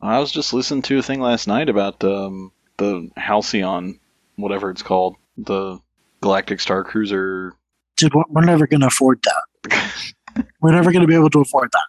I 0.00 0.18
was 0.20 0.30
just 0.30 0.52
listening 0.52 0.82
to 0.82 0.98
a 0.98 1.02
thing 1.02 1.20
last 1.20 1.48
night 1.48 1.68
about 1.68 2.02
um 2.04 2.52
the 2.76 3.10
Halcyon, 3.16 3.98
whatever 4.36 4.70
it's 4.70 4.82
called, 4.82 5.16
the 5.36 5.78
Galactic 6.20 6.60
Star 6.60 6.84
Cruiser. 6.84 7.54
Dude, 7.96 8.12
we're 8.28 8.44
never 8.44 8.66
gonna 8.66 8.86
afford 8.88 9.20
that. 9.24 10.02
We're 10.60 10.72
never 10.72 10.92
gonna 10.92 11.06
be 11.06 11.14
able 11.14 11.30
to 11.30 11.40
afford 11.40 11.70
that. 11.72 11.86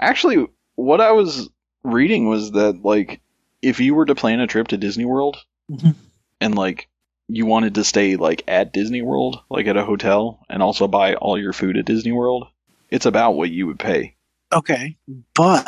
Actually, 0.00 0.46
what 0.74 1.00
I 1.00 1.12
was 1.12 1.48
reading 1.84 2.28
was 2.28 2.50
that 2.52 2.82
like 2.84 3.20
if 3.62 3.78
you 3.78 3.94
were 3.94 4.06
to 4.06 4.14
plan 4.16 4.40
a 4.40 4.46
trip 4.48 4.68
to 4.68 4.76
Disney 4.76 5.04
World 5.04 5.36
Mhm. 5.70 5.94
and 6.40 6.54
like 6.56 6.88
you 7.28 7.46
wanted 7.46 7.76
to 7.76 7.84
stay 7.84 8.16
like 8.16 8.42
at 8.48 8.72
Disney 8.72 9.02
World, 9.02 9.38
like 9.50 9.68
at 9.68 9.76
a 9.76 9.84
hotel, 9.84 10.44
and 10.50 10.62
also 10.64 10.88
buy 10.88 11.14
all 11.14 11.38
your 11.38 11.52
food 11.52 11.76
at 11.76 11.84
Disney 11.84 12.10
World, 12.10 12.48
it's 12.88 13.06
about 13.06 13.32
what 13.36 13.50
you 13.50 13.68
would 13.68 13.78
pay. 13.78 14.16
Okay, 14.52 14.96
but 15.36 15.64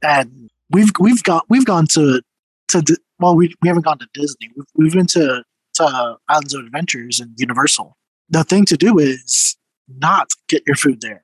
and 0.00 0.48
we've 0.70 0.92
we've 1.00 1.24
got 1.24 1.44
we've 1.48 1.64
gone 1.66 1.86
to 1.88 2.22
to 2.68 2.96
well 3.18 3.34
we 3.34 3.52
we 3.62 3.68
haven't 3.68 3.84
gone 3.84 3.98
to 3.98 4.06
Disney. 4.14 4.48
We've 4.54 4.66
we've 4.76 4.92
been 4.92 5.06
to 5.08 5.42
to 5.74 6.16
Islands 6.28 6.54
of 6.54 6.64
Adventures 6.66 7.18
and 7.18 7.34
Universal. 7.36 7.96
The 8.32 8.44
thing 8.44 8.64
to 8.66 8.76
do 8.76 8.98
is 8.98 9.56
not 9.88 10.30
get 10.48 10.62
your 10.66 10.76
food 10.76 11.00
there. 11.00 11.22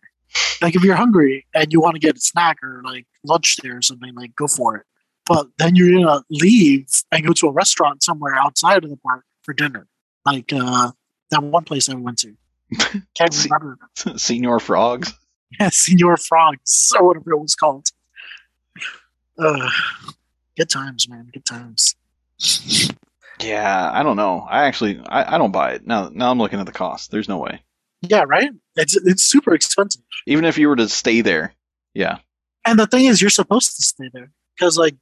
Like 0.63 0.77
if 0.77 0.85
you're 0.85 0.95
hungry 0.95 1.47
and 1.55 1.73
you 1.73 1.81
want 1.81 1.95
to 1.95 2.01
get 2.01 2.17
a 2.17 2.21
snack 2.21 2.59
or 2.63 2.83
like 2.85 3.07
lunch 3.25 3.57
there 3.63 3.79
or 3.79 3.83
something, 3.83 4.15
like 4.15 4.37
go 4.37 4.47
for 4.47 4.77
it. 4.77 4.87
But 5.27 5.49
then 5.59 5.75
you're 5.75 5.93
gonna 6.03 6.23
leave 6.31 6.89
and 7.11 7.27
go 7.27 7.33
to 7.33 7.49
a 7.49 7.53
restaurant 7.53 8.03
somewhere 8.03 8.35
outside 8.35 8.85
of 8.85 8.91
the 8.91 8.97
park 8.99 9.25
for 9.43 9.55
dinner. 9.55 9.87
Like 10.25 10.53
uh 10.53 10.93
that 11.31 11.43
one 11.43 11.65
place 11.65 11.89
I 11.89 11.95
went 11.95 12.19
to. 12.19 12.35
Can't 13.17 13.45
remember. 13.45 13.79
Senior 14.17 14.59
Frogs. 14.59 15.13
Yeah, 15.59 15.71
Senor 15.71 16.19
Frogs, 16.19 16.93
or 16.95 17.07
whatever 17.07 17.33
it 17.33 17.39
was 17.41 17.55
called. 17.55 17.89
Uh, 19.39 19.71
good 20.59 20.69
times, 20.69 21.09
man. 21.09 21.31
Good 21.33 21.47
times. 21.47 21.95
Yeah, 23.41 23.91
I 23.93 24.03
don't 24.03 24.17
know. 24.17 24.47
I 24.49 24.65
actually 24.65 25.01
I, 25.09 25.35
I 25.35 25.39
don't 25.39 25.53
buy 25.53 25.73
it. 25.73 25.87
Now 25.87 26.11
now 26.13 26.31
I'm 26.31 26.39
looking 26.39 26.61
at 26.61 26.67
the 26.67 26.73
cost. 26.73 27.11
There's 27.11 27.29
no 27.29 27.39
way. 27.39 27.63
Yeah, 28.03 28.25
right. 28.27 28.51
It's 28.77 28.97
it's 28.97 29.23
super 29.23 29.55
expensive, 29.55 30.03
Even 30.27 30.45
if 30.45 30.59
you 30.59 30.69
were 30.69 30.77
to 30.77 30.89
stay 30.89 31.21
there. 31.21 31.55
Yeah. 31.95 32.19
and 32.65 32.79
the 32.79 32.87
thing 32.87 33.07
is, 33.07 33.21
you're 33.21 33.31
supposed 33.31 33.75
to 33.77 33.83
stay 33.83 34.09
there 34.13 34.31
because, 34.57 34.79
like, 34.79 34.97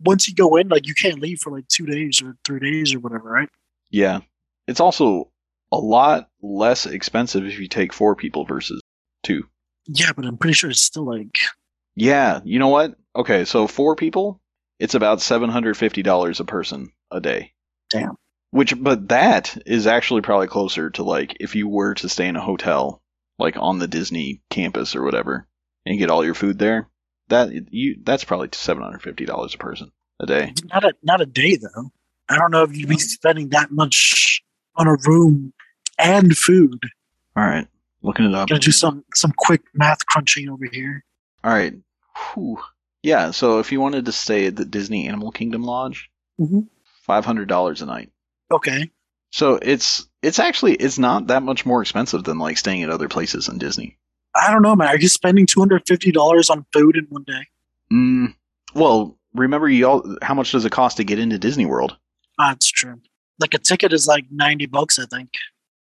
once 0.00 0.28
you 0.28 0.34
go 0.34 0.54
in, 0.56 0.68
like, 0.68 0.86
you 0.86 0.94
can't 0.94 1.18
leave 1.20 1.40
for 1.40 1.50
like 1.50 1.66
two 1.68 1.86
days 1.86 2.22
or 2.22 2.36
three 2.44 2.60
days 2.60 2.94
or 2.94 3.00
whatever, 3.00 3.28
right? 3.30 3.48
Yeah. 3.90 4.20
It's 4.68 4.78
also 4.80 5.30
a 5.72 5.78
lot 5.78 6.28
less 6.42 6.86
expensive 6.86 7.44
if 7.44 7.58
you 7.58 7.66
take 7.68 7.92
four 7.92 8.14
people 8.14 8.44
versus 8.44 8.80
two. 9.24 9.44
Yeah, 9.86 10.12
but 10.14 10.24
I'm 10.26 10.36
pretty 10.36 10.54
sure 10.54 10.70
it's 10.70 10.82
still 10.82 11.06
like 11.06 11.38
Yeah, 11.96 12.40
you 12.44 12.58
know 12.58 12.68
what? 12.68 12.94
Okay, 13.16 13.44
so 13.46 13.66
four 13.66 13.96
people, 13.96 14.40
it's 14.78 14.94
about 14.94 15.20
seven 15.20 15.50
hundred 15.50 15.76
fifty 15.76 16.02
dollars 16.02 16.38
a 16.40 16.44
person 16.44 16.92
a 17.10 17.20
day. 17.20 17.52
Damn. 17.90 18.16
Which, 18.50 18.74
but 18.82 19.08
that 19.08 19.56
is 19.66 19.86
actually 19.86 20.22
probably 20.22 20.46
closer 20.46 20.90
to 20.90 21.02
like 21.02 21.36
if 21.40 21.54
you 21.54 21.68
were 21.68 21.94
to 21.94 22.08
stay 22.08 22.26
in 22.28 22.36
a 22.36 22.40
hotel, 22.40 23.02
like 23.38 23.56
on 23.58 23.78
the 23.78 23.86
Disney 23.88 24.40
campus 24.50 24.96
or 24.96 25.02
whatever, 25.04 25.46
and 25.84 25.98
get 25.98 26.10
all 26.10 26.24
your 26.24 26.34
food 26.34 26.58
there. 26.58 26.88
That 27.28 27.50
you 27.72 27.96
that's 28.02 28.24
probably 28.24 28.48
seven 28.52 28.82
hundred 28.82 29.02
fifty 29.02 29.26
dollars 29.26 29.54
a 29.54 29.58
person 29.58 29.92
a 30.18 30.24
day. 30.26 30.54
not 30.72 30.82
a 30.84 30.94
not 31.02 31.20
a 31.20 31.26
day 31.26 31.56
though. 31.56 31.90
I 32.30 32.36
don't 32.38 32.50
know 32.50 32.62
if 32.62 32.74
you'd 32.74 32.88
be 32.88 32.98
spending 32.98 33.50
that 33.50 33.70
much 33.70 34.42
on 34.76 34.86
a 34.86 34.96
room 35.06 35.52
and 35.98 36.36
food. 36.36 36.80
All 37.36 37.44
right, 37.44 37.68
looking 38.02 38.24
it 38.24 38.34
up. 38.34 38.48
Gonna 38.48 38.60
do 38.60 38.72
some 38.72 39.04
some 39.14 39.32
quick 39.36 39.60
math 39.74 40.06
crunching 40.06 40.48
over 40.48 40.64
here. 40.72 41.04
All 41.44 41.52
right. 41.52 41.74
Whew. 42.34 42.58
Yeah, 43.02 43.30
so 43.30 43.58
if 43.60 43.70
you 43.72 43.80
wanted 43.80 44.06
to 44.06 44.12
stay 44.12 44.46
at 44.46 44.56
the 44.56 44.64
Disney 44.64 45.06
Animal 45.06 45.30
Kingdom 45.32 45.62
Lodge, 45.62 46.10
Mhm. 46.40 46.66
Five 47.08 47.24
hundred 47.24 47.48
dollars 47.48 47.82
a 47.82 47.86
night. 47.86 48.10
Okay. 48.52 48.88
So 49.32 49.58
it's 49.60 50.06
it's 50.22 50.38
actually 50.38 50.74
it's 50.74 50.98
not 50.98 51.26
that 51.26 51.42
much 51.42 51.66
more 51.66 51.82
expensive 51.82 52.22
than 52.22 52.38
like 52.38 52.56
staying 52.56 52.84
at 52.84 52.90
other 52.90 53.08
places 53.08 53.48
in 53.48 53.58
Disney. 53.58 53.98
I 54.36 54.52
don't 54.52 54.62
know, 54.62 54.76
man. 54.76 54.88
Are 54.88 54.98
you 54.98 55.08
spending 55.08 55.46
two 55.46 55.58
hundred 55.58 55.82
fifty 55.88 56.12
dollars 56.12 56.48
on 56.48 56.64
food 56.72 56.96
in 56.96 57.06
one 57.08 57.24
day? 57.24 57.46
Mm, 57.92 58.34
well, 58.74 59.18
remember 59.34 59.68
you 59.68 59.86
all 59.88 60.16
how 60.22 60.34
much 60.34 60.52
does 60.52 60.64
it 60.64 60.70
cost 60.70 60.98
to 60.98 61.04
get 61.04 61.18
into 61.18 61.38
Disney 61.38 61.66
World? 61.66 61.96
That's 62.38 62.70
true. 62.70 63.00
Like 63.40 63.54
a 63.54 63.58
ticket 63.58 63.92
is 63.92 64.06
like 64.06 64.26
ninety 64.30 64.66
bucks, 64.66 64.98
I 64.98 65.06
think, 65.06 65.30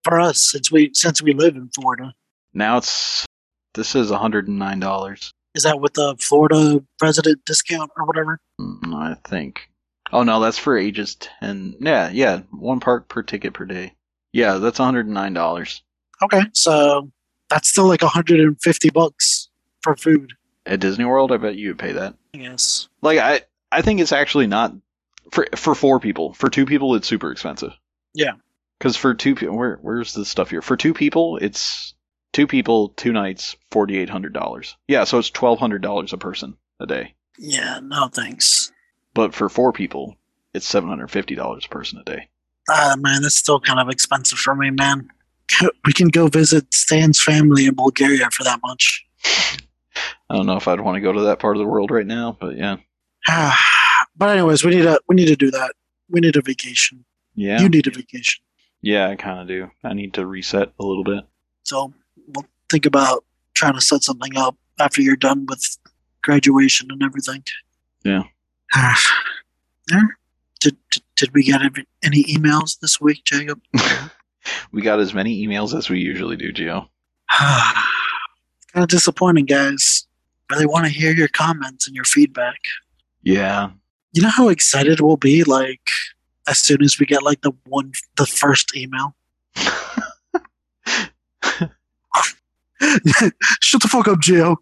for 0.04 0.18
us 0.18 0.40
since 0.40 0.72
we 0.72 0.90
since 0.94 1.20
we 1.20 1.34
live 1.34 1.56
in 1.56 1.68
Florida. 1.74 2.14
Now 2.54 2.78
it's 2.78 3.26
this 3.74 3.94
is 3.94 4.10
hundred 4.10 4.48
and 4.48 4.58
nine 4.58 4.80
dollars. 4.80 5.30
Is 5.54 5.64
that 5.64 5.80
with 5.80 5.94
the 5.94 6.16
Florida 6.20 6.84
resident 7.02 7.44
discount 7.44 7.90
or 7.96 8.04
whatever? 8.04 8.38
Mm, 8.60 8.94
I 8.94 9.16
think. 9.28 9.68
Oh 10.12 10.22
no, 10.22 10.40
that's 10.40 10.58
for 10.58 10.76
ages 10.78 11.16
ten. 11.16 11.74
Yeah, 11.80 12.10
yeah, 12.10 12.40
one 12.50 12.80
park 12.80 13.08
per 13.08 13.22
ticket 13.22 13.54
per 13.54 13.64
day. 13.64 13.94
Yeah, 14.32 14.54
that's 14.58 14.78
one 14.78 14.86
hundred 14.86 15.06
and 15.06 15.14
nine 15.14 15.32
dollars 15.34 15.82
Okay, 16.22 16.42
so 16.52 17.10
that's 17.50 17.68
still 17.68 17.86
like 17.86 18.02
hundred 18.02 18.40
and 18.40 18.60
fifty 18.60 18.90
bucks 18.90 19.48
for 19.82 19.96
food. 19.96 20.32
at 20.66 20.80
Disney 20.80 21.04
World. 21.04 21.32
I 21.32 21.36
bet 21.36 21.56
you 21.56 21.68
would 21.68 21.78
pay 21.78 21.92
that. 21.92 22.14
Yes. 22.32 22.88
Like 23.02 23.18
I, 23.18 23.42
I 23.70 23.82
think 23.82 24.00
it's 24.00 24.12
actually 24.12 24.46
not 24.48 24.72
for 25.30 25.46
for 25.56 25.74
four 25.74 26.00
people. 26.00 26.32
For 26.34 26.48
two 26.50 26.66
people, 26.66 26.94
it's 26.94 27.06
super 27.08 27.30
expensive. 27.32 27.72
Yeah. 28.14 28.32
Because 28.78 28.96
for 28.96 29.14
two 29.14 29.34
people, 29.34 29.56
where 29.56 29.78
where's 29.82 30.12
the 30.14 30.24
stuff 30.24 30.50
here? 30.50 30.62
For 30.62 30.76
two 30.76 30.94
people, 30.94 31.36
it's 31.38 31.94
two 32.32 32.46
people, 32.46 32.90
two 32.90 33.12
nights, 33.12 33.56
forty 33.70 33.96
eight 33.98 34.10
hundred 34.10 34.32
dollars. 34.34 34.76
Yeah, 34.88 35.04
so 35.04 35.18
it's 35.18 35.30
twelve 35.30 35.58
hundred 35.58 35.82
dollars 35.82 36.12
a 36.12 36.18
person 36.18 36.56
a 36.80 36.86
day. 36.86 37.14
Yeah, 37.38 37.80
no 37.82 38.08
thanks. 38.08 38.72
But 39.18 39.34
for 39.34 39.48
four 39.48 39.72
people, 39.72 40.14
it's 40.54 40.64
seven 40.64 40.88
hundred 40.88 41.10
fifty 41.10 41.34
dollars 41.34 41.64
a 41.66 41.68
person 41.68 41.98
a 41.98 42.04
day. 42.04 42.28
Ah, 42.70 42.94
man, 42.96 43.22
that's 43.22 43.34
still 43.34 43.58
kind 43.58 43.80
of 43.80 43.88
expensive 43.88 44.38
for 44.38 44.54
me, 44.54 44.70
man. 44.70 45.08
We 45.84 45.92
can 45.92 46.06
go 46.06 46.28
visit 46.28 46.72
Stan's 46.72 47.20
family 47.20 47.66
in 47.66 47.74
Bulgaria 47.74 48.30
for 48.30 48.44
that 48.44 48.60
much. 48.62 49.04
I 50.30 50.36
don't 50.36 50.46
know 50.46 50.56
if 50.56 50.68
I'd 50.68 50.78
want 50.82 50.94
to 50.94 51.00
go 51.00 51.12
to 51.12 51.22
that 51.22 51.40
part 51.40 51.56
of 51.56 51.60
the 51.60 51.66
world 51.66 51.90
right 51.90 52.06
now, 52.06 52.36
but 52.40 52.56
yeah, 52.56 52.76
but 54.16 54.28
anyways, 54.28 54.64
we 54.64 54.70
need 54.76 54.86
a 54.86 55.00
we 55.08 55.16
need 55.16 55.26
to 55.26 55.34
do 55.46 55.50
that. 55.50 55.72
We 56.08 56.20
need 56.20 56.36
a 56.36 56.42
vacation. 56.42 57.04
yeah, 57.34 57.60
You 57.60 57.68
need 57.68 57.88
a 57.88 57.90
vacation. 57.90 58.40
yeah. 58.82 59.08
I 59.08 59.16
kind 59.16 59.40
of 59.40 59.48
do. 59.48 59.68
I 59.82 59.94
need 59.94 60.14
to 60.14 60.26
reset 60.26 60.68
a 60.78 60.84
little 60.84 61.02
bit. 61.02 61.24
So 61.64 61.92
we'll 62.28 62.46
think 62.70 62.86
about 62.86 63.24
trying 63.54 63.74
to 63.74 63.80
set 63.80 64.04
something 64.04 64.38
up 64.38 64.54
after 64.78 65.02
you're 65.02 65.16
done 65.16 65.44
with 65.48 65.62
graduation 66.22 66.86
and 66.92 67.02
everything. 67.02 67.42
Yeah. 68.04 68.22
Yeah. 68.74 68.94
Did, 70.60 70.76
did 70.90 71.02
did 71.16 71.34
we 71.34 71.42
get 71.42 71.62
any- 71.62 71.86
any 72.02 72.24
emails 72.24 72.78
this 72.80 73.00
week, 73.00 73.24
Jacob? 73.24 73.60
we 74.72 74.82
got 74.82 75.00
as 75.00 75.12
many 75.14 75.44
emails 75.46 75.76
as 75.76 75.88
we 75.90 75.98
usually 76.00 76.36
do, 76.36 76.52
Gio. 76.52 76.88
kind 77.38 78.84
of 78.84 78.88
disappointing, 78.88 79.44
guys. 79.46 80.06
Really 80.50 80.66
want 80.66 80.86
to 80.86 80.92
hear 80.92 81.12
your 81.12 81.28
comments 81.28 81.86
and 81.86 81.94
your 81.96 82.04
feedback. 82.04 82.58
Yeah, 83.22 83.70
You 84.12 84.22
know 84.22 84.30
how 84.30 84.48
excited 84.48 85.00
we'll 85.00 85.16
be, 85.16 85.44
like 85.44 85.90
as 86.48 86.58
soon 86.58 86.82
as 86.82 86.98
we 86.98 87.04
get 87.04 87.22
like 87.22 87.42
the 87.42 87.52
one, 87.66 87.92
the 88.16 88.24
first 88.26 88.74
email. 88.76 89.14
Shut 93.60 93.82
the 93.82 93.88
fuck 93.88 94.08
up, 94.08 94.18
Gio. 94.20 94.56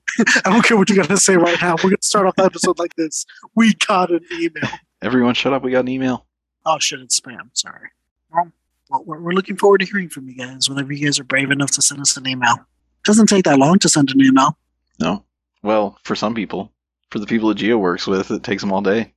I 0.45 0.51
don't 0.51 0.65
care 0.65 0.77
what 0.77 0.89
you 0.91 0.97
got 0.97 1.09
to 1.09 1.17
say 1.17 1.37
right 1.37 1.61
now. 1.61 1.77
We're 1.77 1.91
gonna 1.91 1.97
start 2.03 2.27
off 2.27 2.37
the 2.37 2.45
episode 2.45 2.79
like 2.79 2.95
this. 2.97 3.25
We 3.55 3.75
got 3.87 4.11
an 4.11 4.21
email. 4.33 4.71
Everyone, 5.03 5.35
shut 5.35 5.53
up. 5.53 5.63
We 5.63 5.71
got 5.71 5.81
an 5.81 5.89
email. 5.89 6.27
Oh 6.65 6.79
shit, 6.79 7.01
it's 7.01 7.19
spam. 7.21 7.51
Sorry. 7.55 7.89
Well, 8.89 9.03
we're 9.05 9.33
looking 9.33 9.57
forward 9.57 9.79
to 9.79 9.87
hearing 9.87 10.09
from 10.09 10.29
you 10.29 10.37
guys 10.37 10.69
whenever 10.69 10.93
you 10.93 11.05
guys 11.05 11.19
are 11.19 11.25
brave 11.25 11.51
enough 11.51 11.73
to 11.73 11.83
send 11.83 12.01
us 12.01 12.17
an 12.17 12.27
email. 12.27 12.55
It 12.55 13.05
Doesn't 13.05 13.27
take 13.27 13.45
that 13.45 13.59
long 13.59 13.79
to 13.81 13.89
send 13.89 14.11
an 14.11 14.21
email. 14.21 14.57
No. 15.01 15.25
Well, 15.63 15.99
for 16.05 16.15
some 16.15 16.35
people, 16.35 16.73
for 17.11 17.19
the 17.19 17.27
people 17.27 17.49
that 17.49 17.59
Gio 17.59 17.79
works 17.79 18.07
with, 18.07 18.31
it 18.31 18.45
takes 18.45 18.63
them 18.63 18.73
all 18.73 18.81
day. 18.83 19.13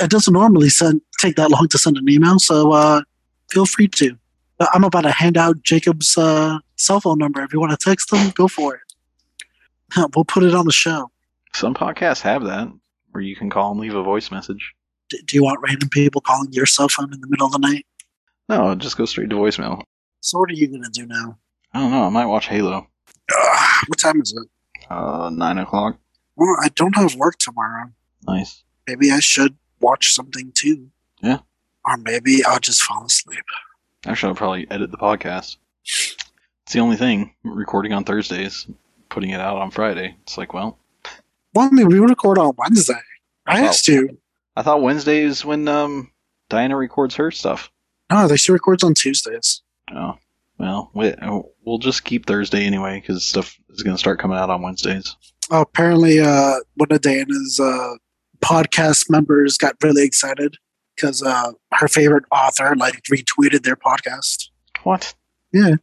It 0.00 0.10
doesn't 0.10 0.32
normally 0.32 0.68
send 0.68 1.00
take 1.20 1.36
that 1.36 1.50
long 1.50 1.68
to 1.68 1.78
send 1.78 1.96
an 1.96 2.08
email, 2.08 2.38
so 2.38 2.72
uh, 2.72 3.02
feel 3.50 3.66
free 3.66 3.88
to. 3.88 4.16
But 4.58 4.68
I'm 4.72 4.84
about 4.84 5.02
to 5.02 5.10
hand 5.12 5.36
out 5.36 5.62
Jacob's 5.62 6.18
uh, 6.18 6.58
cell 6.76 7.00
phone 7.00 7.18
number. 7.18 7.42
If 7.42 7.52
you 7.52 7.60
want 7.60 7.78
to 7.78 7.82
text 7.82 8.12
him, 8.12 8.30
go 8.34 8.48
for 8.48 8.74
it. 8.74 8.80
We'll 10.14 10.24
put 10.24 10.42
it 10.42 10.54
on 10.54 10.66
the 10.66 10.72
show. 10.72 11.10
Some 11.54 11.74
podcasts 11.74 12.20
have 12.22 12.44
that, 12.44 12.68
where 13.10 13.22
you 13.22 13.34
can 13.36 13.48
call 13.50 13.70
and 13.72 13.80
leave 13.80 13.94
a 13.94 14.02
voice 14.02 14.30
message. 14.30 14.74
D- 15.08 15.22
do 15.24 15.36
you 15.36 15.42
want 15.44 15.60
random 15.62 15.88
people 15.88 16.20
calling 16.20 16.52
your 16.52 16.66
cell 16.66 16.88
phone 16.88 17.12
in 17.12 17.20
the 17.20 17.26
middle 17.28 17.46
of 17.46 17.52
the 17.52 17.58
night? 17.58 17.86
No, 18.48 18.74
just 18.74 18.96
go 18.98 19.04
straight 19.06 19.30
to 19.30 19.36
voicemail. 19.36 19.82
So 20.20 20.38
what 20.40 20.50
are 20.50 20.54
you 20.54 20.68
gonna 20.68 20.90
do 20.92 21.06
now? 21.06 21.38
I 21.72 21.80
don't 21.80 21.90
know. 21.90 22.04
I 22.04 22.08
might 22.10 22.26
watch 22.26 22.48
Halo. 22.48 22.86
Ugh, 23.34 23.84
what 23.86 23.98
time 23.98 24.20
is 24.20 24.32
it? 24.36 24.48
Uh, 24.90 25.30
nine 25.32 25.58
o'clock. 25.58 25.98
Well, 26.36 26.56
I 26.62 26.68
don't 26.68 26.96
have 26.96 27.14
work 27.14 27.38
tomorrow. 27.38 27.90
Nice. 28.26 28.62
Maybe 28.86 29.10
I 29.10 29.20
should 29.20 29.56
watch 29.80 30.12
something 30.12 30.52
too. 30.54 30.88
Yeah. 31.22 31.38
Or 31.84 31.96
maybe 31.96 32.44
I'll 32.44 32.60
just 32.60 32.82
fall 32.82 33.04
asleep. 33.06 33.44
Actually, 34.08 34.30
I'll 34.30 34.36
probably 34.36 34.66
edit 34.70 34.90
the 34.90 34.96
podcast. 34.96 35.58
It's 35.84 36.72
the 36.72 36.80
only 36.80 36.96
thing. 36.96 37.34
Recording 37.44 37.92
on 37.92 38.04
Thursdays, 38.04 38.66
putting 39.10 39.30
it 39.30 39.40
out 39.40 39.58
on 39.58 39.70
Friday. 39.70 40.16
It's 40.22 40.38
like, 40.38 40.54
well, 40.54 40.78
Well, 41.54 41.66
I 41.66 41.70
mean, 41.70 41.88
we 41.88 41.98
record 41.98 42.38
on 42.38 42.54
Wednesday. 42.56 43.00
I 43.46 43.60
asked 43.60 43.86
you. 43.86 44.18
I 44.56 44.62
thought 44.62 44.80
Wednesday 44.82 45.20
is 45.20 45.44
when 45.44 45.68
um 45.68 46.10
Diana 46.48 46.76
records 46.76 47.16
her 47.16 47.30
stuff. 47.30 47.70
No, 48.10 48.26
they 48.26 48.38
she 48.38 48.50
records 48.50 48.82
on 48.82 48.94
Tuesdays. 48.94 49.62
Oh, 49.94 50.16
well, 50.58 50.90
we, 50.94 51.14
we'll 51.64 51.78
just 51.78 52.04
keep 52.04 52.26
Thursday 52.26 52.64
anyway 52.64 53.00
because 53.00 53.24
stuff 53.24 53.58
is 53.68 53.82
going 53.82 53.94
to 53.94 54.00
start 54.00 54.18
coming 54.18 54.38
out 54.38 54.50
on 54.50 54.62
Wednesdays. 54.62 55.16
Oh, 55.50 55.60
apparently, 55.62 56.20
uh, 56.20 56.56
one 56.74 56.90
of 56.90 57.00
Diana's 57.02 57.60
uh, 57.60 57.94
podcast 58.40 59.10
members 59.10 59.56
got 59.58 59.76
really 59.82 60.04
excited 60.04 60.56
because 60.98 61.22
uh, 61.22 61.52
her 61.72 61.88
favorite 61.88 62.24
author 62.32 62.74
like 62.76 63.02
retweeted 63.10 63.62
their 63.62 63.76
podcast. 63.76 64.48
What? 64.82 65.14
Yeah, 65.52 65.76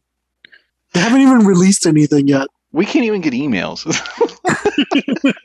they 0.92 1.00
haven't 1.00 1.20
even 1.20 1.46
released 1.46 1.86
anything 1.86 2.28
yet. 2.28 2.48
We 2.72 2.84
can't 2.84 3.04
even 3.04 3.20
get 3.20 3.32
emails. 3.32 3.84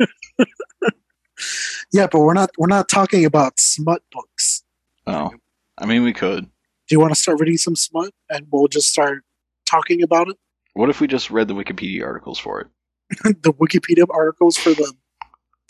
Yeah, 1.91 2.07
but 2.07 2.19
we're 2.19 2.34
not 2.34 2.51
we're 2.57 2.67
not 2.67 2.88
talking 2.88 3.26
about 3.26 3.59
smut 3.59 4.01
books. 4.11 4.63
oh, 5.07 5.32
I 5.78 5.86
mean, 5.86 6.03
we 6.03 6.13
could. 6.13 6.45
Do 6.45 6.95
you 6.95 6.99
want 6.99 7.13
to 7.13 7.19
start 7.19 7.39
reading 7.39 7.57
some 7.57 7.76
smut 7.76 8.13
and 8.30 8.47
we'll 8.51 8.67
just 8.67 8.89
start 8.89 9.24
talking 9.65 10.01
about 10.01 10.30
it? 10.30 10.38
What 10.74 10.89
if 10.89 11.01
we 11.01 11.07
just 11.07 11.30
read 11.30 11.47
the 11.47 11.53
Wikipedia 11.53 12.05
articles 12.05 12.39
for 12.39 12.61
it? 12.61 12.67
the 13.43 13.53
Wikipedia 13.53 14.05
articles 14.09 14.57
for 14.57 14.69
the 14.69 14.93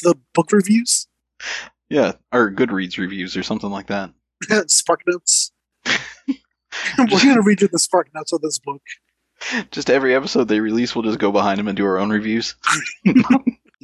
the 0.03 0.15
book 0.33 0.51
reviews, 0.51 1.07
Yeah, 1.91 2.13
or 2.31 2.49
Goodreads 2.49 2.97
reviews 2.97 3.35
or 3.35 3.43
something 3.43 3.69
like 3.69 3.87
that. 3.87 4.11
SparkNotes. 4.45 5.51
we're 6.97 7.05
gonna 7.07 7.41
read 7.41 7.59
you 7.59 7.67
the 7.67 7.77
SparkNotes 7.77 8.31
of 8.31 8.39
this 8.39 8.59
book. 8.59 8.81
Just 9.71 9.89
every 9.89 10.15
episode 10.15 10.47
they 10.47 10.61
release, 10.61 10.95
we'll 10.95 11.03
just 11.03 11.19
go 11.19 11.33
behind 11.33 11.59
them 11.59 11.67
and 11.67 11.75
do 11.75 11.85
our 11.85 11.97
own 11.97 12.09
reviews. 12.09 12.55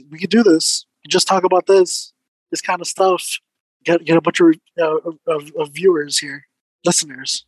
We 0.09 0.19
could 0.19 0.29
do 0.29 0.43
this. 0.43 0.85
Just 1.09 1.27
talk 1.27 1.43
about 1.43 1.65
this, 1.65 2.13
this 2.51 2.61
kind 2.61 2.79
of 2.79 2.87
stuff. 2.87 3.39
Get 3.83 4.05
get 4.05 4.15
a 4.15 4.21
bunch 4.21 4.39
of 4.39 4.53
uh, 4.79 4.97
of, 5.27 5.51
of 5.59 5.69
viewers 5.73 6.17
here, 6.17 6.45
listeners. 6.85 7.45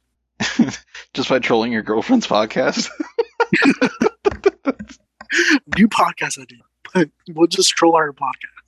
just 1.14 1.30
by 1.30 1.40
trolling 1.40 1.72
your 1.72 1.84
girlfriend's 1.84 2.28
podcast. 2.28 2.90
New 5.78 5.88
podcast 5.88 6.38
idea. 6.40 6.60
But 6.94 7.10
we'll 7.30 7.48
just 7.48 7.70
troll 7.70 7.96
our 7.96 8.12
podcast. 8.12 8.59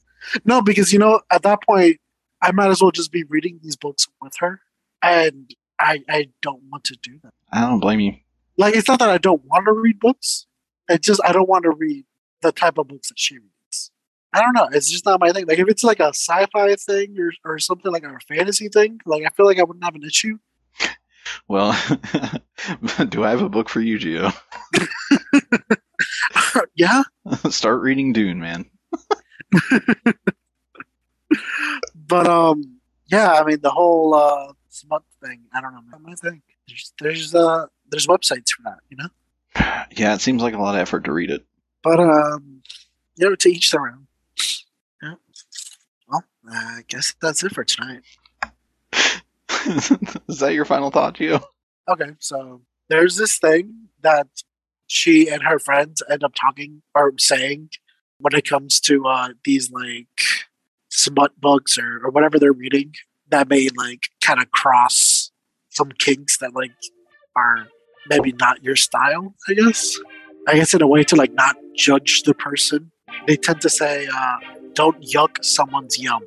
No, 0.45 0.61
because 0.61 0.91
you 0.93 0.99
know, 0.99 1.21
at 1.31 1.43
that 1.43 1.59
point, 1.63 1.97
I 2.41 2.51
might 2.51 2.69
as 2.69 2.81
well 2.81 2.91
just 2.91 3.11
be 3.11 3.23
reading 3.23 3.59
these 3.61 3.75
books 3.75 4.07
with 4.21 4.33
her, 4.39 4.61
and 5.01 5.53
I 5.79 6.03
I 6.09 6.29
don't 6.41 6.63
want 6.71 6.83
to 6.85 6.97
do 7.01 7.19
that. 7.23 7.33
I 7.51 7.61
don't 7.61 7.79
blame 7.79 7.99
you. 7.99 8.15
Like, 8.57 8.75
it's 8.75 8.87
not 8.87 8.99
that 8.99 9.09
I 9.09 9.17
don't 9.17 9.43
want 9.45 9.65
to 9.65 9.73
read 9.73 9.99
books. 9.99 10.45
It's 10.89 11.07
just 11.07 11.21
I 11.23 11.31
don't 11.31 11.49
want 11.49 11.63
to 11.63 11.71
read 11.71 12.05
the 12.41 12.51
type 12.51 12.77
of 12.77 12.87
books 12.87 13.09
that 13.09 13.19
she 13.19 13.35
reads. 13.35 13.91
I 14.33 14.41
don't 14.41 14.53
know. 14.53 14.69
It's 14.71 14.89
just 14.89 15.05
not 15.05 15.19
my 15.19 15.31
thing. 15.31 15.45
Like, 15.47 15.59
if 15.59 15.67
it's 15.67 15.83
like 15.83 15.99
a 15.99 16.09
sci-fi 16.09 16.75
thing 16.75 17.15
or 17.19 17.31
or 17.45 17.59
something 17.59 17.91
like 17.91 18.03
a 18.03 18.17
fantasy 18.27 18.69
thing, 18.69 18.99
like 19.05 19.23
I 19.25 19.29
feel 19.29 19.45
like 19.45 19.59
I 19.59 19.63
wouldn't 19.63 19.83
have 19.83 19.95
an 19.95 20.03
issue. 20.03 20.37
Well, 21.47 21.71
do 23.09 23.23
I 23.23 23.29
have 23.29 23.41
a 23.41 23.49
book 23.49 23.69
for 23.69 23.81
you, 23.81 23.97
Gio? 23.97 24.33
yeah, 26.75 27.03
Start 27.49 27.81
reading 27.81 28.13
Dune, 28.13 28.39
man. 28.39 28.65
but 31.95 32.27
um, 32.27 32.79
yeah. 33.07 33.33
I 33.33 33.43
mean, 33.43 33.61
the 33.61 33.71
whole 33.71 34.13
uh 34.13 34.53
smut 34.69 35.03
thing. 35.23 35.41
I 35.53 35.61
don't 35.61 35.73
know. 35.73 35.81
man. 35.81 36.01
My 36.03 36.15
thing. 36.15 36.41
There's 36.67 36.93
there's 36.99 37.35
uh 37.35 37.65
there's 37.89 38.07
websites 38.07 38.49
for 38.49 38.63
that, 38.63 38.79
you 38.89 38.97
know. 38.97 39.09
Yeah, 39.91 40.13
it 40.13 40.21
seems 40.21 40.41
like 40.41 40.53
a 40.53 40.59
lot 40.59 40.75
of 40.75 40.81
effort 40.81 41.03
to 41.05 41.11
read 41.11 41.29
it. 41.29 41.45
But 41.83 41.99
um, 41.99 42.61
you 43.17 43.29
know, 43.29 43.35
to 43.35 43.49
each 43.49 43.71
their 43.71 43.87
own. 43.87 44.07
Yeah. 45.01 45.15
Well, 46.07 46.23
I 46.49 46.81
guess 46.87 47.15
that's 47.21 47.43
it 47.43 47.53
for 47.53 47.63
tonight. 47.63 48.01
Is 50.27 50.39
that 50.39 50.53
your 50.53 50.65
final 50.65 50.89
thought, 50.91 51.15
Gio? 51.15 51.43
Okay, 51.89 52.11
so 52.19 52.61
there's 52.89 53.17
this 53.17 53.37
thing 53.37 53.89
that 54.01 54.27
she 54.87 55.29
and 55.29 55.43
her 55.43 55.59
friends 55.59 56.01
end 56.09 56.23
up 56.23 56.33
talking 56.33 56.81
or 56.95 57.13
saying 57.17 57.69
when 58.21 58.33
it 58.33 58.47
comes 58.47 58.79
to 58.81 59.05
uh, 59.07 59.29
these 59.43 59.71
like 59.71 60.21
smut 60.89 61.39
books 61.39 61.77
or, 61.77 61.99
or 62.03 62.11
whatever 62.11 62.37
they're 62.39 62.53
reading 62.53 62.93
that 63.29 63.49
may 63.49 63.69
like 63.75 64.09
kind 64.21 64.41
of 64.41 64.51
cross 64.51 65.31
some 65.69 65.91
kinks 65.91 66.37
that 66.37 66.53
like 66.53 66.71
are 67.35 67.67
maybe 68.07 68.33
not 68.33 68.63
your 68.63 68.75
style, 68.75 69.33
I 69.47 69.53
guess. 69.53 69.97
I 70.47 70.55
guess 70.55 70.73
in 70.73 70.81
a 70.81 70.87
way 70.87 71.03
to 71.03 71.15
like 71.15 71.33
not 71.33 71.55
judge 71.75 72.23
the 72.23 72.33
person. 72.33 72.91
They 73.27 73.37
tend 73.37 73.61
to 73.61 73.69
say, 73.69 74.07
uh, 74.13 74.37
don't 74.73 75.01
yuck 75.01 75.43
someone's 75.43 75.99
yum. 75.99 76.23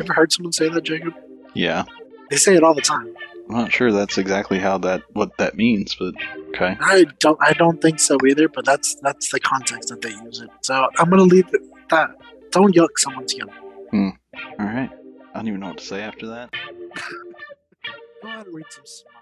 Ever 0.00 0.12
heard 0.12 0.32
someone 0.32 0.52
say 0.52 0.68
that, 0.68 0.82
Jacob? 0.82 1.14
Yeah. 1.54 1.84
They 2.30 2.36
say 2.36 2.54
it 2.54 2.62
all 2.62 2.74
the 2.74 2.80
time. 2.80 3.14
I'm 3.50 3.56
not 3.56 3.72
sure 3.72 3.92
that's 3.92 4.18
exactly 4.18 4.58
how 4.58 4.78
that 4.78 5.02
what 5.12 5.36
that 5.38 5.56
means, 5.56 5.94
but 5.94 6.14
okay. 6.48 6.76
I 6.80 7.06
don't 7.18 7.38
I 7.40 7.52
don't 7.54 7.80
think 7.80 7.98
so 7.98 8.18
either, 8.26 8.48
but 8.48 8.64
that's 8.64 8.96
that's 8.96 9.30
the 9.30 9.40
context 9.40 9.88
that 9.88 10.02
they 10.02 10.10
use 10.10 10.40
it. 10.40 10.50
So 10.62 10.88
I'm 10.98 11.08
gonna 11.08 11.22
leave 11.22 11.48
it 11.54 11.62
that. 11.88 12.10
Don't 12.50 12.74
yuck 12.74 12.88
someone's 12.96 13.34
yum. 13.34 13.50
Hmm. 13.90 14.08
All 14.58 14.66
right. 14.66 14.90
I 15.34 15.38
don't 15.38 15.48
even 15.48 15.60
know 15.60 15.68
what 15.68 15.78
to 15.78 15.84
say 15.84 16.02
after 16.02 16.26
that. 16.28 16.52
Go 18.22 18.28
and 18.28 18.54
read 18.54 18.66
some 18.70 18.84
smart. 18.84 19.14